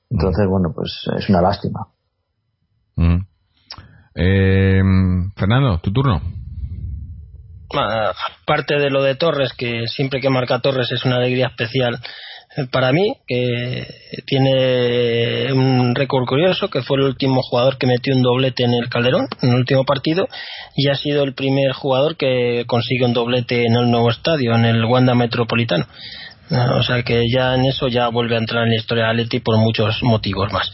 Entonces, 0.09 0.47
bueno, 0.47 0.71
pues 0.73 1.05
es 1.17 1.27
una 1.29 1.41
lástima. 1.41 1.87
Mm. 2.95 3.17
Eh, 4.15 4.81
Fernando, 5.35 5.79
tu 5.79 5.91
turno 5.91 6.21
aparte 7.71 8.77
de 8.77 8.89
lo 8.89 9.03
de 9.03 9.15
Torres, 9.15 9.53
que 9.53 9.87
siempre 9.87 10.21
que 10.21 10.29
marca 10.29 10.59
Torres 10.59 10.91
es 10.91 11.05
una 11.05 11.17
alegría 11.17 11.47
especial 11.47 11.99
para 12.71 12.93
mí, 12.93 13.13
que 13.27 13.85
tiene 14.25 15.51
un 15.51 15.93
récord 15.93 16.25
curioso, 16.25 16.69
que 16.69 16.83
fue 16.83 16.97
el 16.99 17.03
último 17.03 17.41
jugador 17.41 17.77
que 17.77 17.87
metió 17.87 18.15
un 18.15 18.21
doblete 18.21 18.63
en 18.63 18.73
el 18.73 18.87
Calderón, 18.87 19.27
en 19.41 19.49
el 19.49 19.55
último 19.55 19.83
partido, 19.83 20.25
y 20.75 20.87
ha 20.87 20.95
sido 20.95 21.23
el 21.23 21.33
primer 21.33 21.73
jugador 21.73 22.15
que 22.15 22.63
consigue 22.65 23.05
un 23.05 23.13
doblete 23.13 23.65
en 23.65 23.75
el 23.75 23.91
nuevo 23.91 24.09
estadio, 24.09 24.55
en 24.55 24.65
el 24.65 24.85
Wanda 24.85 25.15
Metropolitano. 25.15 25.85
O 26.49 26.83
sea 26.83 27.01
que 27.03 27.23
ya 27.33 27.55
en 27.55 27.65
eso 27.65 27.87
ya 27.87 28.07
vuelve 28.09 28.35
a 28.35 28.39
entrar 28.39 28.63
en 28.63 28.69
la 28.69 28.75
historia 28.75 29.05
de 29.05 29.09
Atleti 29.11 29.39
por 29.39 29.57
muchos 29.57 30.01
motivos 30.03 30.53
más. 30.53 30.69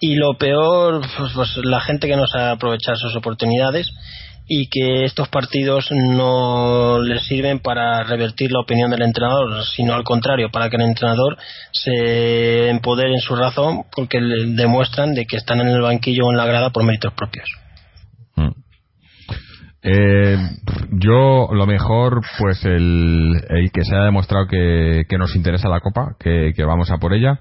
Y 0.00 0.16
lo 0.16 0.36
peor, 0.36 1.00
pues, 1.16 1.32
pues 1.32 1.56
la 1.62 1.80
gente 1.80 2.08
que 2.08 2.16
no 2.16 2.26
sabe 2.26 2.50
aprovechar 2.50 2.96
sus 2.96 3.14
oportunidades 3.14 3.88
y 4.46 4.68
que 4.68 5.04
estos 5.04 5.28
partidos 5.28 5.88
no 5.92 6.98
les 7.00 7.22
sirven 7.26 7.60
para 7.60 8.02
revertir 8.02 8.50
la 8.50 8.60
opinión 8.60 8.90
del 8.90 9.02
entrenador, 9.02 9.64
sino 9.64 9.94
al 9.94 10.04
contrario, 10.04 10.50
para 10.50 10.68
que 10.68 10.76
el 10.76 10.82
entrenador 10.82 11.36
se 11.72 12.68
empodere 12.68 13.14
en 13.14 13.20
su 13.20 13.36
razón 13.36 13.84
porque 13.94 14.20
le 14.20 14.54
demuestran 14.54 15.14
de 15.14 15.26
que 15.26 15.36
están 15.36 15.60
en 15.60 15.68
el 15.68 15.80
banquillo 15.80 16.26
o 16.26 16.30
en 16.32 16.36
la 16.36 16.46
grada 16.46 16.70
por 16.70 16.84
méritos 16.84 17.14
propios. 17.14 17.48
Mm. 18.36 18.50
Eh, 19.84 20.36
yo 20.90 21.48
lo 21.52 21.66
mejor, 21.66 22.20
pues 22.38 22.64
el, 22.64 23.40
que 23.72 23.84
se 23.84 23.96
ha 23.96 24.04
demostrado 24.04 24.46
que, 24.46 25.04
nos 25.18 25.34
interesa 25.36 25.68
la 25.68 25.80
copa, 25.80 26.16
que, 26.18 26.52
vamos 26.64 26.90
a 26.90 26.98
por 26.98 27.14
ella. 27.14 27.38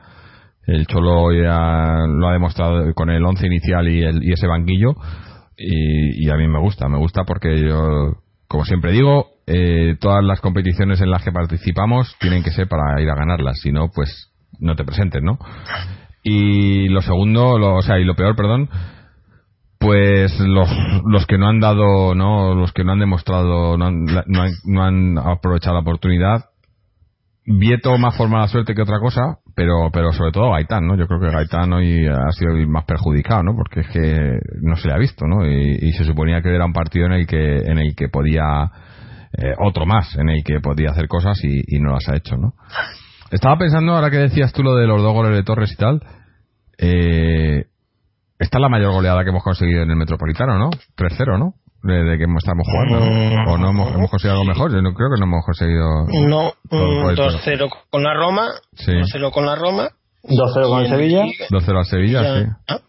El 0.67 0.85
Cholo 0.85 1.33
ya 1.33 2.05
lo 2.07 2.29
ha 2.29 2.33
demostrado 2.33 2.93
con 2.93 3.09
el 3.09 3.25
once 3.25 3.47
inicial 3.47 3.87
y, 3.87 4.03
el, 4.03 4.23
y 4.23 4.31
ese 4.31 4.45
banquillo 4.45 4.95
y, 5.57 6.29
a 6.29 6.35
mí 6.35 6.47
me 6.47 6.59
gusta, 6.59 6.87
me 6.87 6.97
gusta 6.97 7.23
porque 7.23 7.61
yo, 7.61 8.17
como 8.47 8.65
siempre 8.65 8.91
digo, 8.91 9.27
eh, 9.45 9.95
todas 9.99 10.23
las 10.23 10.41
competiciones 10.41 11.01
en 11.01 11.11
las 11.11 11.23
que 11.23 11.31
participamos 11.31 12.15
tienen 12.19 12.43
que 12.43 12.51
ser 12.51 12.67
para 12.67 13.01
ir 13.01 13.09
a 13.09 13.15
ganarlas, 13.15 13.59
si 13.59 13.71
no, 13.71 13.89
pues 13.93 14.31
no 14.59 14.75
te 14.75 14.83
presentes, 14.83 15.21
¿no? 15.21 15.37
Y 16.23 16.87
lo 16.89 17.01
segundo, 17.01 17.53
o 17.53 17.81
sea, 17.81 17.99
y 17.99 18.03
lo 18.03 18.15
peor, 18.15 18.35
perdón, 18.35 18.69
pues 19.79 20.39
los, 20.39 20.69
los 21.05 21.25
que 21.25 21.39
no 21.39 21.47
han 21.47 21.59
dado, 21.59 22.13
¿no? 22.13 22.53
Los 22.53 22.71
que 22.71 22.83
no 22.83 22.91
han 22.91 22.99
demostrado, 22.99 23.77
no 23.77 23.85
han, 23.85 24.05
no 24.05 24.41
han, 24.43 24.51
no 24.65 24.83
han 24.83 25.17
aprovechado 25.17 25.73
la 25.73 25.81
oportunidad. 25.81 26.45
Vieto 27.45 27.97
más 27.97 28.15
forma 28.15 28.41
la 28.41 28.47
suerte 28.47 28.75
que 28.75 28.83
otra 28.83 28.99
cosa, 28.99 29.39
pero 29.55 29.89
pero 29.91 30.11
sobre 30.11 30.31
todo 30.31 30.51
Gaitán, 30.51 30.87
¿no? 30.87 30.95
Yo 30.95 31.07
creo 31.07 31.19
que 31.19 31.29
Gaitán 31.29 31.71
hoy 31.73 32.07
ha 32.07 32.31
sido 32.31 32.51
el 32.55 32.67
más 32.67 32.85
perjudicado, 32.85 33.43
¿no? 33.43 33.55
Porque 33.55 33.81
es 33.81 33.89
que 33.89 34.39
no 34.61 34.75
se 34.75 34.87
le 34.87 34.93
ha 34.93 34.97
visto, 34.97 35.25
¿no? 35.27 35.45
Y, 35.47 35.91
se 35.93 36.03
suponía 36.03 36.41
que 36.41 36.53
era 36.53 36.65
un 36.65 36.73
partido 36.73 37.05
en 37.05 37.13
el 37.13 37.27
que 37.27 37.57
en 37.57 37.77
el 37.77 37.95
que 37.95 38.07
podía 38.09 38.71
eh, 39.37 39.53
otro 39.59 39.85
más, 39.85 40.15
en 40.17 40.29
el 40.29 40.43
que 40.43 40.59
podía 40.59 40.91
hacer 40.91 41.07
cosas 41.07 41.43
y, 41.43 41.61
y 41.67 41.79
no 41.79 41.91
las 41.91 42.07
ha 42.09 42.15
hecho, 42.15 42.37
¿no? 42.37 42.53
Estaba 43.31 43.57
pensando 43.57 43.93
ahora 43.93 44.09
que 44.09 44.17
decías 44.17 44.51
tú 44.53 44.63
lo 44.63 44.75
de 44.75 44.87
los 44.87 45.01
dos 45.01 45.13
goles 45.13 45.35
de 45.35 45.43
Torres 45.43 45.71
y 45.71 45.75
tal, 45.75 46.01
eh, 46.77 47.65
esta 48.39 48.57
es 48.57 48.61
la 48.61 48.69
mayor 48.69 48.91
goleada 48.91 49.23
que 49.23 49.29
hemos 49.29 49.43
conseguido 49.43 49.83
en 49.83 49.91
el 49.91 49.95
Metropolitano, 49.95 50.57
¿no? 50.57 50.71
3-0, 50.97 51.37
¿no? 51.37 51.53
De, 51.83 52.03
de 52.03 52.17
que 52.19 52.25
estamos 52.37 52.67
jugando. 52.67 52.99
Mm. 53.05 53.47
¿O 53.47 53.57
no 53.57 53.69
hemos, 53.71 53.93
hemos 53.95 54.09
conseguido 54.11 54.39
algo 54.39 54.45
mejor? 54.53 54.71
Yo 54.71 54.81
no 54.81 54.93
creo 54.93 55.09
que 55.13 55.19
no 55.19 55.25
hemos 55.25 55.43
conseguido. 55.45 56.05
No, 56.27 56.53
Todo 56.69 56.87
mm, 56.87 57.01
por 57.03 57.11
el 57.11 57.17
2-0 57.17 57.69
con 57.89 58.03
la 58.03 58.13
Roma, 58.13 58.49
Sí. 58.75 58.91
2-0 58.91 59.31
con 59.31 59.45
la 59.47 59.55
Roma. 59.55 59.89
2-0 60.23 60.69
con 60.69 60.81
el 60.83 60.87
Sevilla. 60.89 61.23
Liga 61.23 61.45
2-0 61.49 61.77
al 61.79 61.85
Sevilla, 61.85 62.21
ya- 62.21 62.39
sí. 62.39 62.45
ah, 62.67 62.79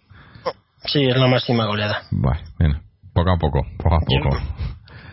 Sí, 0.85 1.05
es 1.05 1.17
la 1.17 1.27
máxima 1.29 1.65
goleada. 1.67 2.03
Vale, 2.11 2.41
bien. 2.59 2.83
Poco 3.15 3.31
a 3.31 3.37
poco, 3.39 3.61
poco 3.79 3.95
a 3.95 3.99
poco. 4.01 4.37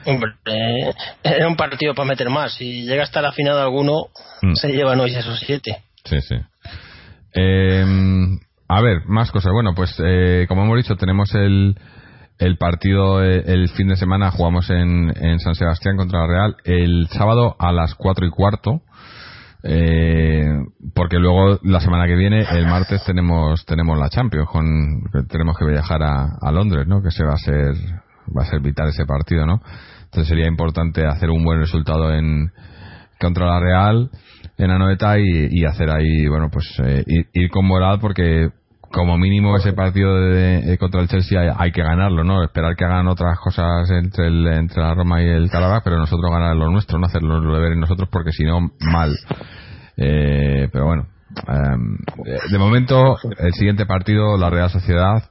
Hombre, 0.06 0.32
eh, 0.48 0.94
era 1.24 1.48
un 1.48 1.56
partido 1.56 1.94
para 1.94 2.08
meter 2.08 2.30
más. 2.30 2.54
Si 2.56 2.84
llega 2.86 3.04
hasta 3.04 3.22
la 3.22 3.32
final 3.32 3.58
alguno, 3.58 4.08
Mm. 4.42 4.54
se 4.56 4.70
llevan 4.74 5.00
hoy 5.00 5.14
esos 5.16 5.40
siete. 5.40 5.78
Sí, 6.06 6.20
sí. 6.22 6.36
Eh, 7.36 7.86
a 8.68 8.82
ver, 8.82 9.04
más 9.06 9.32
cosas. 9.32 9.52
Bueno, 9.54 9.74
pues 9.76 9.96
eh, 10.04 10.46
como 10.48 10.64
hemos 10.64 10.78
dicho, 10.78 10.96
tenemos 10.96 11.34
el, 11.36 11.76
el 12.40 12.58
partido 12.58 13.24
eh, 13.24 13.44
el 13.46 13.70
fin 13.70 13.90
de 13.90 13.98
semana. 13.98 14.32
Jugamos 14.32 14.70
en, 14.70 15.12
en 15.16 15.40
San 15.40 15.56
Sebastián 15.56 15.98
contra 15.98 16.22
la 16.22 16.28
Real 16.28 16.56
el 16.64 17.08
sábado 17.10 17.56
a 17.60 17.72
las 17.72 17.94
cuatro 17.96 18.26
y 18.26 18.32
cuarto. 18.32 18.82
Eh, 19.62 20.48
porque 20.96 21.18
luego 21.18 21.60
la 21.64 21.82
semana 21.82 22.08
que 22.08 22.16
viene, 22.16 22.46
el 22.50 22.66
martes, 22.66 23.04
tenemos 23.04 23.66
tenemos 23.66 24.00
la 24.00 24.10
Champions. 24.10 24.48
Con, 24.50 25.04
tenemos 25.28 25.58
que 25.58 25.66
viajar 25.66 26.02
a, 26.02 26.38
a 26.42 26.52
Londres, 26.52 26.88
¿no? 26.88 27.02
Que 27.04 27.12
se 27.12 27.26
va 27.26 27.34
a 27.34 27.38
ser 27.38 27.76
va 28.36 28.44
a 28.44 28.50
ser 28.50 28.62
vital 28.62 28.88
ese 28.88 29.06
partido, 29.06 29.46
¿no? 29.46 29.62
Entonces 30.06 30.30
sería 30.30 30.48
importante 30.48 31.06
hacer 31.06 31.30
un 31.30 31.44
buen 31.44 31.60
resultado 31.60 32.14
en 32.14 32.52
contra 33.20 33.48
la 33.48 33.60
Real 33.60 34.10
en 34.58 34.72
Anoeta 34.72 35.20
y, 35.20 35.48
y 35.52 35.66
hacer 35.66 35.90
ahí, 35.90 36.28
bueno, 36.28 36.50
pues 36.52 36.66
eh, 36.84 37.04
ir, 37.06 37.28
ir 37.34 37.50
con 37.50 37.66
moral 37.66 38.00
porque 38.00 38.50
como 38.92 39.18
mínimo 39.18 39.56
ese 39.58 39.74
partido 39.74 40.16
de, 40.20 40.74
eh, 40.74 40.78
contra 40.78 41.02
el 41.02 41.08
Chelsea 41.08 41.40
hay, 41.40 41.50
hay 41.56 41.72
que 41.72 41.84
ganarlo, 41.84 42.24
¿no? 42.24 42.44
Esperar 42.44 42.76
que 42.76 42.86
hagan 42.86 43.08
otras 43.08 43.38
cosas 43.40 43.90
entre, 43.92 44.28
el, 44.28 44.48
entre 44.48 44.82
la 44.82 44.94
Roma 44.96 45.22
y 45.22 45.28
el 45.28 45.50
Carabao, 45.50 45.82
pero 45.84 45.98
nosotros 45.98 46.32
ganar 46.32 46.56
lo 46.56 46.70
nuestro, 46.70 46.98
no 47.00 47.06
hacer 47.08 47.22
los 47.22 47.44
deberes 47.44 47.78
nosotros 47.78 48.10
porque 48.12 48.32
si 48.32 48.44
no, 48.44 48.72
mal. 48.80 49.16
Eh, 49.98 50.70
pero 50.72 50.86
bueno, 50.86 51.08
eh, 51.48 52.38
de 52.52 52.58
momento 52.58 53.18
el 53.38 53.54
siguiente 53.54 53.86
partido, 53.86 54.38
la 54.38 54.50
Real 54.50 54.70
Sociedad, 54.70 55.24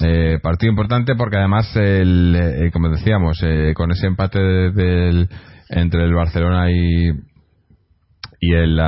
eh, 0.00 0.38
partido 0.42 0.70
importante 0.70 1.14
porque 1.16 1.36
además, 1.38 1.74
el, 1.76 2.34
eh, 2.36 2.70
como 2.72 2.88
decíamos, 2.88 3.38
eh, 3.42 3.72
con 3.74 3.90
ese 3.90 4.06
empate 4.06 4.38
de- 4.38 4.70
del, 4.70 5.28
entre 5.70 6.04
el 6.04 6.14
Barcelona 6.14 6.70
y, 6.70 7.10
y 8.40 8.52
el, 8.54 8.80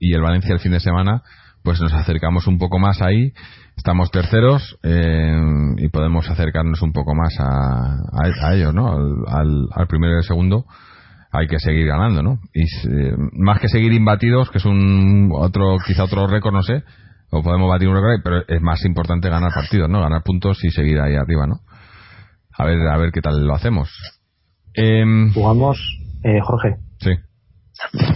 y 0.00 0.14
el 0.14 0.20
Valencia 0.20 0.52
el 0.54 0.60
fin 0.60 0.72
de 0.72 0.80
semana, 0.80 1.22
pues 1.62 1.80
nos 1.80 1.92
acercamos 1.92 2.46
un 2.46 2.58
poco 2.58 2.78
más 2.78 3.02
ahí. 3.02 3.32
Estamos 3.76 4.10
terceros 4.10 4.78
eh, 4.82 5.34
y 5.78 5.88
podemos 5.88 6.28
acercarnos 6.28 6.82
un 6.82 6.92
poco 6.92 7.14
más 7.14 7.34
a, 7.38 7.94
a, 7.94 8.48
a 8.48 8.54
ellos, 8.54 8.74
¿no? 8.74 8.92
Al, 8.92 9.14
al, 9.28 9.68
al 9.72 9.86
primero 9.86 10.14
y 10.14 10.16
al 10.16 10.24
segundo 10.24 10.66
hay 11.32 11.46
que 11.46 11.58
seguir 11.58 11.86
ganando, 11.86 12.22
¿no? 12.22 12.38
Y 12.52 12.62
eh, 12.64 13.14
más 13.32 13.58
que 13.58 13.68
seguir 13.68 13.92
imbatidos, 13.92 14.50
que 14.50 14.58
es 14.58 14.64
un 14.66 15.30
otro 15.32 15.78
quizá 15.84 16.04
otro 16.04 16.26
récord, 16.26 16.52
no 16.52 16.62
sé, 16.62 16.84
o 17.30 17.42
podemos 17.42 17.70
batir 17.70 17.88
un 17.88 17.94
récord, 17.94 18.20
pero 18.22 18.42
es 18.46 18.60
más 18.60 18.84
importante 18.84 19.30
ganar 19.30 19.50
partidos, 19.54 19.88
¿no? 19.88 20.02
Ganar 20.02 20.22
puntos 20.22 20.62
y 20.62 20.70
seguir 20.70 21.00
ahí 21.00 21.16
arriba, 21.16 21.46
¿no? 21.46 21.60
A 22.58 22.66
ver, 22.66 22.86
a 22.86 22.98
ver 22.98 23.10
qué 23.12 23.22
tal 23.22 23.46
lo 23.46 23.54
hacemos. 23.54 23.88
Em, 24.74 25.32
Jugamos, 25.32 25.78
eh, 26.22 26.40
Jorge, 26.42 26.76
sí, 26.98 27.12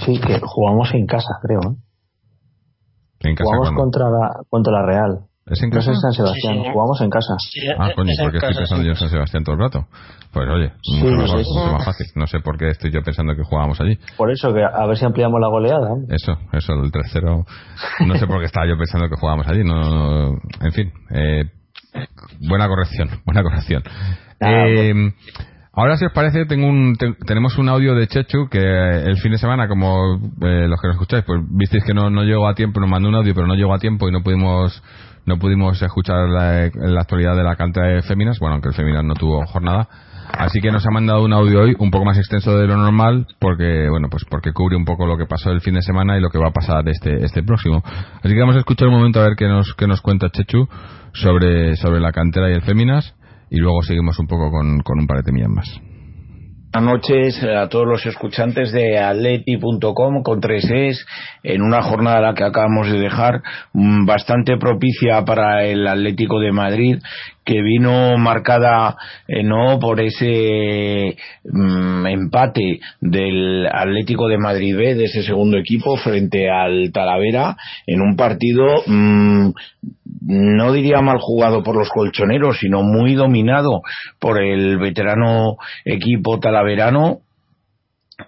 sí, 0.05 0.21
que 0.21 0.39
jugamos 0.43 0.93
en 0.93 1.07
casa, 1.07 1.31
creo. 1.43 1.61
¿eh? 1.61 1.77
En 3.21 3.35
casa 3.35 3.45
Jugamos 3.47 3.69
cuando. 3.69 3.81
contra 3.83 4.11
la, 4.11 4.31
contra 4.51 4.73
la 4.73 4.87
Real. 4.87 5.19
¿Es 5.47 5.63
en 5.63 5.71
No 5.71 5.77
casa? 5.77 5.85
sé 5.87 5.91
en 5.95 6.01
San 6.01 6.13
Sebastián, 6.13 6.55
Sí, 6.57 6.63
sí. 6.65 6.71
jugamos 6.73 7.01
en 7.03 7.11
casa. 7.11 7.35
Sí, 7.39 7.61
Ah, 7.79 7.89
es- 7.91 7.95
coño, 7.95 8.11
es 8.11 8.19
en 8.19 8.25
porque 8.25 8.39
estoy 8.39 8.49
casa, 8.51 8.59
pensando 8.61 8.83
sí. 8.83 8.87
yo 8.87 8.91
en 8.93 8.97
San 8.99 9.09
Sebastián 9.11 9.45
todo 9.45 9.55
el 9.55 9.61
rato. 9.63 9.87
Pues 10.33 10.49
oye, 10.51 10.73
Sí, 10.83 10.99
mucho, 10.99 11.11
no 11.15 11.23
mejor, 11.23 11.45
sé. 11.45 11.51
mucho 11.55 11.73
más 11.73 11.85
fácil. 11.85 12.07
No 12.17 12.27
sé 12.27 12.41
por 12.41 12.59
qué 12.59 12.69
estoy 12.71 12.91
yo 12.91 13.01
pensando 13.03 13.35
que 13.37 13.43
jugábamos 13.45 13.81
allí. 13.81 13.97
Por 14.17 14.31
eso, 14.33 14.53
que 14.53 14.63
a 14.65 14.87
ver 14.87 14.97
si 14.97 15.05
ampliamos 15.05 15.41
la 15.41 15.47
goleada. 15.49 15.89
Eso, 16.09 16.37
eso, 16.53 16.73
el 16.83 16.91
tercero. 16.91 17.45
No 18.07 18.15
sé 18.17 18.27
por 18.27 18.41
qué 18.41 18.47
estaba 18.47 18.67
yo 18.67 18.77
pensando 18.77 19.09
que 19.09 19.15
jugábamos 19.21 19.47
allí. 19.47 19.63
No, 19.63 19.81
no- 19.89 20.39
en 20.61 20.73
fin, 20.73 20.93
eh, 21.11 21.45
buena 22.49 22.67
corrección, 22.67 23.09
buena 23.25 23.43
corrección. 23.45 23.83
Ah, 24.41 24.67
Eh, 24.67 25.13
ahora, 25.77 25.97
si 25.97 26.05
os 26.07 26.13
parece, 26.13 26.45
tengo 26.47 26.67
un, 26.67 26.97
te- 26.97 27.15
tenemos 27.27 27.57
un 27.59 27.69
audio 27.69 27.95
de 27.95 28.09
Chechu 28.09 28.49
que 28.51 28.59
eh, 28.59 29.03
el 29.07 29.19
fin 29.19 29.33
de 29.33 29.39
semana, 29.39 29.69
como 29.69 30.17
eh, 30.43 30.67
los 30.69 30.81
que 30.81 30.89
nos 30.89 30.97
escucháis, 30.97 31.25
pues 31.25 31.41
visteis 31.51 31.85
que 31.85 31.95
no, 31.95 32.11
no 32.11 32.23
llegó 32.25 32.49
a 32.49 32.55
tiempo, 32.55 32.81
nos 32.81 32.91
mandó 32.91 33.09
un 33.09 33.15
audio, 33.15 33.35
pero 33.35 33.47
no 33.47 33.55
llegó 33.55 33.75
a 33.75 33.79
tiempo 33.79 34.09
y 34.09 34.13
no 34.13 34.23
pudimos 34.23 34.83
no 35.27 35.39
pudimos 35.39 35.83
escuchar 35.83 36.29
la, 36.29 36.71
la 36.75 37.01
actualidad 37.01 37.35
de 37.37 37.43
la 37.43 37.57
cantera 37.57 37.89
de 37.89 38.03
Féminas, 38.03 38.39
bueno, 38.39 38.55
aunque 38.55 38.69
el 38.69 38.75
Féminas 38.77 39.03
no 39.03 39.15
tuvo 39.15 39.45
jornada. 39.47 39.89
Así 40.39 40.61
que 40.61 40.71
nos 40.71 40.87
ha 40.87 40.91
mandado 40.93 41.25
un 41.25 41.33
audio 41.33 41.63
hoy 41.63 41.75
un 41.81 41.91
poco 41.91 42.05
más 42.05 42.17
extenso 42.17 42.57
de 42.57 42.67
lo 42.69 42.77
normal 42.77 43.27
porque, 43.41 43.89
bueno, 43.89 44.09
pues 44.09 44.25
porque 44.31 44.53
cubre 44.53 44.77
un 44.77 44.85
poco 44.85 45.05
lo 45.07 45.17
que 45.17 45.27
pasó 45.27 45.51
el 45.51 45.61
fin 45.61 45.75
de 45.75 45.83
semana 45.83 46.17
y 46.17 46.21
lo 46.21 46.31
que 46.31 46.39
va 46.39 46.49
a 46.49 46.53
pasar 46.53 46.89
este, 46.89 47.25
este 47.25 47.43
próximo. 47.43 47.83
Así 48.23 48.35
que 48.35 48.39
vamos 48.41 48.55
a 48.55 48.61
escuchar 48.61 48.87
un 48.87 48.95
momento 48.95 49.19
a 49.21 49.25
ver 49.25 49.35
qué 49.37 49.49
nos, 49.49 49.75
qué 49.75 49.89
nos 49.89 50.01
cuenta 50.01 50.31
Chechu 50.31 50.69
sobre, 51.13 51.75
sobre 51.77 51.99
la 52.01 52.13
cantera 52.13 52.49
y 52.51 52.55
el 52.55 52.63
Féminas 52.63 53.15
y 53.51 53.59
luego 53.59 53.83
seguimos 53.83 54.19
un 54.19 54.27
poco 54.27 54.51
con, 54.51 54.81
con 54.81 54.99
un 54.99 55.07
par 55.07 55.19
de 55.19 55.23
temillas 55.25 55.51
más. 55.51 55.81
Buenas 56.73 56.93
noches 56.93 57.43
a 57.43 57.69
todos 57.71 57.87
los 57.87 58.05
escuchantes 58.05 58.71
de 58.71 58.99
atleti.com 58.99 60.23
con 60.23 60.41
tres 60.41 60.69
es 60.71 61.07
en 61.43 61.63
una 61.63 61.81
jornada 61.81 62.21
la 62.21 62.35
que 62.35 62.45
acabamos 62.45 62.93
de 62.93 62.99
dejar 62.99 63.43
mm, 63.73 64.05
bastante 64.05 64.59
propicia 64.59 65.25
para 65.25 65.65
el 65.65 65.87
Atlético 65.87 66.39
de 66.39 66.53
Madrid 66.53 66.99
que 67.47 67.63
vino 67.63 68.19
marcada 68.19 68.97
eh, 69.29 69.45
no 69.45 69.79
por 69.79 70.01
ese 70.01 71.17
mm, 71.45 72.07
empate 72.07 72.81
del 73.01 73.67
Atlético 73.67 74.27
de 74.27 74.37
Madrid 74.37 74.77
B 74.77 74.97
de 74.97 75.05
ese 75.05 75.23
segundo 75.23 75.57
equipo 75.57 75.97
frente 75.97 76.51
al 76.51 76.91
Talavera 76.93 77.57
en 77.87 78.01
un 78.03 78.17
partido 78.17 78.83
mm, 78.85 79.51
no 80.27 80.73
diría 80.73 81.01
mal 81.01 81.19
jugado 81.21 81.63
por 81.63 81.77
los 81.77 81.89
colchoneros, 81.89 82.59
sino 82.59 82.83
muy 82.83 83.15
dominado 83.15 83.83
por 84.19 84.43
el 84.43 84.79
veterano 84.79 85.57
equipo 85.85 86.41
talaverano. 86.41 87.21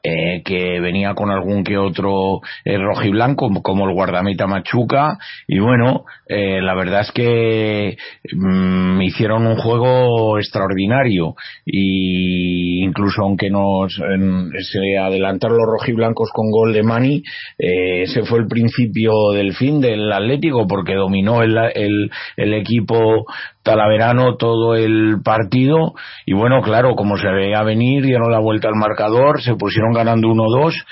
Eh, 0.03 0.43
que 0.45 0.80
venía 0.80 1.14
con 1.14 1.30
algún 1.30 1.64
que 1.64 1.78
otro 1.78 2.41
eh, 2.64 2.76
rojiblanco 2.76 3.51
como 3.62 3.89
el 3.89 3.95
guardameta 3.95 4.47
Machuca. 4.47 5.18
Y 5.47 5.59
bueno 5.59 6.05
eh, 6.26 6.61
la 6.61 6.74
verdad 6.74 7.01
es 7.01 7.12
que 7.12 7.97
mm, 8.32 9.01
hicieron 9.03 9.47
un 9.47 9.57
juego 9.57 10.39
extraordinario. 10.39 11.34
Y 11.64 12.84
incluso 12.84 13.22
aunque 13.22 13.51
nos 13.51 13.95
se 13.95 14.99
adelantaron 14.99 15.57
los 15.57 15.66
rojiblancos 15.66 16.30
con 16.32 16.51
gol 16.51 16.72
de 16.72 16.82
Mani 16.82 17.22
eh, 17.59 18.03
ese 18.03 18.22
fue 18.22 18.41
el 18.41 18.47
principio 18.47 19.12
del 19.32 19.55
fin 19.55 19.80
del 19.80 20.12
Atlético 20.12 20.66
porque 20.66 20.95
dominó 20.95 21.43
el, 21.43 22.11
el 22.36 22.55
equipo 22.55 23.26
talaverano 23.68 24.36
todo 24.36 24.74
el 24.74 25.20
partido. 25.22 25.94
Y 26.24 26.32
bueno 26.32 26.62
claro 26.62 26.94
como 26.94 27.18
se 27.18 27.28
veía 27.28 27.62
venir 27.62 28.02
dieron 28.04 28.30
la 28.32 28.38
vuelta 28.38 28.68
al 28.68 28.76
marcador 28.76 29.42
se 29.42 29.54
pusieron 29.54 29.92
ganando 29.92 30.28
1-2 30.28 30.84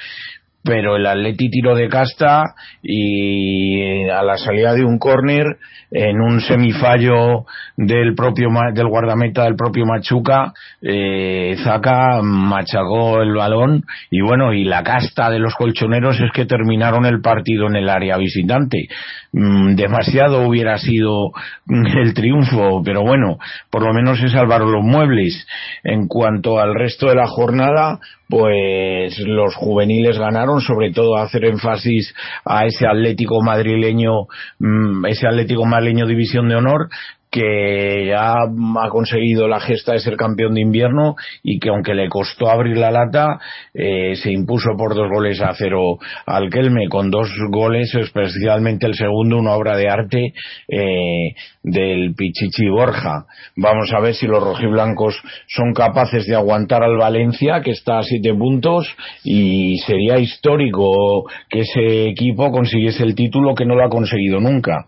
pero 0.66 0.96
el 0.96 1.06
Atleti 1.06 1.48
tiró 1.48 1.74
de 1.76 1.88
casta 1.88 2.42
y 2.82 3.80
eh, 3.80 4.10
a 4.10 4.22
la 4.22 4.36
salida 4.36 4.74
de 4.74 4.84
un 4.84 4.98
córner 4.98 5.46
en 5.90 6.20
un 6.20 6.40
semifallo 6.40 7.46
del 7.76 8.14
propio 8.14 8.48
del 8.74 8.88
guardameta 8.88 9.44
del 9.44 9.54
propio 9.54 9.86
Machuca 9.86 10.52
eh, 10.82 11.56
Zaka 11.62 12.20
machacó 12.22 13.22
el 13.22 13.32
balón 13.34 13.84
y 14.10 14.20
bueno 14.20 14.52
y 14.52 14.64
la 14.64 14.82
casta 14.82 15.30
de 15.30 15.38
los 15.38 15.54
colchoneros 15.54 16.20
es 16.20 16.32
que 16.32 16.44
terminaron 16.44 17.06
el 17.06 17.20
partido 17.20 17.68
en 17.68 17.76
el 17.76 17.88
área 17.88 18.16
visitante. 18.16 18.88
Mm, 19.32 19.76
demasiado 19.76 20.46
hubiera 20.46 20.76
sido 20.78 21.30
el 21.68 22.14
triunfo 22.14 22.82
pero 22.84 23.02
bueno 23.02 23.38
por 23.70 23.84
lo 23.84 23.94
menos 23.94 24.18
se 24.18 24.28
salvaron 24.28 24.72
los 24.72 24.84
muebles. 24.84 25.46
En 25.84 26.08
cuanto 26.08 26.58
al 26.58 26.74
resto 26.74 27.08
de 27.08 27.14
la 27.14 27.28
jornada 27.28 28.00
pues 28.28 29.18
los 29.20 29.54
juveniles 29.54 30.18
ganaron, 30.18 30.60
sobre 30.60 30.92
todo 30.92 31.16
hacer 31.16 31.44
énfasis 31.44 32.14
a 32.44 32.66
ese 32.66 32.86
Atlético 32.86 33.42
madrileño, 33.42 34.26
mm, 34.58 35.06
ese 35.06 35.26
Atlético 35.26 35.64
madrileño 35.64 36.06
División 36.06 36.48
de 36.48 36.56
Honor, 36.56 36.88
que 37.36 38.06
ya 38.06 38.32
ha 38.32 38.88
conseguido 38.88 39.46
la 39.46 39.60
gesta 39.60 39.92
de 39.92 39.98
ser 39.98 40.16
campeón 40.16 40.54
de 40.54 40.62
invierno 40.62 41.16
y 41.42 41.58
que 41.58 41.68
aunque 41.68 41.94
le 41.94 42.08
costó 42.08 42.48
abrir 42.48 42.78
la 42.78 42.90
lata, 42.90 43.38
eh, 43.74 44.16
se 44.16 44.32
impuso 44.32 44.70
por 44.78 44.94
dos 44.94 45.10
goles 45.10 45.42
a 45.42 45.52
cero 45.52 45.98
al 46.24 46.48
Kelme, 46.48 46.88
con 46.88 47.10
dos 47.10 47.28
goles, 47.50 47.94
especialmente 47.94 48.86
el 48.86 48.94
segundo, 48.94 49.36
una 49.36 49.52
obra 49.52 49.76
de 49.76 49.86
arte 49.86 50.32
eh, 50.66 51.34
del 51.62 52.14
Pichichi 52.14 52.70
Borja. 52.70 53.26
Vamos 53.54 53.92
a 53.92 54.00
ver 54.00 54.14
si 54.14 54.26
los 54.26 54.42
rojiblancos 54.42 55.20
son 55.46 55.74
capaces 55.74 56.26
de 56.26 56.36
aguantar 56.36 56.82
al 56.82 56.96
Valencia, 56.96 57.60
que 57.60 57.72
está 57.72 57.98
a 57.98 58.02
siete 58.02 58.32
puntos, 58.32 58.88
y 59.24 59.76
sería 59.86 60.18
histórico 60.18 61.28
que 61.50 61.60
ese 61.60 62.08
equipo 62.08 62.50
consiguiese 62.50 63.02
el 63.02 63.14
título 63.14 63.54
que 63.54 63.66
no 63.66 63.74
lo 63.74 63.84
ha 63.84 63.90
conseguido 63.90 64.40
nunca. 64.40 64.86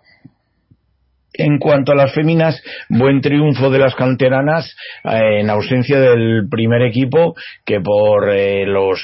En 1.41 1.59
cuanto 1.59 1.93
a 1.93 1.95
las 1.95 2.13
féminas, 2.13 2.61
buen 2.89 3.21
triunfo 3.21 3.71
de 3.71 3.79
las 3.79 3.95
canteranas 3.95 4.77
eh, 5.05 5.39
en 5.41 5.51
ausencia 5.51 6.01
del 6.01 6.49
primer 6.51 6.83
equipo 6.83 7.37
que 7.65 7.81
por 7.81 8.29
eh, 8.29 8.67
los 8.67 9.01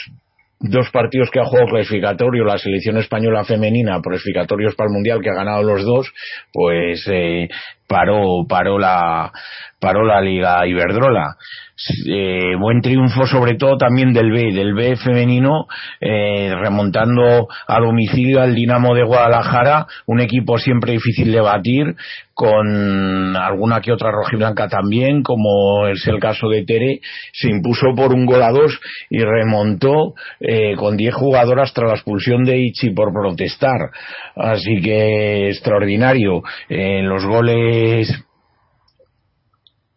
dos 0.58 0.90
partidos 0.90 1.30
que 1.30 1.38
ha 1.38 1.44
jugado 1.44 1.68
clasificatorio 1.68 2.44
la 2.44 2.58
selección 2.58 2.96
española 2.96 3.44
femenina 3.44 4.00
clasificatorios 4.00 4.74
para 4.74 4.88
el 4.88 4.94
mundial 4.94 5.20
que 5.22 5.30
ha 5.30 5.34
ganado 5.34 5.62
los 5.62 5.84
dos 5.84 6.12
pues 6.52 7.06
eh, 7.06 7.48
paró 7.86 8.46
paró 8.48 8.78
la 8.78 9.30
paró 9.78 10.04
la 10.04 10.20
liga 10.20 10.66
Iberdrola 10.66 11.36
eh, 12.06 12.54
buen 12.58 12.80
triunfo 12.80 13.26
sobre 13.26 13.54
todo 13.56 13.76
también 13.76 14.12
del 14.12 14.30
B, 14.30 14.52
del 14.52 14.74
B 14.74 14.96
femenino, 14.96 15.66
eh, 16.00 16.54
remontando 16.56 17.48
a 17.66 17.80
domicilio 17.80 18.40
al 18.40 18.54
Dinamo 18.54 18.94
de 18.94 19.02
Guadalajara, 19.02 19.86
un 20.06 20.20
equipo 20.20 20.58
siempre 20.58 20.92
difícil 20.92 21.32
de 21.32 21.40
batir, 21.40 21.96
con 22.32 23.36
alguna 23.36 23.80
que 23.80 23.92
otra 23.92 24.10
rojiblanca 24.10 24.68
también, 24.68 25.22
como 25.22 25.86
es 25.86 26.06
el 26.06 26.18
caso 26.18 26.48
de 26.48 26.64
Tere, 26.64 27.00
se 27.32 27.48
impuso 27.48 27.94
por 27.96 28.12
un 28.12 28.26
gol 28.26 28.42
a 28.42 28.50
dos 28.50 28.80
y 29.08 29.20
remontó 29.20 30.14
eh, 30.40 30.74
con 30.76 30.96
10 30.96 31.14
jugadoras 31.14 31.72
tras 31.72 31.88
la 31.88 31.94
expulsión 31.94 32.44
de 32.44 32.58
Ichi 32.58 32.90
por 32.90 33.12
protestar. 33.12 33.90
Así 34.36 34.80
que 34.82 35.48
extraordinario. 35.48 36.42
En 36.68 37.08
los 37.08 37.24
goles 37.24 38.24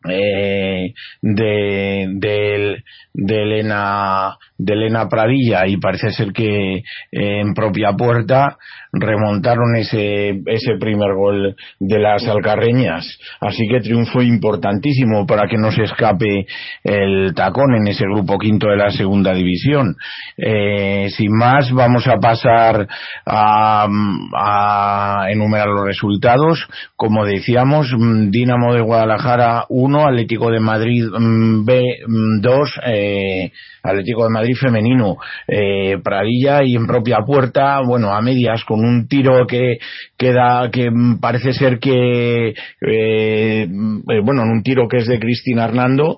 eh, 0.10 0.94
de, 1.22 2.08
de, 2.14 2.84
de, 3.14 3.44
Elena, 3.44 4.38
de 4.58 4.74
Elena 4.74 5.10
Pradilla 5.10 5.68
y 5.68 5.78
parece 5.78 6.12
ser 6.12 6.32
que 6.34 6.84
en 7.12 7.54
propia 7.54 7.94
puerta 7.94 8.58
remontaron 8.94 9.76
ese, 9.76 10.42
ese 10.46 10.78
primer 10.80 11.14
gol 11.14 11.56
de 11.80 12.00
las 12.00 12.28
alcarreñas. 12.28 13.06
Así 13.40 13.68
que 13.68 13.82
triunfo 13.82 14.22
importantísimo 14.22 15.26
para 15.26 15.48
que 15.48 15.58
no 15.58 15.72
se 15.72 15.84
escape 15.84 16.46
el 16.84 17.34
tacón 17.36 17.76
en 17.76 17.88
ese 17.88 18.06
grupo 18.06 18.38
quinto 18.38 18.68
de 18.68 18.78
la 18.78 18.92
segunda 18.92 19.34
división. 19.34 19.96
Eh, 20.38 21.10
sin 21.10 21.36
más, 21.36 21.72
vamos 21.72 22.08
a 22.08 22.18
pasar 22.18 22.88
a, 23.26 23.88
a 24.36 25.28
enumerar 25.30 25.68
los 25.68 25.86
resultados. 25.86 26.68
Como 26.96 27.26
decíamos, 27.26 27.94
Dinamo 28.30 28.74
de 28.74 28.82
Guadalajara 28.82 29.66
1, 29.70 29.97
Atlético 30.06 30.52
de 30.52 30.60
Madrid 30.60 31.06
mm, 31.06 31.66
B 31.66 31.82
2, 32.06 32.08
mm, 32.08 32.80
eh, 32.86 33.52
Atlético 33.84 34.24
de 34.26 34.30
Madrid 34.30 34.56
femenino, 34.56 35.18
eh, 35.48 35.98
Pradilla 36.04 36.64
y 36.64 36.76
en 36.76 36.86
propia 36.86 37.20
puerta, 37.26 37.80
bueno, 37.86 38.14
a 38.14 38.22
medias 38.22 38.64
con 38.66 38.82
un 38.84 39.08
tiro 39.08 39.46
que 39.48 39.78
queda 40.18 40.70
que 40.72 40.90
parece 41.22 41.54
ser 41.54 41.80
que 41.80 42.54
eh, 42.82 43.68
bueno, 43.70 44.44
en 44.44 44.50
un 44.50 44.64
tiro 44.64 44.88
que 44.88 44.98
es 44.98 45.08
de 45.08 45.20
Cristina 45.20 45.66
Hernando, 45.66 46.18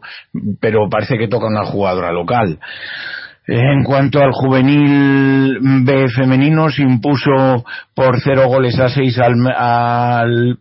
pero 0.59 0.89
parece 0.89 1.17
que 1.17 1.27
toca 1.27 1.47
una 1.47 1.65
jugadora 1.65 2.11
local. 2.11 2.59
En 3.51 3.84
cuanto 3.84 4.19
al 4.19 4.32
juvenil 4.32 5.57
B 5.84 6.07
femenino, 6.09 6.69
se 6.69 6.84
impuso 6.84 7.65
por 7.95 8.19
cero 8.21 8.47
goles 8.47 8.80
a 8.80 8.89
seis 8.89 9.17
al 9.17 10.59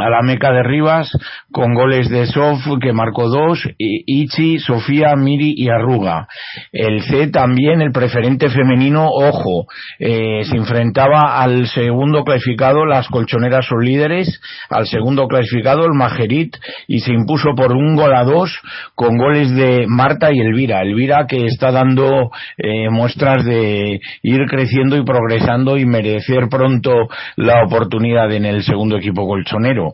a 0.00 0.10
la 0.10 0.22
Meca 0.22 0.52
de 0.52 0.62
Rivas 0.62 1.10
con 1.52 1.74
goles 1.74 2.08
de 2.08 2.26
Sof 2.26 2.60
que 2.80 2.92
marcó 2.92 3.28
dos, 3.28 3.68
Ichi, 3.78 4.58
Sofía, 4.58 5.14
Miri 5.16 5.54
y 5.56 5.68
Arruga. 5.68 6.28
El 6.72 7.02
C 7.02 7.28
también, 7.28 7.80
el 7.80 7.92
preferente 7.92 8.48
femenino, 8.48 9.08
ojo, 9.08 9.66
eh, 9.98 10.42
se 10.44 10.56
enfrentaba 10.56 11.42
al 11.42 11.66
segundo 11.66 12.24
clasificado, 12.24 12.86
las 12.86 13.08
colchoneras 13.08 13.66
son 13.66 13.84
líderes, 13.84 14.40
al 14.68 14.86
segundo 14.86 15.26
clasificado, 15.26 15.84
el 15.84 15.94
Majerit, 15.94 16.56
y 16.86 17.00
se 17.00 17.12
impuso 17.12 17.54
por 17.56 17.72
un 17.72 17.96
gol 17.96 18.14
a 18.14 18.24
dos 18.24 18.56
con 18.94 19.16
goles 19.16 19.54
de 19.54 19.86
Marta 19.88 20.30
y 20.32 20.40
Elvira. 20.40 20.82
Elvira 20.82 21.26
que 21.26 21.46
está 21.46 21.70
dando 21.70 22.30
eh, 22.56 22.88
muestras 22.90 23.44
de 23.44 24.00
ir 24.22 24.46
creciendo 24.46 24.96
y 24.96 25.04
progresando 25.04 25.76
y 25.76 25.86
merecer 25.86 26.48
pronto 26.48 27.08
la 27.36 27.64
oportunidad 27.64 28.32
en 28.32 28.44
el 28.44 28.62
segundo 28.62 28.96
equipo 28.96 29.26
colchonero. 29.26 29.89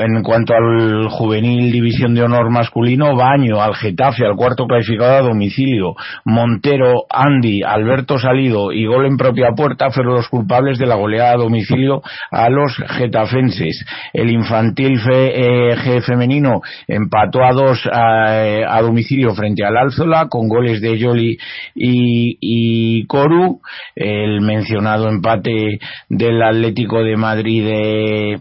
En 0.00 0.22
cuanto 0.22 0.54
al 0.54 1.08
juvenil 1.08 1.72
división 1.72 2.14
de 2.14 2.22
honor 2.22 2.50
masculino, 2.50 3.16
Baño, 3.16 3.62
al 3.62 3.74
Getafe, 3.74 4.26
al 4.26 4.36
cuarto 4.36 4.66
clasificado 4.66 5.16
a 5.16 5.28
domicilio, 5.28 5.94
Montero, 6.24 7.06
Andy, 7.10 7.62
Alberto 7.62 8.18
Salido 8.18 8.72
y 8.72 8.86
gol 8.86 9.06
en 9.06 9.16
propia 9.16 9.52
puerta 9.56 9.90
fueron 9.90 10.14
los 10.14 10.28
culpables 10.28 10.78
de 10.78 10.86
la 10.86 10.96
goleada 10.96 11.32
a 11.32 11.36
domicilio 11.36 12.02
a 12.30 12.48
los 12.50 12.76
getafenses. 12.88 13.84
El 14.12 14.30
infantil 14.30 14.98
fe, 15.00 15.74
G 15.76 16.02
femenino 16.02 16.60
empató 16.86 17.44
a 17.44 17.52
dos 17.52 17.88
a, 17.90 18.80
domicilio 18.82 19.34
frente 19.34 19.64
al 19.64 19.76
Álzola 19.76 20.28
con 20.28 20.48
goles 20.48 20.80
de 20.80 20.98
Yoli 20.98 21.38
y, 21.74 22.38
y 22.40 23.06
Coru. 23.06 23.60
El 23.94 24.40
mencionado 24.40 25.08
empate 25.08 25.78
del 26.08 26.42
Atlético 26.42 27.02
de 27.02 27.16
Madrid 27.16 27.64
de 27.64 28.40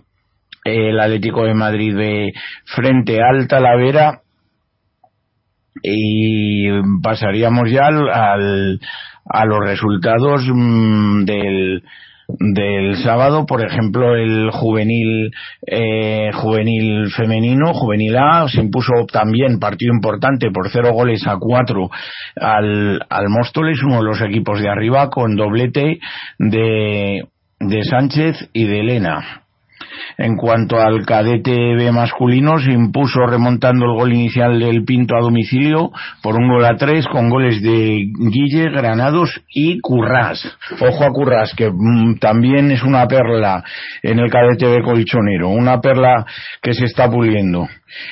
el 0.68 1.00
Atlético 1.00 1.46
de 1.46 1.54
Madrid 1.54 1.96
de 1.96 2.34
frente 2.66 3.20
al 3.22 3.48
Talavera 3.48 4.22
y 5.84 6.70
pasaríamos 7.02 7.70
ya 7.70 7.88
al, 7.88 8.80
a 9.26 9.46
los 9.46 9.60
resultados 9.60 10.44
mm, 10.48 11.26
del 11.26 11.84
del 12.28 12.98
sábado, 12.98 13.46
por 13.46 13.66
ejemplo, 13.66 14.16
el 14.16 14.52
juvenil 14.52 15.32
eh, 15.66 16.30
juvenil 16.34 17.10
femenino, 17.12 17.74
juvenil 17.74 18.18
A, 18.18 18.48
se 18.50 18.60
impuso 18.60 18.92
también 19.12 19.60
partido 19.60 19.94
importante 19.94 20.52
por 20.52 20.70
cero 20.70 20.92
goles 20.92 21.26
a 21.26 21.38
cuatro 21.40 21.90
al, 22.36 23.00
al 23.10 23.30
Móstoles, 23.30 23.82
uno 23.82 24.00
de 24.00 24.04
los 24.04 24.22
equipos 24.22 24.60
de 24.60 24.70
arriba, 24.70 25.10
con 25.10 25.38
doblete 25.38 26.00
de, 26.38 27.28
de 27.60 27.84
Sánchez 27.84 28.50
y 28.52 28.66
de 28.66 28.80
Elena. 28.82 29.47
En 30.18 30.36
cuanto 30.36 30.80
al 30.80 31.06
cadete 31.06 31.76
B 31.76 31.92
masculino, 31.92 32.60
se 32.60 32.72
impuso 32.72 33.26
remontando 33.26 33.86
el 33.86 33.94
gol 33.94 34.14
inicial 34.14 34.60
del 34.60 34.84
Pinto 34.84 35.16
a 35.16 35.22
domicilio 35.22 35.92
por 36.22 36.36
un 36.36 36.48
gol 36.48 36.66
a 36.66 36.76
tres 36.78 37.08
con 37.08 37.30
goles 37.30 37.62
de 37.62 38.06
Guille, 38.32 38.70
Granados 38.70 39.42
y 39.50 39.80
Currás. 39.80 40.58
Ojo 40.80 41.04
a 41.04 41.12
Currás, 41.12 41.54
que 41.56 41.70
mm, 41.70 42.20
también 42.20 42.72
es 42.72 42.84
una 42.84 43.08
perla 43.08 43.64
en 44.02 44.20
el 44.20 44.30
cadete 44.30 44.68
B 44.68 44.84
colchonero, 44.84 45.50
una 45.50 45.80
perla 45.80 46.26
que 46.62 46.74
se 46.74 46.86
está 46.86 47.10
puliendo 47.10 47.68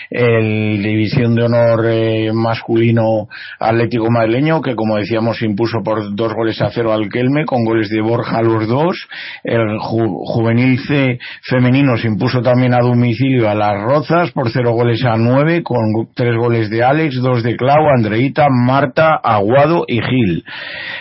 el 0.09 0.81
División 0.81 1.35
de 1.35 1.43
Honor 1.43 1.85
eh, 1.87 2.31
masculino 2.33 3.27
Atlético 3.59 4.09
Madrileño, 4.09 4.61
que 4.61 4.75
como 4.75 4.97
decíamos 4.97 5.41
impuso 5.41 5.81
por 5.83 6.15
dos 6.15 6.33
goles 6.33 6.61
a 6.61 6.69
cero 6.69 6.93
al 6.93 7.09
Kelme, 7.09 7.45
con 7.45 7.65
goles 7.65 7.89
de 7.89 8.01
Borja 8.01 8.41
los 8.41 8.67
dos. 8.67 9.07
El 9.43 9.77
Juvenil 9.79 10.79
C 10.79 11.19
femenino 11.43 11.74
se 11.97 12.07
impuso 12.07 12.41
también 12.41 12.73
a 12.73 12.79
domicilio 12.79 13.49
a 13.49 13.55
las 13.55 13.81
Rozas 13.81 14.31
por 14.31 14.49
cero 14.49 14.71
goles 14.71 15.03
a 15.03 15.17
nueve, 15.17 15.61
con 15.61 16.07
tres 16.13 16.35
goles 16.37 16.69
de 16.69 16.83
Alex, 16.83 17.15
dos 17.21 17.43
de 17.43 17.57
Clau, 17.57 17.89
Andreita, 17.89 18.47
Marta, 18.49 19.19
Aguado 19.21 19.83
y 19.87 20.01
Gil. 20.01 20.43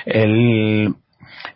El 0.04 0.94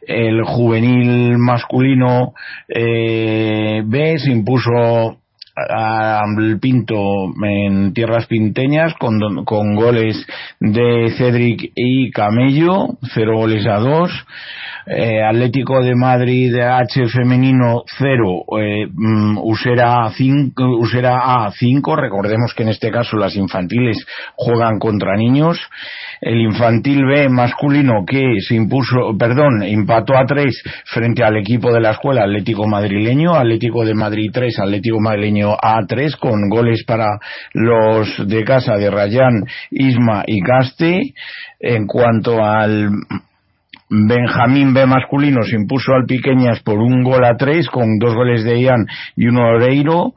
el 0.07 0.43
juvenil 0.43 1.37
masculino 1.37 2.33
eh, 2.66 3.83
B 3.85 4.19
se 4.19 4.31
impuso 4.31 5.19
al 5.55 6.59
Pinto 6.61 6.97
en 7.45 7.93
tierras 7.93 8.27
pinteñas 8.27 8.95
con, 8.99 9.45
con 9.45 9.75
goles 9.75 10.25
de 10.61 11.12
Cedric 11.16 11.73
y 11.75 12.11
Camello, 12.11 12.97
cero 13.12 13.39
goles 13.39 13.66
a 13.66 13.79
dos. 13.79 14.11
Eh, 14.91 15.22
Atlético 15.22 15.82
de 15.82 15.95
Madrid 15.95 16.55
H 16.57 17.09
femenino 17.09 17.82
0, 17.99 18.45
eh, 18.59 18.86
mm, 18.91 19.39
Usera, 19.43 20.11
5, 20.11 20.64
Usera 20.78 21.45
A 21.45 21.51
5, 21.51 21.97
recordemos 21.97 22.55
que 22.55 22.62
en 22.62 22.70
este 22.70 22.91
caso 22.91 23.16
las 23.16 23.36
infantiles 23.36 24.07
juegan 24.36 24.78
contra 24.78 25.16
niños, 25.16 25.59
el 26.20 26.41
infantil 26.41 27.05
B 27.05 27.28
masculino 27.28 28.05
que 28.07 28.41
se 28.41 28.55
impuso, 28.55 29.16
perdón, 29.18 29.62
empató 29.62 30.16
a 30.16 30.24
3 30.24 30.62
frente 30.86 31.22
al 31.22 31.36
equipo 31.36 31.72
de 31.72 31.80
la 31.80 31.91
escuela 31.91 32.22
Atlético 32.22 32.66
Madrileño, 32.66 33.34
Atlético 33.34 33.84
de 33.84 33.95
Madrid 33.95 34.30
3, 34.32 34.59
Atlético 34.61 35.01
Madrileño 35.01 35.55
A 35.61 35.84
3, 35.86 36.16
con 36.16 36.49
goles 36.49 36.84
para 36.84 37.18
los 37.53 38.26
de 38.26 38.45
casa 38.45 38.76
de 38.76 38.91
Rayán, 38.91 39.45
Isma 39.70 40.22
y 40.26 40.41
Caste. 40.41 41.14
En 41.61 41.86
cuanto 41.86 42.43
al 42.45 42.89
Benjamín 43.91 44.74
B 44.74 44.84
masculino 44.86 45.43
se 45.43 45.57
impuso 45.57 45.95
al 45.95 46.05
Piqueñas 46.05 46.61
por 46.61 46.78
un 46.78 47.03
gol 47.03 47.24
a 47.24 47.36
tres 47.36 47.68
con 47.68 47.99
dos 47.99 48.14
goles 48.14 48.45
de 48.45 48.61
Ian 48.61 48.86
y 49.16 49.26
uno 49.26 49.41
de 49.41 49.55
Oreiro. 49.55 50.12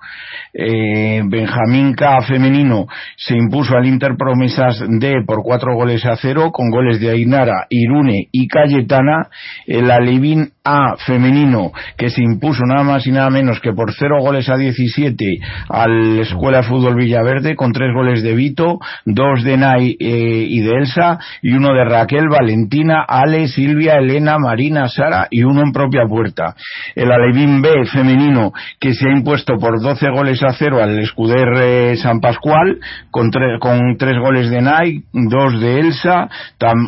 Eh, 0.53 1.21
Benjamín 1.25 1.93
K 1.93 2.21
femenino 2.23 2.87
se 3.15 3.35
impuso 3.35 3.77
al 3.77 3.85
Inter 3.85 4.15
Promesas 4.17 4.83
D 4.87 5.23
por 5.25 5.43
cuatro 5.43 5.73
goles 5.75 6.05
a 6.05 6.17
cero 6.17 6.51
con 6.51 6.69
goles 6.69 6.99
de 6.99 7.11
Ainara, 7.11 7.67
Irune 7.69 8.27
y 8.31 8.47
Cayetana. 8.47 9.29
El 9.65 9.89
Alevín 9.89 10.51
A 10.63 10.95
femenino 11.07 11.71
que 11.97 12.11
se 12.11 12.21
impuso 12.21 12.61
nada 12.67 12.83
más 12.83 13.07
y 13.07 13.11
nada 13.11 13.31
menos 13.31 13.59
que 13.61 13.73
por 13.73 13.93
cero 13.93 14.17
goles 14.21 14.47
a 14.47 14.57
17 14.57 15.39
al 15.69 16.19
Escuela 16.19 16.61
Fútbol 16.61 16.97
Villaverde 16.97 17.55
con 17.55 17.71
tres 17.71 17.91
goles 17.95 18.21
de 18.21 18.35
Vito, 18.35 18.77
dos 19.03 19.43
de 19.43 19.57
Nay 19.57 19.97
eh, 19.99 20.45
y 20.47 20.59
de 20.59 20.71
Elsa 20.71 21.17
y 21.41 21.53
uno 21.53 21.73
de 21.73 21.83
Raquel, 21.83 22.29
Valentina, 22.29 23.03
Alex 23.07 23.55
Silvia, 23.55 23.95
Elena, 23.95 24.37
Marina, 24.37 24.87
Sara 24.87 25.27
y 25.31 25.41
uno 25.41 25.61
en 25.61 25.71
propia 25.71 26.05
puerta. 26.07 26.55
El 26.93 27.11
Alevín 27.11 27.63
B 27.63 27.85
femenino 27.91 28.53
que 28.79 28.93
se 28.93 29.09
ha 29.09 29.11
impuesto 29.11 29.57
por 29.57 29.81
12 29.81 30.11
goles 30.11 30.43
a 30.43 30.53
cero 30.53 30.79
al 30.79 30.99
Escuder 30.99 31.47
eh, 31.57 31.95
San 31.97 32.19
Pascual 32.19 32.79
con, 33.09 33.31
con 33.59 33.97
tres 33.97 34.19
goles 34.19 34.51
de 34.51 34.61
Nike, 34.61 35.05
dos 35.11 35.59
de 35.59 35.79
Elsa, 35.79 36.29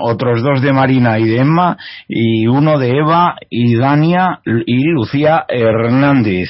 otros 0.03 0.43
dos 0.43 0.61
de 0.61 0.73
Marina 0.73 1.17
y 1.17 1.25
de 1.25 1.37
Emma 1.37 1.75
y 2.07 2.45
uno 2.45 2.77
de 2.77 2.91
Eva 2.97 3.35
y 3.49 3.62
Dania 3.75 4.39
y 4.45 4.83
Lucía 4.89 5.45
Hernández. 5.47 6.49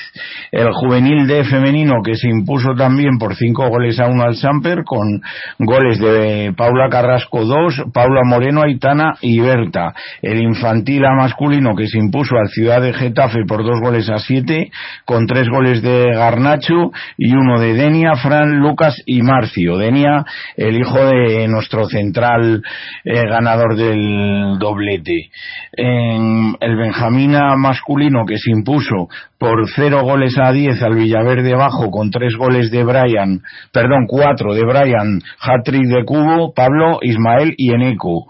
El 0.51 0.71
juvenil 0.71 1.27
D 1.27 1.43
femenino 1.43 2.01
que 2.03 2.15
se 2.15 2.29
impuso 2.29 2.73
también 2.75 3.17
por 3.19 3.35
cinco 3.35 3.69
goles 3.69 3.99
a 3.99 4.07
uno 4.07 4.23
al 4.23 4.35
Samper 4.35 4.83
con 4.83 5.21
goles 5.59 5.99
de 5.99 6.53
Paula 6.55 6.89
Carrasco 6.89 7.45
dos, 7.45 7.81
Paula 7.93 8.21
Moreno, 8.25 8.61
Aitana 8.63 9.15
y 9.21 9.39
Berta 9.39 9.93
el 10.21 10.41
infantil 10.41 11.05
a 11.05 11.13
masculino 11.15 11.75
que 11.75 11.87
se 11.87 11.97
impuso 11.97 12.35
al 12.37 12.49
Ciudad 12.49 12.81
de 12.81 12.93
Getafe 12.93 13.45
por 13.47 13.63
dos 13.63 13.79
goles 13.81 14.09
a 14.09 14.17
siete, 14.17 14.71
con 15.05 15.27
tres 15.27 15.49
goles 15.49 15.81
de 15.81 16.05
Garnacho 16.13 16.91
y 17.17 17.35
uno 17.35 17.59
de 17.59 17.73
Denia, 17.73 18.15
Fran, 18.15 18.59
Lucas 18.59 19.01
y 19.05 19.21
Marcio. 19.21 19.77
Denia, 19.77 20.25
el 20.55 20.77
hijo 20.77 21.05
de 21.05 21.47
nuestro 21.47 21.85
central 21.85 22.63
eh, 23.03 23.23
ganador 23.27 23.75
del 23.75 24.57
doblete. 24.59 25.29
En 25.73 26.55
el 26.59 26.77
Benjamina 27.03 27.57
masculino 27.57 28.25
que 28.25 28.37
se 28.37 28.49
impuso 28.49 29.09
por 29.37 29.69
cero 29.75 30.03
goles 30.03 30.37
a 30.41 30.53
diez 30.53 30.81
al 30.81 30.95
Villaverde 30.95 31.53
Bajo 31.53 31.91
con 31.91 32.09
tres 32.09 32.33
goles 32.37 32.71
de 32.71 32.85
Brian, 32.85 33.41
perdón, 33.73 34.05
cuatro 34.07 34.53
de 34.53 34.63
Brian, 34.63 35.19
hat 35.41 35.67
de 35.67 36.05
Cubo, 36.05 36.53
Pablo, 36.53 36.99
Ismael 37.01 37.55
y 37.57 37.73
Eneco 37.73 38.27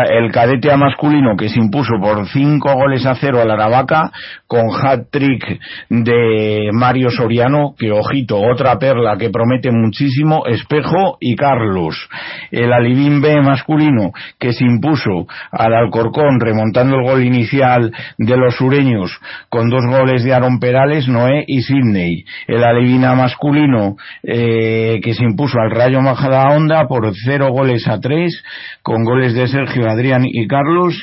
el 0.00 0.32
cadete 0.32 0.74
masculino 0.76 1.36
que 1.36 1.48
se 1.48 1.58
impuso 1.58 1.94
por 2.00 2.26
cinco 2.28 2.72
goles 2.74 3.04
a 3.06 3.14
cero 3.14 3.40
a 3.40 3.44
la 3.44 3.54
Aravaca 3.54 4.10
con 4.46 4.70
hat-trick 4.70 5.58
de 5.88 6.70
Mario 6.72 7.10
Soriano, 7.10 7.74
que 7.78 7.90
ojito, 7.90 8.40
otra 8.40 8.78
perla 8.78 9.16
que 9.18 9.30
promete 9.30 9.70
muchísimo, 9.70 10.46
Espejo 10.46 11.18
y 11.20 11.36
Carlos. 11.36 12.08
El 12.50 12.72
Alivín 12.72 13.20
B 13.20 13.40
masculino 13.42 14.12
que 14.38 14.52
se 14.52 14.64
impuso 14.64 15.26
al 15.50 15.74
Alcorcón 15.74 16.40
remontando 16.40 16.96
el 16.96 17.04
gol 17.04 17.24
inicial 17.24 17.92
de 18.18 18.36
los 18.36 18.56
sureños 18.56 19.18
con 19.48 19.68
dos 19.68 19.84
goles 19.86 20.24
de 20.24 20.32
Aaron 20.32 20.58
Perales, 20.58 21.08
Noé 21.08 21.44
y 21.46 21.62
Sidney. 21.62 22.24
El 22.46 22.64
Alivina 22.64 23.14
masculino 23.14 23.96
eh, 24.22 25.00
que 25.02 25.14
se 25.14 25.24
impuso 25.24 25.58
al 25.60 25.70
Rayo 25.70 26.00
Majadahonda 26.00 26.86
por 26.86 27.12
cero 27.24 27.48
goles 27.50 27.86
a 27.88 28.00
tres 28.00 28.42
con 28.82 29.04
goles 29.04 29.34
de 29.34 29.48
Sergio 29.48 29.81
Adrián 29.88 30.24
y 30.24 30.46
Carlos. 30.46 30.94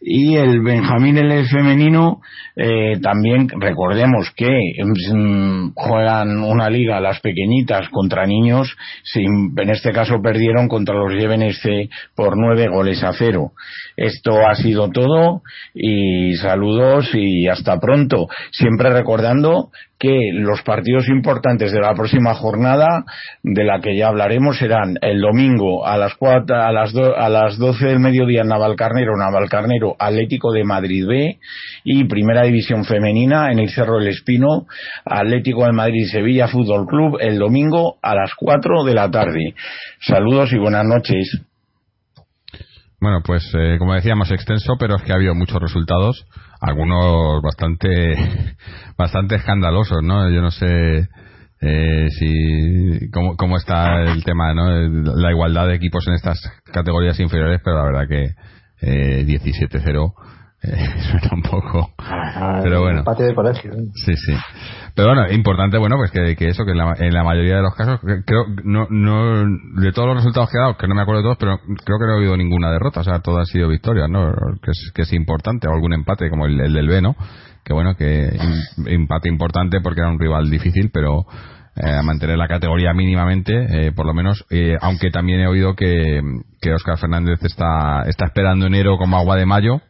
Y 0.00 0.36
el 0.36 0.62
Benjamín 0.62 1.18
L 1.18 1.44
femenino 1.44 2.20
eh, 2.56 2.98
también 3.02 3.48
recordemos 3.48 4.32
que 4.34 4.48
mm, 5.12 5.72
juegan 5.74 6.42
una 6.42 6.70
liga 6.70 7.00
las 7.00 7.20
pequeñitas 7.20 7.88
contra 7.90 8.26
niños 8.26 8.76
en 9.14 9.70
este 9.70 9.92
caso 9.92 10.20
perdieron 10.22 10.68
contra 10.68 10.94
los 10.94 11.12
Llevenes 11.12 11.60
C 11.62 11.88
por 12.14 12.36
nueve 12.36 12.66
goles 12.68 13.02
a 13.02 13.12
cero 13.12 13.52
esto 14.00 14.46
ha 14.48 14.54
sido 14.54 14.90
todo 14.90 15.42
y 15.74 16.34
saludos 16.36 17.10
y 17.12 17.48
hasta 17.48 17.78
pronto 17.78 18.28
siempre 18.50 18.88
recordando 18.88 19.68
que 19.98 20.30
los 20.32 20.62
partidos 20.62 21.06
importantes 21.08 21.70
de 21.70 21.80
la 21.80 21.92
próxima 21.92 22.34
jornada, 22.34 23.04
de 23.42 23.64
la 23.64 23.80
que 23.80 23.94
ya 23.94 24.08
hablaremos, 24.08 24.56
serán 24.56 24.96
el 25.02 25.20
domingo 25.20 25.86
a 25.86 25.98
las 25.98 26.14
cuatro, 26.14 26.56
a 26.56 26.72
las 26.72 26.94
a 26.96 27.28
las 27.28 27.58
12 27.58 27.86
del 27.86 28.00
mediodía 28.00 28.42
Navalcarnero, 28.42 29.18
Navalcarnero 29.18 29.96
Atlético 29.98 30.52
de 30.52 30.64
Madrid 30.64 31.06
B 31.06 31.38
y 31.84 32.04
Primera 32.04 32.44
División 32.44 32.86
Femenina 32.86 33.52
en 33.52 33.58
el 33.58 33.68
Cerro 33.68 33.98
del 33.98 34.08
Espino, 34.08 34.66
Atlético 35.04 35.66
de 35.66 35.72
Madrid 35.72 36.06
Sevilla 36.10 36.48
Fútbol 36.48 36.86
Club 36.86 37.18
el 37.20 37.38
domingo 37.38 37.98
a 38.00 38.14
las 38.14 38.32
4 38.34 38.84
de 38.84 38.94
la 38.94 39.10
tarde. 39.10 39.54
Saludos 40.00 40.54
y 40.54 40.58
buenas 40.58 40.86
noches. 40.86 41.49
Bueno, 43.00 43.22
pues 43.24 43.50
eh, 43.54 43.76
como 43.78 43.94
decíamos, 43.94 44.30
extenso, 44.30 44.76
pero 44.78 44.96
es 44.96 45.02
que 45.02 45.12
ha 45.12 45.14
habido 45.14 45.34
muchos 45.34 45.60
resultados, 45.60 46.26
algunos 46.60 47.40
bastante, 47.42 48.14
bastante 48.98 49.36
escandalosos, 49.36 50.02
¿no? 50.02 50.28
Yo 50.28 50.42
no 50.42 50.50
sé 50.50 51.08
eh, 51.62 52.08
si 52.10 53.10
cómo, 53.10 53.36
cómo 53.36 53.56
está 53.56 54.02
el 54.02 54.22
tema, 54.22 54.52
¿no? 54.52 54.70
La 55.16 55.30
igualdad 55.30 55.68
de 55.68 55.76
equipos 55.76 56.06
en 56.08 56.14
estas 56.14 56.38
categorías 56.72 57.18
inferiores, 57.20 57.60
pero 57.64 57.76
la 57.76 57.84
verdad 57.84 58.08
que 58.08 58.34
eh, 58.82 59.24
17-0 59.26 59.80
eh, 59.80 60.20
suena 60.62 61.30
un 61.32 61.42
poco. 61.42 61.90
Ah, 61.98 62.60
pero 62.62 62.82
bueno. 62.82 62.98
Empate 62.98 63.24
de 63.24 63.34
colegio. 63.34 63.72
Sí, 63.94 64.14
sí. 64.14 64.34
Pero 64.94 65.14
bueno, 65.14 65.32
importante, 65.32 65.78
bueno, 65.78 65.96
pues 65.96 66.10
que, 66.10 66.36
que 66.36 66.48
eso, 66.48 66.64
que 66.64 66.72
en 66.72 66.78
la, 66.78 66.94
en 66.98 67.14
la, 67.14 67.24
mayoría 67.24 67.56
de 67.56 67.62
los 67.62 67.74
casos, 67.74 68.00
creo, 68.00 68.44
no, 68.64 68.86
no, 68.90 69.44
de 69.80 69.92
todos 69.92 70.08
los 70.08 70.16
resultados 70.16 70.50
que 70.50 70.58
he 70.58 70.60
dado, 70.60 70.76
que 70.76 70.88
no 70.88 70.94
me 70.94 71.02
acuerdo 71.02 71.22
de 71.22 71.24
todos, 71.24 71.38
pero 71.38 71.58
creo 71.58 71.98
que 71.98 72.06
no 72.06 72.12
ha 72.12 72.16
habido 72.16 72.36
ninguna 72.36 72.70
derrota, 72.70 73.00
o 73.00 73.04
sea, 73.04 73.20
todas 73.20 73.40
han 73.40 73.46
sido 73.46 73.68
victorias, 73.68 74.10
¿no? 74.10 74.32
Que 74.62 74.72
es, 74.72 74.92
que 74.94 75.02
es 75.02 75.12
importante, 75.12 75.68
o 75.68 75.72
algún 75.72 75.94
empate, 75.94 76.28
como 76.28 76.46
el, 76.46 76.60
el 76.60 76.72
del 76.72 76.88
B, 76.88 77.00
¿no? 77.00 77.16
Que 77.64 77.72
bueno, 77.72 77.94
que 77.94 78.36
empate 78.86 79.28
importante 79.28 79.80
porque 79.80 80.00
era 80.00 80.10
un 80.10 80.18
rival 80.18 80.50
difícil, 80.50 80.90
pero 80.92 81.24
eh, 81.76 82.02
mantener 82.02 82.36
la 82.36 82.48
categoría 82.48 82.92
mínimamente, 82.92 83.54
eh, 83.54 83.92
por 83.92 84.04
lo 84.04 84.12
menos, 84.12 84.44
eh, 84.50 84.76
aunque 84.80 85.10
también 85.10 85.40
he 85.40 85.46
oído 85.46 85.74
que, 85.74 86.20
que 86.60 86.74
Oscar 86.74 86.98
Fernández 86.98 87.38
está, 87.42 88.02
está 88.06 88.26
esperando 88.26 88.66
enero 88.66 88.98
como 88.98 89.16
agua 89.16 89.36
de 89.36 89.46
mayo, 89.46 89.80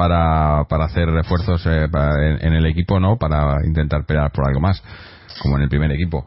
para, 0.00 0.64
para 0.64 0.86
hacer 0.86 1.10
refuerzos 1.10 1.66
eh, 1.66 1.86
en, 2.40 2.54
el 2.54 2.64
equipo, 2.64 2.98
¿no? 2.98 3.18
Para 3.18 3.56
intentar 3.66 4.06
pelear 4.06 4.32
por 4.32 4.48
algo 4.48 4.58
más, 4.58 4.82
como 5.42 5.58
en 5.58 5.64
el 5.64 5.68
primer 5.68 5.92
equipo. 5.92 6.24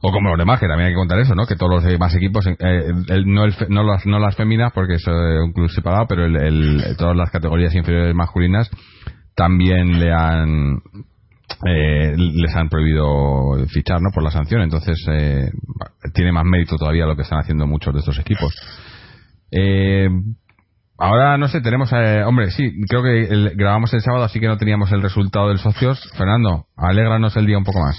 O 0.00 0.10
como 0.10 0.30
los 0.30 0.38
demás, 0.38 0.58
que 0.58 0.66
también 0.66 0.86
hay 0.86 0.92
que 0.94 0.98
contar 0.98 1.18
eso, 1.18 1.34
¿no? 1.34 1.44
Que 1.44 1.54
todos 1.54 1.70
los 1.70 1.84
demás 1.84 2.14
equipos, 2.14 2.46
eh, 2.46 2.54
no, 3.26 3.44
el, 3.44 3.54
no, 3.68 3.82
las, 3.82 4.06
no 4.06 4.18
las 4.18 4.36
féminas, 4.36 4.72
porque 4.72 4.94
es 4.94 5.06
un 5.06 5.52
club 5.52 5.68
separado, 5.68 6.06
pero 6.08 6.24
el, 6.24 6.96
todas 6.96 7.14
las 7.14 7.30
categorías 7.30 7.74
inferiores 7.74 8.14
masculinas 8.14 8.70
también 9.34 10.00
le 10.00 10.10
han 10.10 10.78
eh, 11.66 12.14
les 12.16 12.56
han 12.56 12.70
prohibido 12.70 13.66
fichar 13.68 14.00
¿no? 14.00 14.10
por 14.14 14.22
la 14.22 14.30
sanción 14.30 14.62
entonces 14.62 14.96
eh, 15.10 15.50
tiene 16.14 16.32
más 16.32 16.44
mérito 16.44 16.76
todavía 16.76 17.04
lo 17.04 17.16
que 17.16 17.22
están 17.22 17.40
haciendo 17.40 17.66
muchos 17.66 17.92
de 17.92 18.00
estos 18.00 18.18
equipos 18.18 18.54
eh, 19.50 20.08
Ahora, 20.98 21.36
no 21.38 21.48
sé, 21.48 21.60
tenemos. 21.60 21.92
Eh, 21.92 22.22
hombre, 22.24 22.50
sí, 22.50 22.70
creo 22.88 23.02
que 23.02 23.54
grabamos 23.56 23.92
el 23.94 24.00
sábado, 24.00 24.24
así 24.24 24.38
que 24.38 24.46
no 24.46 24.58
teníamos 24.58 24.92
el 24.92 25.02
resultado 25.02 25.48
del 25.48 25.58
socios. 25.58 26.00
Fernando, 26.16 26.66
alégranos 26.76 27.36
el 27.36 27.46
día 27.46 27.58
un 27.58 27.64
poco 27.64 27.80
más. 27.80 27.96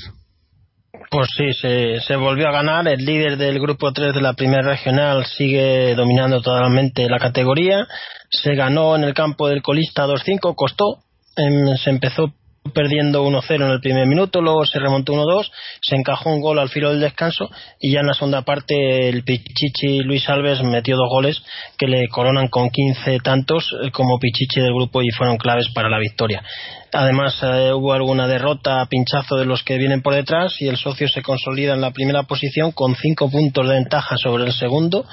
Pues 1.11 1.27
sí, 1.35 1.53
se, 1.53 1.99
se 2.01 2.15
volvió 2.15 2.47
a 2.47 2.51
ganar. 2.51 2.87
El 2.87 3.05
líder 3.05 3.37
del 3.37 3.59
grupo 3.59 3.91
3 3.91 4.13
de 4.13 4.21
la 4.21 4.33
primera 4.33 4.61
regional 4.61 5.25
sigue 5.25 5.93
dominando 5.95 6.41
totalmente 6.41 7.09
la 7.09 7.19
categoría. 7.19 7.85
Se 8.29 8.55
ganó 8.55 8.95
en 8.95 9.03
el 9.03 9.13
campo 9.13 9.47
del 9.47 9.61
colista 9.61 10.07
2-5, 10.07 10.55
costó. 10.55 10.99
Em, 11.37 11.75
se 11.75 11.89
empezó 11.89 12.33
perdiendo 12.73 13.23
1-0 13.25 13.55
en 13.55 13.71
el 13.71 13.79
primer 13.79 14.07
minuto, 14.07 14.41
luego 14.41 14.65
se 14.65 14.79
remontó 14.79 15.13
1-2, 15.13 15.51
se 15.81 15.95
encajó 15.95 16.29
un 16.29 16.41
gol 16.41 16.59
al 16.59 16.69
filo 16.69 16.89
del 16.89 16.99
descanso 16.99 17.49
y 17.79 17.91
ya 17.91 17.99
en 17.99 18.07
la 18.07 18.13
segunda 18.13 18.41
parte 18.41 19.09
el 19.09 19.23
Pichichi 19.23 19.99
Luis 19.99 20.27
Alves 20.29 20.63
metió 20.63 20.95
dos 20.95 21.09
goles 21.09 21.41
que 21.77 21.87
le 21.87 22.07
coronan 22.07 22.47
con 22.47 22.69
15 22.69 23.19
tantos 23.19 23.69
como 23.91 24.19
Pichichi 24.19 24.61
del 24.61 24.73
grupo 24.73 25.01
y 25.01 25.09
fueron 25.09 25.37
claves 25.37 25.67
para 25.73 25.89
la 25.89 25.99
victoria. 25.99 26.43
Además 26.91 27.37
eh, 27.43 27.73
hubo 27.73 27.93
alguna 27.93 28.27
derrota, 28.27 28.85
pinchazo 28.85 29.35
de 29.35 29.45
los 29.45 29.63
que 29.63 29.77
vienen 29.77 30.01
por 30.01 30.15
detrás 30.15 30.61
y 30.61 30.67
el 30.67 30.77
socio 30.77 31.07
se 31.07 31.21
consolida 31.21 31.73
en 31.73 31.81
la 31.81 31.91
primera 31.91 32.23
posición 32.23 32.71
con 32.71 32.95
5 32.95 33.29
puntos 33.29 33.67
de 33.67 33.75
ventaja 33.75 34.15
sobre 34.17 34.45
el 34.45 34.53
segundo 34.53 35.05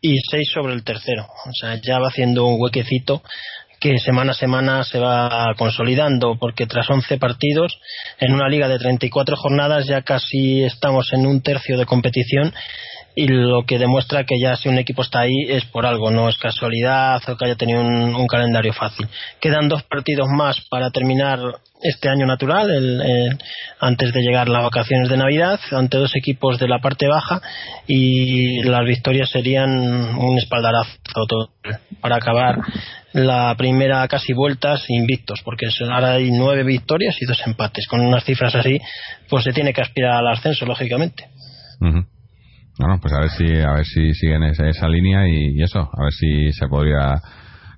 y 0.00 0.18
6 0.30 0.50
sobre 0.52 0.74
el 0.74 0.84
tercero. 0.84 1.26
O 1.46 1.52
sea, 1.52 1.80
ya 1.80 1.98
va 1.98 2.08
haciendo 2.08 2.44
un 2.44 2.60
huequecito 2.60 3.22
que 3.82 3.98
semana 3.98 4.30
a 4.30 4.34
semana 4.34 4.84
se 4.84 5.00
va 5.00 5.52
consolidando, 5.58 6.36
porque 6.38 6.66
tras 6.66 6.88
11 6.88 7.18
partidos, 7.18 7.80
en 8.20 8.32
una 8.32 8.48
liga 8.48 8.68
de 8.68 8.78
34 8.78 9.34
jornadas, 9.36 9.88
ya 9.88 10.02
casi 10.02 10.62
estamos 10.62 11.12
en 11.12 11.26
un 11.26 11.42
tercio 11.42 11.76
de 11.76 11.84
competición 11.84 12.54
y 13.16 13.26
lo 13.26 13.64
que 13.66 13.78
demuestra 13.78 14.24
que 14.24 14.38
ya 14.40 14.56
si 14.56 14.68
un 14.68 14.78
equipo 14.78 15.02
está 15.02 15.22
ahí 15.22 15.34
es 15.48 15.64
por 15.64 15.84
algo, 15.84 16.12
no 16.12 16.28
es 16.28 16.38
casualidad 16.38 17.20
o 17.28 17.36
que 17.36 17.44
haya 17.44 17.56
tenido 17.56 17.80
un, 17.80 18.26
calendario 18.28 18.72
fácil. 18.72 19.08
Quedan 19.40 19.68
dos 19.68 19.82
partidos 19.82 20.28
más 20.30 20.60
para 20.70 20.90
terminar 20.90 21.40
este 21.82 22.08
año 22.08 22.24
natural, 22.24 22.70
el, 22.70 23.36
antes 23.80 24.12
de 24.12 24.20
llegar 24.20 24.48
las 24.48 24.62
vacaciones 24.62 25.08
de 25.10 25.16
Navidad, 25.16 25.58
ante 25.72 25.98
dos 25.98 26.14
equipos 26.14 26.60
de 26.60 26.68
la 26.68 26.78
parte 26.78 27.08
baja 27.08 27.42
y 27.88 28.62
las 28.62 28.86
victorias 28.86 29.28
serían 29.28 29.70
un 30.16 30.38
espaldarazo 30.38 30.96
para 32.00 32.16
acabar 32.16 32.60
la 33.12 33.54
primera 33.56 34.06
casi 34.08 34.32
vueltas 34.32 34.84
invictos, 34.88 35.40
porque 35.44 35.66
ahora 35.90 36.12
hay 36.12 36.30
nueve 36.30 36.64
victorias 36.64 37.16
y 37.20 37.26
dos 37.26 37.40
empates. 37.46 37.86
Con 37.88 38.00
unas 38.00 38.24
cifras 38.24 38.54
así, 38.54 38.78
pues 39.28 39.44
se 39.44 39.52
tiene 39.52 39.72
que 39.72 39.82
aspirar 39.82 40.16
al 40.16 40.28
ascenso, 40.28 40.66
lógicamente. 40.66 41.26
Bueno, 42.78 42.98
pues 43.00 43.12
a 43.12 43.20
ver 43.20 43.30
si 43.30 43.60
a 43.60 43.72
ver 43.72 43.84
si 43.84 44.14
siguen 44.14 44.44
esa, 44.44 44.66
esa 44.66 44.88
línea 44.88 45.28
y, 45.28 45.62
eso, 45.62 45.80
a 45.80 46.02
ver 46.02 46.12
si 46.12 46.52
se 46.52 46.66
podría 46.68 47.20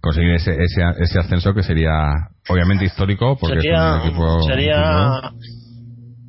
conseguir 0.01 0.35
ese, 0.35 0.53
ese, 0.53 0.82
ese 0.99 1.18
ascenso 1.18 1.53
que 1.53 1.62
sería 1.62 2.12
obviamente 2.49 2.85
histórico 2.85 3.37
porque 3.41 3.61
sería, 3.61 4.03
sería 4.47 5.32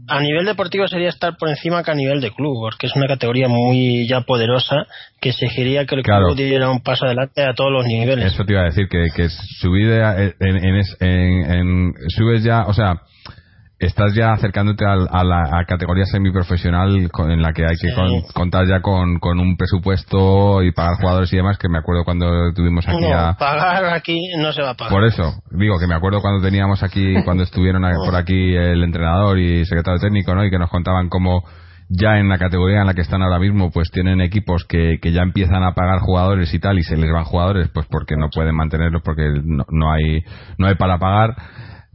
a 0.08 0.22
nivel 0.22 0.46
deportivo 0.46 0.88
sería 0.88 1.10
estar 1.10 1.38
por 1.38 1.50
encima 1.50 1.84
que 1.84 1.92
a 1.92 1.96
nivel 1.96 2.22
de 2.22 2.32
club, 2.32 2.58
porque 2.62 2.88
es 2.88 2.96
una 2.96 3.08
categoría 3.08 3.48
muy 3.48 4.08
ya 4.08 4.22
poderosa 4.22 4.88
que 5.20 5.30
exigiría 5.30 5.86
que 5.86 5.96
el 5.96 6.04
club 6.04 6.36
diera 6.36 6.70
un 6.70 6.82
paso 6.82 7.06
adelante 7.06 7.44
a 7.44 7.54
todos 7.54 7.72
los 7.72 7.86
niveles. 7.86 8.34
Eso 8.34 8.44
te 8.46 8.54
iba 8.54 8.62
a 8.62 8.66
decir, 8.66 8.88
que, 8.88 9.08
que 9.16 9.30
subir 9.30 9.90
en, 9.92 10.34
en, 10.40 10.82
en, 11.00 11.52
en, 11.52 11.94
subes 12.10 12.44
ya, 12.44 12.66
o 12.68 12.74
sea, 12.74 13.02
estás 13.80 14.14
ya 14.16 14.32
acercándote 14.32 14.86
a, 14.86 15.24
la 15.24 15.66
categoría 15.68 16.06
semiprofesional 16.06 17.10
en 17.30 17.42
la 17.42 17.52
que 17.52 17.64
hay 17.66 17.76
que 17.76 17.90
contar 18.34 18.68
ya 18.68 18.82
con, 18.82 19.20
un 19.22 19.58
presupuesto 19.58 20.64
y 20.64 20.72
pagar 20.72 20.96
jugadores 20.96 21.34
y 21.34 21.38
demás 21.38 21.58
que 21.58 21.68
me 21.68 21.80
acuerdo 21.80 22.06
cuando 22.06 22.54
tuvimos 22.54 22.88
aquí 22.88 23.02
no, 23.02 23.36
pagar 23.38 23.86
aquí 23.94 24.18
no 24.38 24.54
se 24.54 24.62
va 24.62 24.72
a 24.72 24.74
pagar. 24.76 24.92
Por 24.92 25.04
eso 25.04 25.34
digo 25.52 25.78
que 25.80 25.88
me 25.88 25.96
acuerdo 25.96 26.22
cuando 26.22 26.42
teníamos 26.42 26.84
aquí 26.84 27.16
cuando 27.26 27.44
estuvieron 27.44 27.84
por 28.06 28.16
aquí 28.16 28.56
el 28.56 28.84
entrenador 28.84 29.40
y 29.40 29.66
secretario 29.66 30.00
técnico 30.00 30.34
no 30.36 30.46
y 30.46 30.50
que 30.50 30.60
nos 30.60 30.70
contaban 30.70 31.10
cómo 31.10 31.44
ya 31.90 32.18
en 32.18 32.30
la 32.30 32.40
categoría 32.40 32.82
en 32.82 32.88
la 32.88 32.94
que 32.94 33.02
están 33.02 33.22
ahora 33.22 33.40
mismo 33.40 33.72
pues 33.72 33.92
tienen 33.92 34.22
equipos 34.22 34.66
que, 34.68 34.98
que 35.02 35.12
ya 35.12 35.22
empiezan 35.22 35.64
a 35.64 35.74
pagar 35.74 36.00
jugadores 36.00 36.52
y 36.54 36.60
tal 36.60 36.80
y 36.80 36.84
se 36.84 36.98
les 36.98 37.12
van 37.12 37.26
jugadores 37.26 37.70
pues 37.74 37.86
porque 37.92 38.16
no 38.16 38.30
pueden 38.30 38.56
mantenerlos 38.56 39.02
porque 39.04 39.30
no, 39.44 39.66
no 39.70 39.92
hay 39.92 40.24
no 40.58 40.68
hay 40.68 40.76
para 40.76 40.98
pagar 40.98 41.36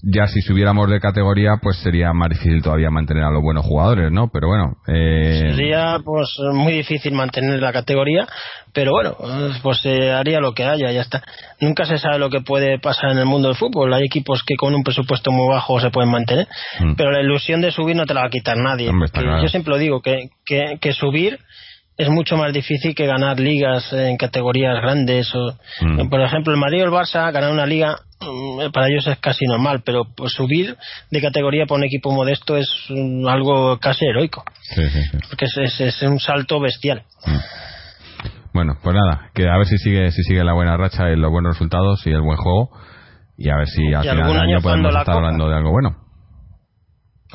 ya 0.03 0.27
si 0.27 0.41
subiéramos 0.41 0.89
de 0.91 1.01
categoría 1.01 1.59
pues 1.63 1.79
sería 1.79 2.13
más 2.13 2.31
difícil 2.31 2.63
todavía 2.63 2.91
mantener 2.91 3.25
a 3.25 3.31
los 3.31 3.43
buenos 3.43 3.65
jugadores 3.65 4.11
no 4.11 4.29
pero 4.33 4.49
bueno 4.49 4.77
eh... 4.87 5.53
sería 5.55 5.99
pues 6.05 6.29
muy 6.53 6.73
difícil 6.73 7.13
mantener 7.13 7.61
la 7.61 7.73
categoría 7.73 8.27
pero 8.73 8.93
bueno 8.93 9.17
pues 9.63 9.81
se 9.81 10.11
haría 10.11 10.41
lo 10.41 10.53
que 10.55 10.65
haya 10.65 10.91
ya 10.93 11.01
está. 11.01 11.23
Nunca 11.61 11.85
se 11.85 11.99
sabe 11.99 12.19
lo 12.19 12.31
que 12.31 12.41
puede 12.41 12.79
pasar 12.79 13.11
en 13.11 13.19
el 13.19 13.27
mundo 13.27 13.49
del 13.49 13.57
fútbol. 13.57 13.93
Hay 13.93 14.05
equipos 14.05 14.43
que 14.47 14.57
con 14.57 14.75
un 14.75 14.83
presupuesto 14.83 15.31
muy 15.31 15.49
bajo 15.49 15.81
se 15.81 15.91
pueden 15.91 16.11
mantener 16.11 16.47
mm. 16.81 16.95
pero 16.97 17.11
la 17.11 17.21
ilusión 17.21 17.61
de 17.61 17.71
subir 17.71 17.97
no 17.97 18.07
te 18.07 18.15
la 18.15 18.23
va 18.23 18.27
a 18.29 18.31
quitar 18.31 18.57
nadie. 18.57 18.91
Yo 19.43 19.49
siempre 19.49 19.73
lo 19.73 19.79
digo 19.79 20.01
que, 20.01 20.31
que, 20.45 20.79
que 20.81 20.93
subir 20.93 21.39
es 22.01 22.09
mucho 22.09 22.39
más 22.39 22.51
difícil 22.53 22.95
que 22.95 23.07
ganar 23.07 23.39
ligas 23.39 23.93
en 23.93 24.17
categorías 24.17 24.81
grandes. 24.81 25.35
O, 25.35 25.53
mm. 25.83 26.09
Por 26.09 26.23
ejemplo, 26.23 26.53
el 26.53 26.59
Madrid 26.59 26.83
o 26.83 26.87
el 26.87 26.91
Barça 26.91 27.31
ganar 27.31 27.53
una 27.53 27.67
liga 27.67 27.99
mm, 28.21 28.71
para 28.73 28.89
ellos 28.89 29.07
es 29.07 29.19
casi 29.19 29.45
normal, 29.45 29.83
pero 29.85 30.07
pues, 30.17 30.33
subir 30.33 30.79
de 31.11 31.21
categoría 31.21 31.67
para 31.67 31.79
un 31.79 31.85
equipo 31.85 32.11
modesto 32.11 32.57
es 32.57 32.69
mm, 32.89 33.27
algo 33.29 33.79
casi 33.79 34.07
heroico. 34.07 34.43
Porque 35.29 35.45
es, 35.45 35.81
es, 35.81 36.03
un 36.03 36.19
salto 36.19 36.59
bestial. 36.59 37.03
Bueno, 38.55 38.79
pues 38.83 38.97
nada, 38.97 39.31
que 39.35 39.47
a 39.47 39.59
ver 39.59 39.67
si 39.67 39.77
sigue 39.77 40.11
si 40.11 40.23
sigue 40.23 40.43
la 40.43 40.55
buena 40.55 40.79
racha 40.79 41.11
y 41.11 41.17
los 41.17 41.31
buenos 41.31 41.53
resultados 41.53 42.07
y 42.07 42.11
el 42.11 42.23
buen 42.23 42.39
juego 42.39 42.71
y 43.37 43.51
a 43.51 43.57
ver 43.57 43.69
si 43.69 43.93
al 43.93 44.03
final 44.03 44.27
del 44.27 44.41
año 44.41 44.61
podemos 44.63 44.97
estar 44.97 45.17
hablando 45.17 45.49
de 45.49 45.55
algo 45.55 45.71
bueno. 45.71 46.10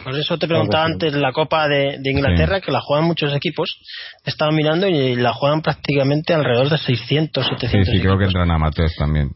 Por 0.04 0.18
eso 0.18 0.38
te 0.38 0.48
preguntaba 0.48 0.86
antes 0.86 1.14
la 1.14 1.32
Copa 1.32 1.68
de, 1.68 2.00
Inglaterra, 2.04 2.60
que 2.60 2.72
la 2.72 2.82
juegan 2.82 3.06
muchos 3.06 3.34
equipos. 3.34 3.80
Estaba 4.26 4.52
mirando 4.52 4.88
y 4.88 5.16
la 5.16 5.34
juegan 5.34 5.62
prácticamente 5.62 6.34
alrededor 6.34 6.70
de 6.70 6.78
600, 6.78 7.46
700. 7.46 7.88
Sí, 7.88 7.98
sí, 7.98 8.02
creo 8.02 8.18
que 8.18 8.26
entran 8.26 8.52
amateurs 8.52 8.96
también. 8.98 9.32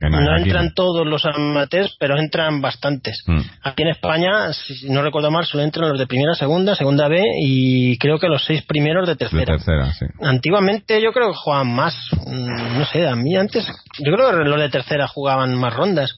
no 0.00 0.36
entran 0.36 0.72
todos 0.74 1.06
los 1.06 1.26
amateurs, 1.26 1.94
pero 2.00 2.18
entran 2.18 2.62
bastantes. 2.62 3.22
Mm. 3.26 3.40
Aquí 3.62 3.82
en 3.82 3.88
España, 3.88 4.52
si 4.52 4.88
no 4.88 5.02
recuerdo 5.02 5.30
mal, 5.30 5.44
solo 5.44 5.62
entran 5.62 5.90
los 5.90 5.98
de 5.98 6.06
primera, 6.06 6.34
segunda, 6.34 6.74
segunda 6.74 7.08
B 7.08 7.22
y 7.42 7.98
creo 7.98 8.18
que 8.18 8.28
los 8.28 8.44
seis 8.44 8.62
primeros 8.62 9.06
de 9.06 9.16
tercera. 9.16 9.40
De 9.40 9.58
tercera 9.58 9.92
sí. 9.92 10.06
Antiguamente 10.22 11.02
yo 11.02 11.12
creo 11.12 11.28
que 11.32 11.36
jugaban 11.36 11.74
más. 11.74 11.94
Mm, 12.26 12.78
no 12.78 12.84
sé, 12.86 13.06
a 13.06 13.14
mí 13.14 13.36
antes, 13.36 13.66
yo 13.98 14.12
creo 14.12 14.30
que 14.30 14.48
los 14.48 14.60
de 14.60 14.70
tercera 14.70 15.06
jugaban 15.06 15.54
más 15.54 15.74
rondas. 15.74 16.16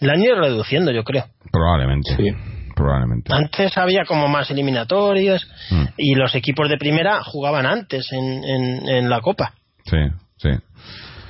El 0.00 0.10
año 0.10 0.24
ido 0.24 0.40
reduciendo, 0.40 0.92
yo 0.92 1.02
creo. 1.02 1.26
Probablemente. 1.50 2.16
Sí 2.16 2.59
probablemente. 2.80 3.32
Antes 3.34 3.76
había 3.76 4.04
como 4.04 4.28
más 4.28 4.50
eliminatorias 4.50 5.46
mm. 5.70 5.84
y 5.96 6.14
los 6.14 6.34
equipos 6.34 6.68
de 6.68 6.78
primera 6.78 7.22
jugaban 7.22 7.66
antes 7.66 8.10
en, 8.12 8.42
en, 8.88 9.10
la 9.10 9.20
Copa. 9.20 9.52
Sí, 9.84 9.98
sí. 10.36 10.50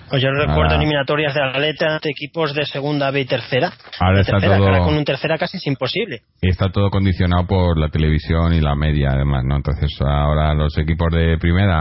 Pues 0.08 0.22
yo 0.22 0.30
recuerdo 0.30 0.74
eliminatorias 0.74 1.34
de 1.34 1.40
Atleta 1.42 1.94
ante 1.94 2.10
equipos 2.10 2.52
de 2.52 2.64
segunda 2.64 3.12
B 3.12 3.20
y 3.20 3.24
tercera. 3.26 3.72
Ahora 4.00 4.22
está 4.22 4.38
todo... 4.40 4.84
con 4.84 4.96
un 4.96 5.04
tercera 5.04 5.38
casi 5.38 5.58
es 5.58 5.66
imposible. 5.68 6.22
Y 6.42 6.50
está 6.50 6.70
todo 6.70 6.90
condicionado 6.90 7.46
por 7.46 7.78
la 7.78 7.88
televisión 7.90 8.52
y 8.52 8.60
la 8.60 8.74
media, 8.74 9.10
además, 9.12 9.44
¿no? 9.44 9.56
Entonces 9.56 9.90
ahora 10.00 10.52
los 10.54 10.76
equipos 10.78 11.12
de 11.12 11.38
primera 11.38 11.80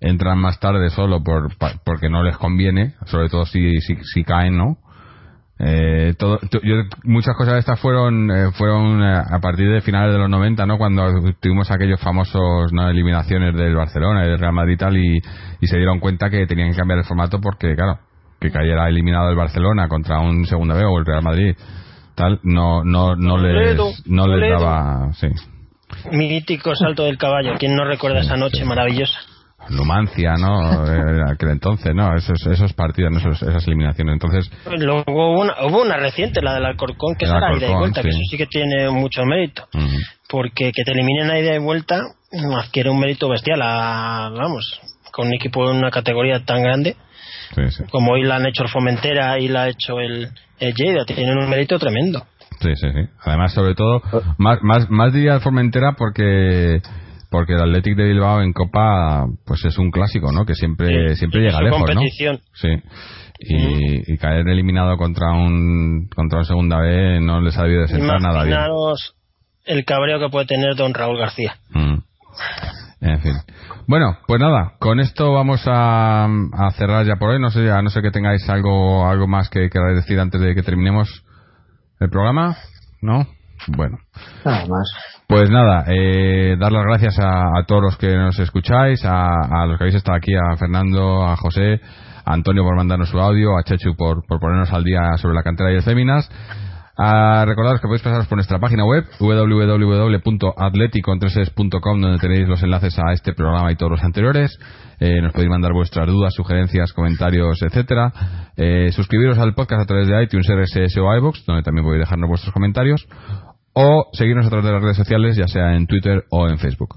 entran 0.00 0.38
más 0.38 0.60
tarde 0.60 0.88
solo 0.90 1.22
por, 1.22 1.48
porque 1.84 2.08
no 2.08 2.22
les 2.22 2.36
conviene, 2.36 2.94
sobre 3.06 3.28
todo 3.28 3.44
si, 3.44 3.80
si, 3.80 3.96
si 4.02 4.22
caen, 4.22 4.56
¿no? 4.56 4.76
Eh, 5.56 6.14
todo, 6.18 6.40
yo, 6.64 6.82
muchas 7.04 7.36
cosas 7.36 7.54
de 7.54 7.60
estas 7.60 7.78
fueron 7.78 8.28
eh, 8.28 8.50
fueron 8.54 9.00
eh, 9.00 9.14
a 9.14 9.38
partir 9.38 9.70
de 9.70 9.80
finales 9.82 10.12
de 10.12 10.18
los 10.18 10.28
90, 10.28 10.66
¿no? 10.66 10.78
Cuando 10.78 11.04
tuvimos 11.40 11.70
aquellos 11.70 12.00
famosos 12.00 12.72
¿no? 12.72 12.88
eliminaciones 12.88 13.54
del 13.54 13.76
Barcelona 13.76 14.24
y 14.24 14.30
del 14.30 14.40
Real 14.40 14.52
Madrid 14.52 14.74
y 14.74 14.76
tal 14.76 14.96
y, 14.96 15.20
se 15.62 15.76
dieron 15.76 16.00
cuenta 16.00 16.28
que 16.28 16.46
tenían 16.46 16.72
que 16.72 16.76
cambiar 16.76 16.98
el 16.98 17.04
formato 17.04 17.40
porque, 17.40 17.74
claro, 17.76 18.00
que 18.40 18.50
cayera 18.50 18.88
eliminado 18.88 19.30
el 19.30 19.36
Barcelona 19.36 19.86
contra 19.88 20.18
un 20.18 20.44
segunda 20.44 20.74
B 20.74 20.84
o 20.84 20.98
el 20.98 21.06
Real 21.06 21.22
Madrid 21.22 21.56
tal 22.14 22.38
no 22.42 22.84
no 22.84 23.16
no 23.16 23.38
les 23.38 24.06
no 24.06 24.28
les 24.28 24.50
daba 24.50 25.12
sí 25.14 25.28
mítico 26.12 26.76
salto 26.76 27.04
del 27.04 27.18
caballo 27.18 27.54
quién 27.58 27.74
no 27.74 27.84
recuerda 27.84 28.20
esa 28.20 28.36
noche 28.36 28.64
maravillosa 28.64 29.18
Numancia, 29.70 30.34
¿no? 30.34 30.86
Eh, 30.86 31.22
aquel 31.32 31.50
entonces, 31.50 31.94
¿no? 31.94 32.14
Esos, 32.16 32.46
esos 32.46 32.72
partidos, 32.72 33.12
esas 33.42 33.66
eliminaciones. 33.66 34.14
Entonces. 34.14 34.50
Luego 34.78 35.04
hubo 35.06 35.40
una, 35.40 35.54
hubo 35.66 35.82
una 35.82 35.96
reciente, 35.96 36.40
la 36.42 36.54
del 36.54 36.64
Alcorcón, 36.64 37.14
que 37.16 37.24
es 37.24 37.30
la 37.30 37.56
ida 37.56 37.70
y 37.70 37.74
vuelta, 37.74 38.02
que 38.02 38.08
eso 38.08 38.18
sí 38.30 38.36
que 38.36 38.46
tiene 38.46 38.90
mucho 38.90 39.24
mérito. 39.24 39.66
Porque 40.28 40.72
que 40.72 40.82
te 40.84 40.92
eliminen 40.92 41.30
a 41.30 41.38
ida 41.38 41.54
y 41.54 41.58
vuelta 41.58 42.00
adquiere 42.60 42.90
un 42.90 43.00
mérito 43.00 43.28
bestial. 43.28 43.60
vamos, 43.60 44.80
con 45.12 45.28
un 45.28 45.34
equipo 45.34 45.68
de 45.68 45.78
una 45.78 45.90
categoría 45.90 46.44
tan 46.44 46.62
grande. 46.62 46.96
Como 47.90 48.12
hoy 48.12 48.24
la 48.24 48.36
han 48.36 48.46
hecho 48.46 48.64
el 48.64 48.68
Fomentera 48.68 49.38
y 49.38 49.48
la 49.48 49.62
ha 49.62 49.68
hecho 49.68 50.00
el, 50.00 50.28
el 50.58 50.74
Lleida, 50.74 51.04
tienen 51.04 51.38
un 51.38 51.48
mérito 51.48 51.78
tremendo. 51.78 52.26
Sí, 52.60 52.70
sí, 52.76 52.88
sí. 52.92 53.08
Además, 53.24 53.52
sobre 53.52 53.74
todo, 53.74 54.02
más, 54.38 54.58
más, 54.62 54.88
más 54.90 55.12
diría 55.12 55.34
el 55.34 55.40
Formentera 55.40 55.92
porque 55.96 56.80
porque 57.34 57.54
el 57.54 57.62
Athletic 57.62 57.96
de 57.96 58.04
Bilbao 58.04 58.42
en 58.42 58.52
Copa 58.52 59.26
pues 59.44 59.64
es 59.64 59.76
un 59.76 59.90
clásico, 59.90 60.30
¿no? 60.30 60.46
Que 60.46 60.54
siempre 60.54 61.16
siempre 61.16 61.40
llega 61.40 61.60
lejos, 61.60 61.82
competición. 61.82 62.36
¿no? 62.36 62.40
Sí. 62.52 62.68
Y, 63.40 64.16
caer 64.18 64.46
eliminado 64.46 64.96
contra 64.96 65.32
un 65.32 66.08
contra 66.14 66.38
un 66.38 66.44
segunda 66.44 66.78
B 66.78 67.20
no 67.20 67.40
les 67.40 67.58
ha 67.58 67.64
debido 67.64 67.82
de 67.82 67.88
sentar 67.88 68.20
nada 68.20 68.44
bien. 68.44 68.56
el 69.66 69.84
cabreo 69.84 70.20
que 70.20 70.28
puede 70.28 70.46
tener 70.46 70.76
don 70.76 70.94
Raúl 70.94 71.18
García. 71.18 71.56
Mm. 71.70 71.96
En 73.00 73.20
fin. 73.20 73.34
Bueno, 73.88 74.16
pues 74.28 74.40
nada, 74.40 74.74
con 74.78 75.00
esto 75.00 75.32
vamos 75.32 75.60
a, 75.66 76.26
a, 76.26 76.70
cerrar 76.76 77.04
ya 77.04 77.16
por 77.16 77.30
hoy. 77.30 77.40
No 77.40 77.50
sé, 77.50 77.68
a 77.68 77.82
no 77.82 77.90
sé 77.90 78.00
que 78.00 78.12
tengáis 78.12 78.48
algo 78.48 79.08
algo 79.08 79.26
más 79.26 79.50
que 79.50 79.70
queráis 79.70 79.96
decir 79.96 80.20
antes 80.20 80.40
de 80.40 80.54
que 80.54 80.62
terminemos 80.62 81.24
el 81.98 82.10
programa. 82.10 82.56
¿no? 83.02 83.26
Bueno. 83.66 83.98
Nada 84.44 84.66
más. 84.66 85.13
Pues 85.26 85.50
nada, 85.50 85.84
eh, 85.88 86.56
dar 86.58 86.70
las 86.70 86.84
gracias 86.84 87.18
a, 87.18 87.64
todos 87.66 87.82
los 87.82 87.96
que 87.96 88.14
nos 88.14 88.38
escucháis, 88.38 89.02
a, 89.04 89.64
los 89.66 89.78
que 89.78 89.84
habéis 89.84 89.96
estado 89.96 90.18
aquí, 90.18 90.34
a 90.34 90.56
Fernando, 90.56 91.24
a 91.24 91.36
José, 91.36 91.80
a 92.24 92.34
Antonio 92.34 92.62
por 92.62 92.76
mandarnos 92.76 93.08
su 93.08 93.18
audio, 93.18 93.56
a 93.56 93.62
Chechu 93.62 93.96
por, 93.96 94.26
por 94.26 94.38
ponernos 94.38 94.70
al 94.72 94.84
día 94.84 95.16
sobre 95.16 95.34
la 95.34 95.42
cantera 95.42 95.72
y 95.72 95.76
el 95.76 95.82
Féminas. 95.82 96.30
A 96.96 97.44
recordaros 97.44 97.80
que 97.80 97.88
podéis 97.88 98.02
pasaros 98.02 98.28
por 98.28 98.36
nuestra 98.36 98.60
página 98.60 98.84
web 98.84 99.04
www.atleticontreses.com 99.18 102.00
donde 102.00 102.18
tenéis 102.18 102.46
los 102.46 102.62
enlaces 102.62 102.96
a 103.00 103.12
este 103.12 103.32
programa 103.32 103.72
y 103.72 103.76
todos 103.76 103.90
los 103.90 104.04
anteriores. 104.04 104.56
Eh, 105.00 105.20
nos 105.20 105.32
podéis 105.32 105.50
mandar 105.50 105.72
vuestras 105.72 106.06
dudas, 106.06 106.32
sugerencias, 106.34 106.92
comentarios, 106.92 107.60
etcétera. 107.62 108.12
Eh, 108.56 108.92
suscribiros 108.92 109.38
al 109.38 109.54
podcast 109.54 109.82
a 109.82 109.86
través 109.86 110.06
de 110.06 110.22
iTunes, 110.22 110.46
RSS 110.48 110.96
o 110.98 111.12
iVoox, 111.16 111.44
donde 111.46 111.64
también 111.64 111.84
podéis 111.84 112.02
dejarnos 112.02 112.28
vuestros 112.28 112.54
comentarios. 112.54 113.04
O 113.74 114.08
seguirnos 114.12 114.46
a 114.46 114.50
través 114.50 114.64
de 114.66 114.72
las 114.72 114.82
redes 114.82 114.96
sociales, 114.96 115.36
ya 115.36 115.48
sea 115.48 115.74
en 115.74 115.86
Twitter 115.86 116.24
o 116.30 116.48
en 116.48 116.58
Facebook. 116.58 116.96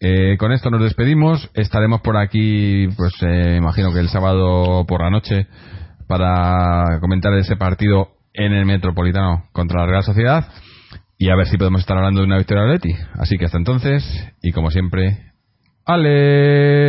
Eh, 0.00 0.36
con 0.38 0.52
esto 0.52 0.70
nos 0.70 0.82
despedimos. 0.82 1.50
Estaremos 1.54 2.00
por 2.00 2.16
aquí, 2.16 2.88
pues 2.96 3.12
eh, 3.22 3.56
imagino 3.58 3.92
que 3.92 4.00
el 4.00 4.08
sábado 4.08 4.84
por 4.86 5.02
la 5.02 5.10
noche, 5.10 5.46
para 6.06 6.98
comentar 7.00 7.32
ese 7.34 7.56
partido 7.56 8.08
en 8.34 8.52
el 8.52 8.66
Metropolitano 8.66 9.44
contra 9.52 9.80
la 9.80 9.86
Real 9.86 10.02
Sociedad 10.02 10.46
y 11.18 11.30
a 11.30 11.36
ver 11.36 11.46
si 11.46 11.56
podemos 11.56 11.80
estar 11.82 11.96
hablando 11.96 12.20
de 12.20 12.26
una 12.26 12.38
victoria 12.38 12.64
de 12.64 12.74
Atleti. 12.74 12.96
Así 13.14 13.38
que 13.38 13.44
hasta 13.44 13.58
entonces, 13.58 14.02
y 14.42 14.50
como 14.50 14.70
siempre, 14.72 15.32
Aleti. 15.84 16.82